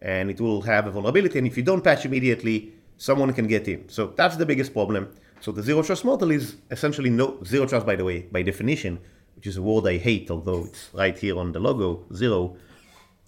and 0.00 0.30
it 0.30 0.40
will 0.40 0.62
have 0.62 0.86
a 0.86 0.92
vulnerability. 0.92 1.38
And 1.38 1.46
if 1.48 1.56
you 1.56 1.64
don't 1.64 1.82
patch 1.82 2.04
immediately, 2.04 2.72
someone 2.96 3.32
can 3.32 3.48
get 3.48 3.66
in. 3.66 3.88
So 3.88 4.12
that's 4.18 4.36
the 4.36 4.46
biggest 4.46 4.72
problem. 4.72 5.08
So 5.42 5.50
the 5.50 5.60
zero 5.60 5.82
trust 5.82 6.04
model 6.04 6.30
is 6.30 6.54
essentially 6.70 7.10
no 7.10 7.42
zero 7.44 7.66
trust, 7.66 7.84
by 7.84 7.96
the 7.96 8.04
way, 8.04 8.20
by 8.30 8.42
definition, 8.42 9.00
which 9.34 9.48
is 9.48 9.56
a 9.56 9.62
word 9.62 9.88
I 9.88 9.98
hate, 9.98 10.30
although 10.30 10.66
it's 10.66 10.90
right 10.94 11.18
here 11.18 11.36
on 11.36 11.50
the 11.50 11.58
logo, 11.58 12.04
zero. 12.14 12.56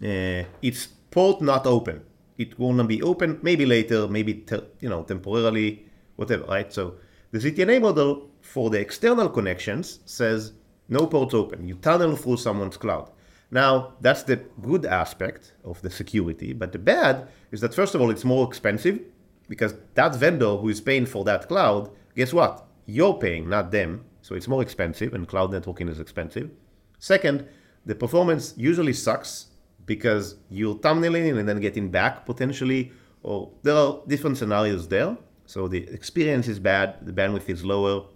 Uh, 0.00 0.44
it's 0.62 0.86
port 1.10 1.42
not 1.42 1.66
open. 1.66 2.02
It 2.38 2.56
not 2.56 2.86
be 2.86 3.02
open, 3.02 3.40
maybe 3.42 3.66
later, 3.66 4.06
maybe 4.06 4.46
you 4.78 4.88
know 4.88 5.02
temporarily, 5.02 5.86
whatever, 6.14 6.44
right? 6.44 6.72
So 6.72 6.94
the 7.32 7.38
ZTNA 7.40 7.82
model 7.82 8.30
for 8.40 8.70
the 8.70 8.78
external 8.78 9.28
connections 9.28 9.98
says 10.04 10.52
no 10.88 11.08
ports 11.08 11.34
open. 11.34 11.66
You 11.66 11.74
tunnel 11.74 12.14
through 12.14 12.36
someone's 12.36 12.76
cloud. 12.76 13.10
Now, 13.50 13.94
that's 14.00 14.22
the 14.22 14.36
good 14.62 14.86
aspect 14.86 15.54
of 15.64 15.82
the 15.82 15.90
security, 15.90 16.52
but 16.52 16.70
the 16.70 16.78
bad 16.78 17.26
is 17.50 17.60
that 17.62 17.74
first 17.74 17.96
of 17.96 18.00
all, 18.00 18.10
it's 18.10 18.24
more 18.24 18.46
expensive 18.46 19.00
because 19.48 19.74
that 19.94 20.14
vendor 20.14 20.56
who 20.56 20.68
is 20.68 20.80
paying 20.80 21.06
for 21.06 21.24
that 21.24 21.48
cloud, 21.48 21.90
guess 22.16 22.32
what? 22.32 22.66
You're 22.86 23.14
paying, 23.14 23.48
not 23.48 23.70
them. 23.70 24.04
So 24.22 24.34
it's 24.34 24.48
more 24.48 24.62
expensive, 24.62 25.14
and 25.14 25.28
cloud 25.28 25.52
networking 25.52 25.88
is 25.88 26.00
expensive. 26.00 26.50
Second, 26.98 27.46
the 27.84 27.94
performance 27.94 28.54
usually 28.56 28.92
sucks 28.92 29.46
because 29.84 30.36
you're 30.48 30.78
tunneling 30.78 31.36
and 31.38 31.48
then 31.48 31.60
getting 31.60 31.90
back 31.90 32.24
potentially, 32.24 32.92
or 33.22 33.52
there 33.62 33.76
are 33.76 34.00
different 34.06 34.38
scenarios 34.38 34.88
there. 34.88 35.16
So 35.46 35.68
the 35.68 35.86
experience 35.88 36.48
is 36.48 36.58
bad, 36.58 37.04
the 37.04 37.12
bandwidth 37.12 37.48
is 37.50 37.64
lower. 37.64 38.06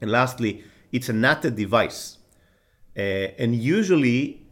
And 0.00 0.10
lastly, 0.10 0.64
it's 0.92 1.08
a 1.08 1.12
NATed 1.12 1.56
device. 1.56 2.18
Uh, 2.96 3.00
and 3.38 3.56
usually 3.56 4.46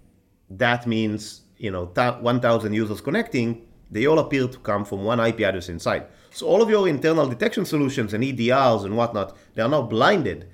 that 0.49 0.87
means, 0.87 1.43
you 1.57 1.71
know, 1.71 1.85
1,000 1.85 2.73
users 2.73 3.01
connecting, 3.01 3.67
they 3.91 4.07
all 4.07 4.19
appear 4.19 4.49
to 4.49 4.59
come 4.59 4.85
from 4.85 5.05
one 5.05 5.21
IP 5.21 5.41
address 5.41 5.69
inside. 5.69 6.07
So 6.33 6.47
all 6.47 6.63
of 6.63 6.71
your 6.71 6.89
internal 6.89 7.27
detection 7.27 7.65
solutions 7.65 8.15
and 8.15 8.23
EDRs 8.23 8.85
and 8.85 8.97
whatnot, 8.97 9.37
they 9.55 9.63
are 9.63 9.69
now 9.69 9.83
blinded 9.83 10.49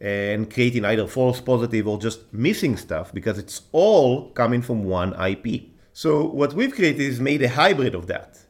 and 0.00 0.52
creating 0.52 0.84
either 0.84 1.06
false 1.06 1.40
positive 1.40 1.86
or 1.86 1.98
just 1.98 2.32
missing 2.32 2.76
stuff 2.76 3.12
because 3.12 3.38
it's 3.38 3.62
all 3.72 4.30
coming 4.30 4.62
from 4.62 4.84
one 4.84 5.14
IP. 5.20 5.62
So 5.92 6.24
what 6.24 6.54
we've 6.54 6.74
created 6.74 7.02
is 7.02 7.20
made 7.20 7.42
a 7.42 7.48
hybrid 7.48 7.94
of 7.94 8.06
that 8.06 8.40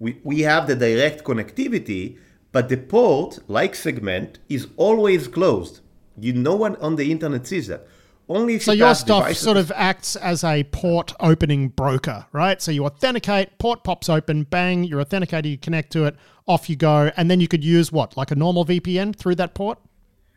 we, 0.00 0.18
we 0.24 0.40
have 0.40 0.66
the 0.66 0.74
direct 0.74 1.22
connectivity, 1.22 2.18
but 2.50 2.68
the 2.68 2.78
port, 2.78 3.38
like 3.46 3.76
segment, 3.76 4.40
is 4.48 4.66
always 4.76 5.28
closed. 5.28 5.80
You 6.18 6.32
no 6.32 6.56
one 6.56 6.74
on 6.76 6.96
the 6.96 7.12
internet 7.12 7.46
sees 7.46 7.68
that. 7.68 7.86
Only 8.30 8.60
so 8.60 8.70
you 8.70 8.84
your 8.84 8.94
stuff 8.94 9.24
devices. 9.24 9.42
sort 9.42 9.56
of 9.56 9.72
acts 9.74 10.14
as 10.14 10.44
a 10.44 10.62
port 10.62 11.12
opening 11.18 11.70
broker, 11.70 12.26
right? 12.30 12.62
So 12.62 12.70
you 12.70 12.84
authenticate, 12.84 13.58
port 13.58 13.82
pops 13.82 14.08
open, 14.08 14.44
bang, 14.44 14.84
you're 14.84 15.00
authenticated, 15.00 15.50
you 15.50 15.58
connect 15.58 15.92
to 15.94 16.04
it, 16.04 16.14
off 16.46 16.70
you 16.70 16.76
go, 16.76 17.10
and 17.16 17.28
then 17.28 17.40
you 17.40 17.48
could 17.48 17.64
use 17.64 17.90
what, 17.90 18.16
like 18.16 18.30
a 18.30 18.36
normal 18.36 18.64
VPN 18.64 19.16
through 19.16 19.34
that 19.34 19.54
port? 19.54 19.80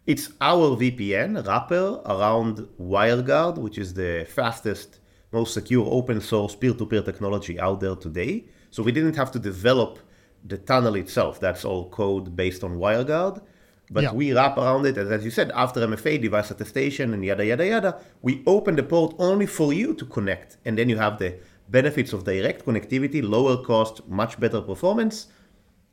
It's 0.07 0.31
our 0.41 0.75
VPN 0.75 1.45
wrapper 1.45 2.01
around 2.07 2.67
WireGuard, 2.81 3.59
which 3.59 3.77
is 3.77 3.93
the 3.93 4.25
fastest, 4.27 4.99
most 5.31 5.53
secure 5.53 5.85
open 5.87 6.19
source 6.19 6.55
peer-to-peer 6.55 7.03
technology 7.03 7.59
out 7.59 7.79
there 7.79 7.95
today. 7.95 8.45
So 8.71 8.81
we 8.81 8.91
didn't 8.91 9.17
have 9.17 9.31
to 9.33 9.39
develop 9.39 9.99
the 10.43 10.57
tunnel 10.57 10.95
itself. 10.95 11.39
That's 11.39 11.63
all 11.63 11.91
code 11.91 12.35
based 12.35 12.63
on 12.63 12.79
WireGuard. 12.79 13.43
But 13.91 14.03
Yeah. 14.03 14.13
we 14.13 14.33
wrap 14.33 14.57
around 14.57 14.85
it, 14.85 14.97
and 14.97 15.11
as 15.11 15.25
you 15.25 15.31
said, 15.31 15.51
after 15.53 15.81
MFA, 15.81 16.17
device 16.17 16.49
attestation, 16.51 17.13
and 17.13 17.23
yada, 17.23 17.45
yada, 17.45 17.65
yada, 17.67 17.97
we 18.21 18.41
open 18.47 18.75
the 18.75 18.83
port 18.83 19.15
only 19.19 19.45
for 19.45 19.73
you 19.73 19.93
to 19.93 20.05
connect. 20.05 20.57
And 20.65 20.77
then 20.77 20.89
you 20.89 20.97
have 20.97 21.19
the 21.19 21.35
benefits 21.69 22.13
of 22.13 22.23
direct 22.23 22.65
connectivity, 22.65 23.21
lower 23.27 23.57
cost, 23.57 24.07
much 24.07 24.39
better 24.39 24.61
performance, 24.61 25.27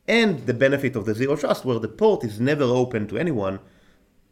and 0.06 0.46
the 0.46 0.54
benefit 0.54 0.96
of 0.96 1.04
the 1.04 1.14
zero 1.14 1.36
trust, 1.36 1.64
where 1.64 1.78
the 1.78 1.88
port 1.88 2.24
is 2.24 2.40
never 2.40 2.64
open 2.64 3.06
to 3.08 3.18
anyone, 3.18 3.58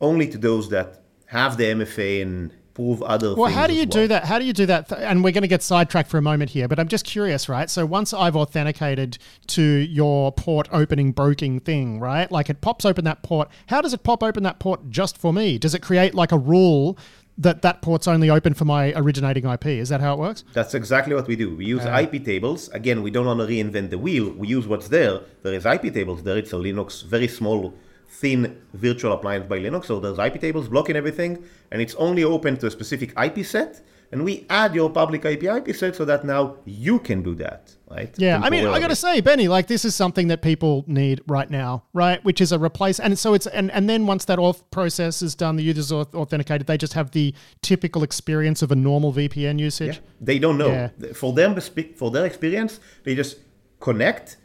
only 0.01 0.29
to 0.29 0.39
those 0.39 0.69
that 0.71 1.03
have 1.27 1.57
the 1.57 1.65
MFA 1.65 2.23
and 2.23 2.53
prove 2.79 3.03
other 3.03 3.35
Well, 3.35 3.51
how 3.51 3.67
do 3.67 3.75
you 3.75 3.81
well. 3.81 3.87
do 4.03 4.07
that? 4.09 4.25
How 4.25 4.39
do 4.39 4.45
you 4.45 4.53
do 4.53 4.67
that? 4.67 4.93
And 4.93 5.25
we're 5.25 5.33
going 5.33 5.43
to 5.43 5.49
get 5.49 5.63
sidetracked 5.65 6.09
for 6.09 6.17
a 6.17 6.23
moment 6.23 6.51
here, 6.51 6.69
but 6.69 6.79
I'm 6.79 6.87
just 6.87 7.05
curious, 7.05 7.49
right? 7.49 7.69
So 7.69 7.85
once 7.85 8.15
I've 8.15 8.37
authenticated 8.37 9.19
to 9.49 9.63
your 9.63 10.31
port 10.31 10.69
opening 10.71 11.11
broking 11.11 11.59
thing, 11.59 11.99
right? 11.99 12.31
Like 12.31 12.49
it 12.49 12.61
pops 12.61 12.85
open 12.85 13.05
that 13.05 13.23
port. 13.25 13.49
How 13.67 13.81
does 13.81 13.93
it 13.93 14.05
pop 14.05 14.23
open 14.23 14.45
that 14.45 14.61
port 14.61 14.91
just 14.91 15.19
for 15.19 15.33
me? 15.33 15.59
Does 15.59 15.75
it 15.75 15.83
create 15.83 16.15
like 16.15 16.31
a 16.31 16.39
rule 16.39 16.97
that 17.37 17.63
that 17.63 17.83
port's 17.83 18.07
only 18.07 18.31
open 18.31 18.55
for 18.55 18.65
my 18.65 18.93
originating 18.95 19.45
IP? 19.45 19.67
Is 19.67 19.89
that 19.89 20.01
how 20.01 20.13
it 20.15 20.19
works? 20.21 20.45
That's 20.53 20.75
exactly 20.75 21.15
what 21.17 21.27
we 21.27 21.35
do. 21.35 21.57
We 21.57 21.67
use 21.67 21.85
uh. 21.85 22.01
IP 22.01 22.25
tables. 22.25 22.69
Again, 22.69 23.03
we 23.03 23.11
don't 23.11 23.27
want 23.27 23.41
to 23.41 23.47
reinvent 23.47 23.91
the 23.91 23.99
wheel. 23.99 24.31
We 24.33 24.47
use 24.47 24.69
what's 24.69 24.89
there. 24.89 25.21
There 25.43 25.55
is 25.55 25.67
IP 25.67 25.93
tables 25.93 26.23
there. 26.23 26.37
It's 26.39 26.53
a 26.53 26.57
Linux, 26.57 27.05
very 27.05 27.29
small, 27.29 27.75
thin 28.21 28.61
virtual 28.75 29.13
appliance 29.13 29.47
by 29.47 29.59
Linux. 29.59 29.87
So 29.87 30.01
there's 30.01 30.19
IP 30.19 30.41
tables 30.41 30.69
blocking 30.69 30.97
everything, 30.97 31.45
and 31.71 31.81
it's 31.81 31.95
only 31.95 32.25
open 32.25 32.57
to 32.59 32.67
a 32.67 32.71
specific 32.71 33.13
IP 33.19 33.45
set. 33.45 33.83
And 34.11 34.25
we 34.25 34.47
add 34.49 34.75
your 34.75 34.89
public 34.89 35.27
IP 35.27 35.45
IP 35.45 35.77
set 35.77 35.95
so 35.95 36.07
that 36.07 36.25
now 36.25 36.57
you 36.65 36.99
can 36.99 37.23
do 37.23 37.35
that, 37.35 37.77
right? 37.91 38.11
Yeah, 38.17 38.41
I 38.43 38.49
mean, 38.49 38.61
I 38.67 38.81
got 38.81 38.89
to 38.89 38.97
Temporarily. 38.97 39.17
say, 39.17 39.21
Benny, 39.21 39.49
like 39.49 39.67
this 39.67 39.85
is 39.85 39.95
something 39.95 40.29
that 40.29 40.41
people 40.41 40.83
need 40.87 41.21
right 41.27 41.51
now, 41.51 41.85
right? 41.93 42.25
Which 42.25 42.41
is 42.41 42.51
a 42.51 42.59
replace, 42.59 42.99
and 42.99 43.19
so 43.19 43.35
it's 43.35 43.47
and 43.47 43.71
and 43.71 43.87
then 43.87 44.07
once 44.07 44.25
that 44.25 44.39
auth 44.39 44.63
process 44.71 45.21
is 45.21 45.35
done, 45.35 45.57
the 45.57 45.63
user's 45.63 45.91
auth- 45.91 46.15
authenticated, 46.15 46.67
they 46.67 46.79
just 46.79 46.95
have 46.95 47.11
the 47.11 47.35
typical 47.61 48.03
experience 48.03 48.63
of 48.63 48.73
a 48.73 48.77
normal 48.77 49.13
VPN 49.13 49.59
usage. 49.59 49.97
Yeah. 49.97 50.03
They 50.23 50.39
don't 50.39 50.57
know. 50.57 50.69
Yeah. 50.71 51.13
For 51.13 51.35
them, 51.35 51.55
for 51.97 52.11
their 52.11 52.25
experience, 52.25 52.81
they 53.05 53.15
just 53.15 53.37
connect. 53.79 54.39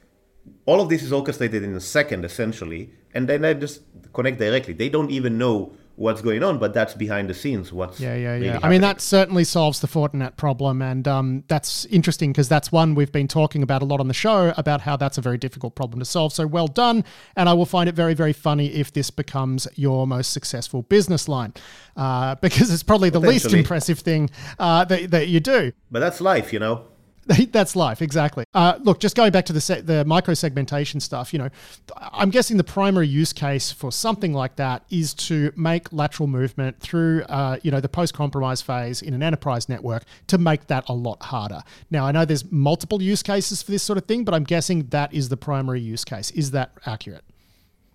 All 0.66 0.82
of 0.82 0.90
this 0.90 1.04
is 1.04 1.14
orchestrated 1.14 1.64
in 1.64 1.74
a 1.74 1.80
second, 1.80 2.26
essentially, 2.26 2.92
and 3.14 3.28
then 3.28 3.42
they 3.42 3.54
just 3.54 3.82
connect 4.14 4.40
directly. 4.40 4.74
They 4.74 4.90
don't 4.90 5.12
even 5.12 5.38
know 5.38 5.74
what's 5.96 6.22
going 6.22 6.42
on, 6.44 6.58
but 6.58 6.74
that's 6.74 6.96
behind 6.96 7.30
the 7.30 7.34
scenes. 7.34 7.72
What's 7.72 8.00
Yeah, 8.00 8.16
yeah, 8.16 8.32
really 8.32 8.46
yeah. 8.46 8.52
I 8.52 8.54
happening. 8.54 8.72
mean, 8.72 8.82
that 8.82 9.00
certainly 9.02 9.44
solves 9.44 9.80
the 9.80 9.88
Fortinet 9.88 10.38
problem, 10.38 10.82
and 10.82 11.08
um, 11.08 11.44
that's 11.48 11.86
interesting 11.86 12.32
because 12.32 12.50
that's 12.50 12.72
one 12.72 12.96
we've 12.96 13.12
been 13.12 13.28
talking 13.28 13.62
about 13.62 13.82
a 13.82 13.86
lot 13.86 14.00
on 14.00 14.08
the 14.08 14.14
show 14.14 14.54
about 14.58 14.82
how 14.82 14.98
that's 14.98 15.18
a 15.18 15.22
very 15.22 15.38
difficult 15.38 15.76
problem 15.76 16.00
to 16.00 16.06
solve. 16.06 16.34
So 16.34 16.48
well 16.48 16.68
done, 16.68 17.04
and 17.36 17.48
I 17.48 17.54
will 17.54 17.66
find 17.68 17.88
it 17.88 17.96
very, 17.96 18.14
very 18.16 18.34
funny 18.34 18.68
if 18.74 18.92
this 18.92 19.12
becomes 19.12 19.68
your 19.76 20.08
most 20.08 20.34
successful 20.34 20.82
business 20.82 21.28
line, 21.28 21.54
uh, 21.96 22.36
because 22.42 22.74
it's 22.74 22.84
probably 22.84 23.10
the 23.10 23.20
least 23.20 23.54
impressive 23.54 24.00
thing 24.00 24.30
uh, 24.58 24.86
that 24.86 25.12
that 25.12 25.28
you 25.28 25.40
do. 25.40 25.72
But 25.92 26.00
that's 26.00 26.20
life, 26.22 26.52
you 26.52 26.60
know. 26.60 26.88
That's 27.52 27.76
life, 27.76 28.02
exactly. 28.02 28.46
Uh, 28.54 28.80
look, 28.82 29.00
just 29.00 29.16
going 29.16 29.32
back 29.32 29.46
to 29.46 29.54
the 29.54 29.62
se- 29.62 29.82
the 29.82 30.04
micro 30.06 30.34
segmentation 30.34 31.00
stuff, 31.00 31.32
you 31.32 31.40
know, 31.40 31.50
I'm 31.96 32.30
guessing 32.30 32.58
the 32.58 32.64
primary 32.64 33.08
use 33.08 33.32
case 33.32 33.72
for 33.72 33.92
something 33.92 34.34
like 34.34 34.58
that 34.58 34.84
is 34.90 35.14
to 35.16 35.54
make 35.56 35.94
lateral 35.94 36.28
movement 36.28 36.80
through, 36.80 37.24
uh, 37.24 37.58
you 37.64 37.72
know, 37.72 37.80
the 37.80 37.90
post 37.90 38.14
compromise 38.14 38.62
phase 38.62 39.02
in 39.02 39.14
an 39.14 39.24
enterprise 39.24 39.70
network 39.70 40.04
to 40.28 40.38
make 40.38 40.68
that 40.68 40.84
a 40.90 40.94
lot 40.94 41.22
harder. 41.24 41.62
Now, 41.90 42.06
I 42.06 42.12
know 42.12 42.26
there's 42.26 42.52
multiple 42.52 43.02
use 43.02 43.24
cases 43.24 43.64
for 43.64 43.72
this 43.72 43.84
sort 43.84 43.98
of 43.98 44.06
thing, 44.06 44.26
but 44.26 44.34
I'm 44.34 44.44
guessing 44.44 44.88
that 44.88 45.14
is 45.14 45.30
the 45.30 45.38
primary 45.38 45.80
use 45.80 46.04
case. 46.04 46.32
Is 46.32 46.52
that 46.52 46.72
accurate? 46.86 47.24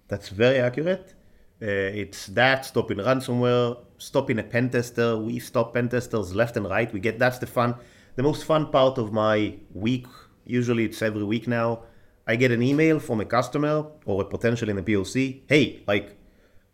That's 0.08 0.30
very 0.30 0.58
accurate. 0.58 1.14
Uh, 1.60 1.66
it's 1.66 2.26
that 2.28 2.64
stopping 2.64 2.98
ransomware, 2.98 3.76
stopping 3.98 4.38
a 4.38 4.42
pen 4.42 4.70
tester. 4.70 5.18
We 5.18 5.38
stop 5.40 5.74
pen 5.74 5.88
testers 5.88 6.34
left 6.34 6.56
and 6.56 6.68
right. 6.68 6.90
We 6.92 7.00
get 7.00 7.18
that's 7.18 7.38
the 7.38 7.48
fun, 7.48 7.74
the 8.18 8.24
most 8.24 8.42
fun 8.42 8.66
part 8.66 8.98
of 8.98 9.12
my 9.12 9.54
week. 9.72 10.04
Usually 10.44 10.86
it's 10.86 11.00
every 11.02 11.22
week 11.22 11.46
now. 11.46 11.84
I 12.26 12.34
get 12.34 12.50
an 12.50 12.62
email 12.64 12.98
from 12.98 13.20
a 13.20 13.24
customer 13.24 13.86
or 14.06 14.22
a 14.22 14.24
potential 14.24 14.68
in 14.68 14.76
a 14.76 14.82
POC. 14.82 15.42
Hey, 15.48 15.84
like 15.86 16.18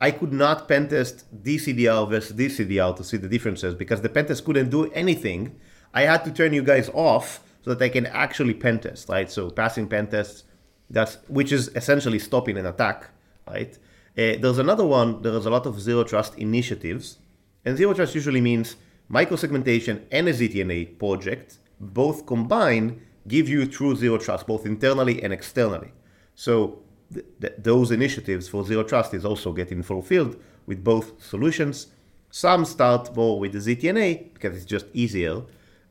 I 0.00 0.10
could 0.10 0.32
not 0.32 0.66
pen 0.68 0.88
test 0.88 1.16
DCDR 1.44 2.08
versus 2.08 2.34
DCDR 2.34 2.96
to 2.96 3.04
see 3.04 3.18
the 3.18 3.28
differences 3.28 3.74
because 3.74 4.00
the 4.00 4.08
pen 4.08 4.24
test 4.24 4.42
couldn't 4.46 4.70
do 4.70 4.90
anything. 4.92 5.60
I 5.92 6.02
had 6.12 6.24
to 6.24 6.32
turn 6.32 6.54
you 6.54 6.62
guys 6.62 6.88
off 6.94 7.44
so 7.60 7.74
that 7.74 7.84
I 7.84 7.90
can 7.90 8.06
actually 8.06 8.54
pen 8.54 8.78
test, 8.78 9.10
right? 9.10 9.30
So 9.30 9.50
passing 9.50 9.86
pen 9.86 10.06
tests, 10.06 10.44
that's 10.88 11.18
which 11.28 11.52
is 11.52 11.68
essentially 11.76 12.20
stopping 12.20 12.56
an 12.56 12.64
attack, 12.64 13.10
right? 13.46 13.76
Uh, 14.16 14.40
there's 14.40 14.58
another 14.58 14.86
one. 14.86 15.20
There's 15.20 15.44
a 15.44 15.50
lot 15.50 15.66
of 15.66 15.78
zero 15.78 16.04
trust 16.04 16.38
initiatives, 16.38 17.18
and 17.66 17.76
zero 17.76 17.92
trust 17.92 18.14
usually 18.14 18.40
means 18.40 18.76
microsegmentation 19.10 20.02
and 20.10 20.28
a 20.28 20.32
ZTNA 20.32 20.98
project, 20.98 21.58
both 21.80 22.26
combined, 22.26 23.00
give 23.28 23.48
you 23.48 23.66
true 23.66 23.94
zero 23.94 24.18
trust, 24.18 24.46
both 24.46 24.66
internally 24.66 25.22
and 25.22 25.32
externally. 25.32 25.92
So 26.34 26.82
th- 27.12 27.26
th- 27.40 27.54
those 27.58 27.90
initiatives 27.90 28.48
for 28.48 28.64
zero 28.64 28.82
trust 28.82 29.14
is 29.14 29.24
also 29.24 29.52
getting 29.52 29.82
fulfilled 29.82 30.36
with 30.66 30.82
both 30.82 31.22
solutions. 31.22 31.88
Some 32.30 32.64
start 32.64 33.14
more 33.14 33.38
with 33.38 33.52
the 33.52 33.58
ZTNA 33.58 34.34
because 34.34 34.56
it's 34.56 34.64
just 34.64 34.86
easier, 34.92 35.42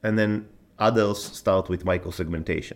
and 0.01 0.19
then 0.19 0.49
others 0.79 1.23
start 1.23 1.69
with 1.69 1.85
microsegmentation. 1.85 2.73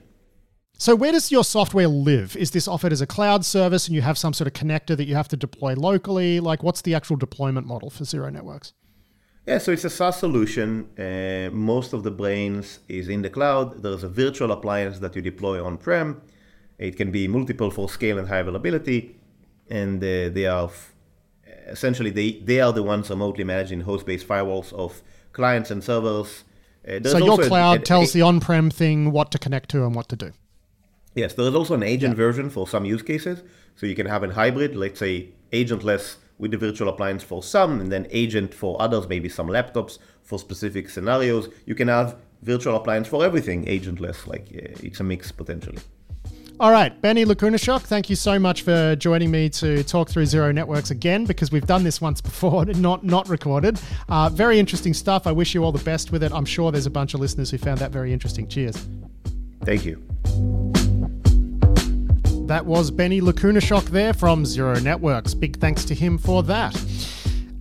So, 0.80 0.96
where 0.96 1.12
does 1.12 1.32
your 1.32 1.44
software 1.44 1.88
live? 1.88 2.36
Is 2.36 2.52
this 2.52 2.68
offered 2.68 2.94
as 2.94 3.02
a 3.02 3.08
cloud 3.08 3.44
service 3.44 3.88
and 3.88 3.96
you 3.96 4.04
have 4.04 4.18
some 4.18 4.32
sort 4.32 4.48
of 4.48 4.54
connector 4.54 4.96
that 4.96 5.06
you 5.06 5.16
have 5.16 5.28
to 5.30 5.36
deploy 5.36 5.74
locally? 5.74 6.40
Like, 6.40 6.62
what's 6.62 6.84
the 6.84 6.94
actual 6.94 7.16
deployment 7.16 7.66
model 7.66 7.90
for 7.90 8.04
Zero 8.04 8.30
Networks? 8.30 8.74
Yeah, 9.48 9.60
so 9.60 9.72
it's 9.72 9.86
a 9.86 9.90
SaaS 9.90 10.18
solution. 10.20 10.88
Uh, 11.00 11.50
most 11.54 11.94
of 11.94 12.04
the 12.04 12.12
brains 12.12 12.80
is 12.90 13.08
in 13.08 13.22
the 13.22 13.30
cloud. 13.30 13.82
There's 13.82 14.04
a 14.04 14.10
virtual 14.10 14.52
appliance 14.52 15.00
that 15.00 15.16
you 15.16 15.22
deploy 15.22 15.64
on-prem. 15.64 16.22
It 16.78 16.98
can 16.98 17.12
be 17.12 17.28
multiple 17.28 17.72
for 17.72 17.88
scale 17.88 18.18
and 18.20 18.28
high 18.28 18.40
availability, 18.40 19.16
and 19.70 20.04
uh, 20.04 20.30
they 20.30 20.46
are 20.46 20.66
f- 20.66 20.94
essentially 21.68 22.10
they, 22.12 22.32
they 22.44 22.60
are 22.60 22.74
the 22.74 22.84
ones 22.84 23.10
remotely 23.10 23.46
managing 23.46 23.82
host-based 23.82 24.28
firewalls 24.28 24.74
of 24.74 25.02
clients 25.32 25.72
and 25.72 25.82
servers. 25.84 26.44
Uh, 26.88 27.00
So, 27.04 27.18
your 27.18 27.30
also 27.32 27.44
a- 27.44 27.48
cloud 27.48 27.80
a- 27.82 27.84
tells 27.84 28.10
a- 28.10 28.14
the 28.16 28.22
on 28.24 28.40
prem 28.42 28.70
thing 28.70 29.12
what 29.12 29.32
to 29.32 29.40
connect 29.40 29.70
to 29.70 29.86
and 29.86 29.96
what 29.96 30.10
to 30.10 30.16
do. 30.18 30.32
Yes, 31.16 31.34
there 31.34 31.48
is 31.48 31.56
also 31.56 31.74
an 31.74 31.84
agent 31.84 32.16
version 32.16 32.50
for 32.50 32.68
some 32.68 32.86
use 32.86 33.02
cases. 33.02 33.42
So 33.76 33.86
you 33.86 33.96
can 33.96 34.08
have 34.08 34.24
a 34.24 34.34
hybrid, 34.34 34.76
let's 34.76 35.00
say 35.00 35.30
agentless 35.52 36.18
with 36.38 36.52
the 36.52 36.58
virtual 36.58 36.90
appliance 36.90 37.24
for 37.24 37.42
some, 37.42 37.82
and 37.82 37.92
then 37.92 38.08
agent 38.12 38.54
for 38.54 38.80
others, 38.82 39.08
maybe 39.08 39.30
some 39.30 39.48
laptops 39.48 39.98
for 40.24 40.38
specific 40.38 40.90
scenarios. 40.90 41.50
You 41.66 41.76
can 41.76 41.88
have 41.88 42.18
virtual 42.44 42.76
appliance 42.76 43.08
for 43.08 43.26
everything, 43.26 43.66
agentless. 43.66 44.28
Like 44.28 44.48
uh, 44.54 44.86
it's 44.86 45.00
a 45.00 45.04
mix 45.04 45.32
potentially. 45.32 45.80
All 46.60 46.72
right, 46.72 47.00
Benny 47.02 47.24
Lakunishok, 47.24 47.82
thank 47.84 48.10
you 48.10 48.16
so 48.16 48.40
much 48.40 48.64
for 48.64 48.96
joining 48.96 49.30
me 49.30 49.48
to 49.50 49.84
talk 49.84 50.10
through 50.10 50.26
Zero 50.26 50.52
Networks 50.52 50.90
again 50.90 51.24
because 51.24 51.52
we've 51.52 51.68
done 51.68 51.84
this 51.84 52.02
once 52.02 52.20
before, 52.20 52.66
not 52.66 53.04
not 53.04 53.30
recorded. 53.30 53.80
Uh, 54.10 54.30
very 54.30 54.60
interesting 54.60 54.94
stuff. 54.94 55.28
I 55.28 55.32
wish 55.32 55.54
you 55.54 55.64
all 55.64 55.72
the 55.72 55.84
best 55.84 56.12
with 56.12 56.24
it. 56.24 56.32
I'm 56.32 56.46
sure 56.46 56.72
there's 56.72 56.88
a 56.88 56.92
bunch 56.92 57.14
of 57.14 57.20
listeners 57.20 57.52
who 57.52 57.60
found 57.60 57.78
that 57.80 57.92
very 57.92 58.12
interesting. 58.12 58.48
Cheers. 58.48 58.88
Thank 59.64 59.86
you. 59.86 60.77
That 62.48 62.66
was 62.66 62.92
Benny 62.92 63.20
Lakunishok 63.20 63.88
there 63.88 64.14
from 64.14 64.46
Zero 64.46 64.80
Networks. 64.80 65.34
Big 65.34 65.58
thanks 65.60 65.84
to 65.84 65.94
him 65.94 66.18
for 66.18 66.44
that. 66.44 66.74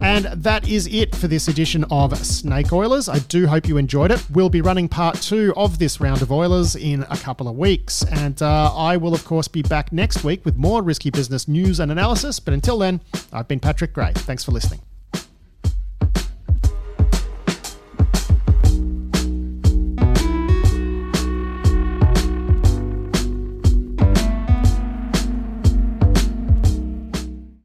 And 0.01 0.27
that 0.27 0.69
is 0.69 0.87
it 0.87 1.13
for 1.13 1.27
this 1.27 1.49
edition 1.49 1.85
of 1.91 2.17
Snake 2.17 2.73
Oilers. 2.73 3.09
I 3.09 3.19
do 3.19 3.49
hope 3.49 3.67
you 3.67 3.79
enjoyed 3.79 4.13
it. 4.13 4.25
We'll 4.31 4.49
be 4.49 4.61
running 4.61 4.89
part 4.89 5.17
two 5.21 5.53
of 5.57 5.81
this 5.81 6.01
round 6.01 6.23
of 6.23 6.31
Oilers 6.31 6.77
in 6.77 7.03
a 7.11 7.17
couple 7.17 7.49
of 7.49 7.57
weeks. 7.57 8.05
And 8.05 8.41
uh, 8.41 8.73
I 8.77 8.97
will, 8.97 9.13
of 9.13 9.25
course, 9.25 9.49
be 9.49 9.63
back 9.63 9.93
next 9.93 10.23
week 10.23 10.45
with 10.45 10.57
more 10.57 10.83
risky 10.83 11.11
business 11.11 11.49
news 11.49 11.81
and 11.81 11.91
analysis. 11.91 12.39
But 12.39 12.55
until 12.55 12.79
then, 12.79 13.01
I've 13.33 13.49
been 13.49 13.59
Patrick 13.59 13.93
Gray. 13.93 14.13
Thanks 14.13 14.45
for 14.45 14.53
listening. 14.53 14.83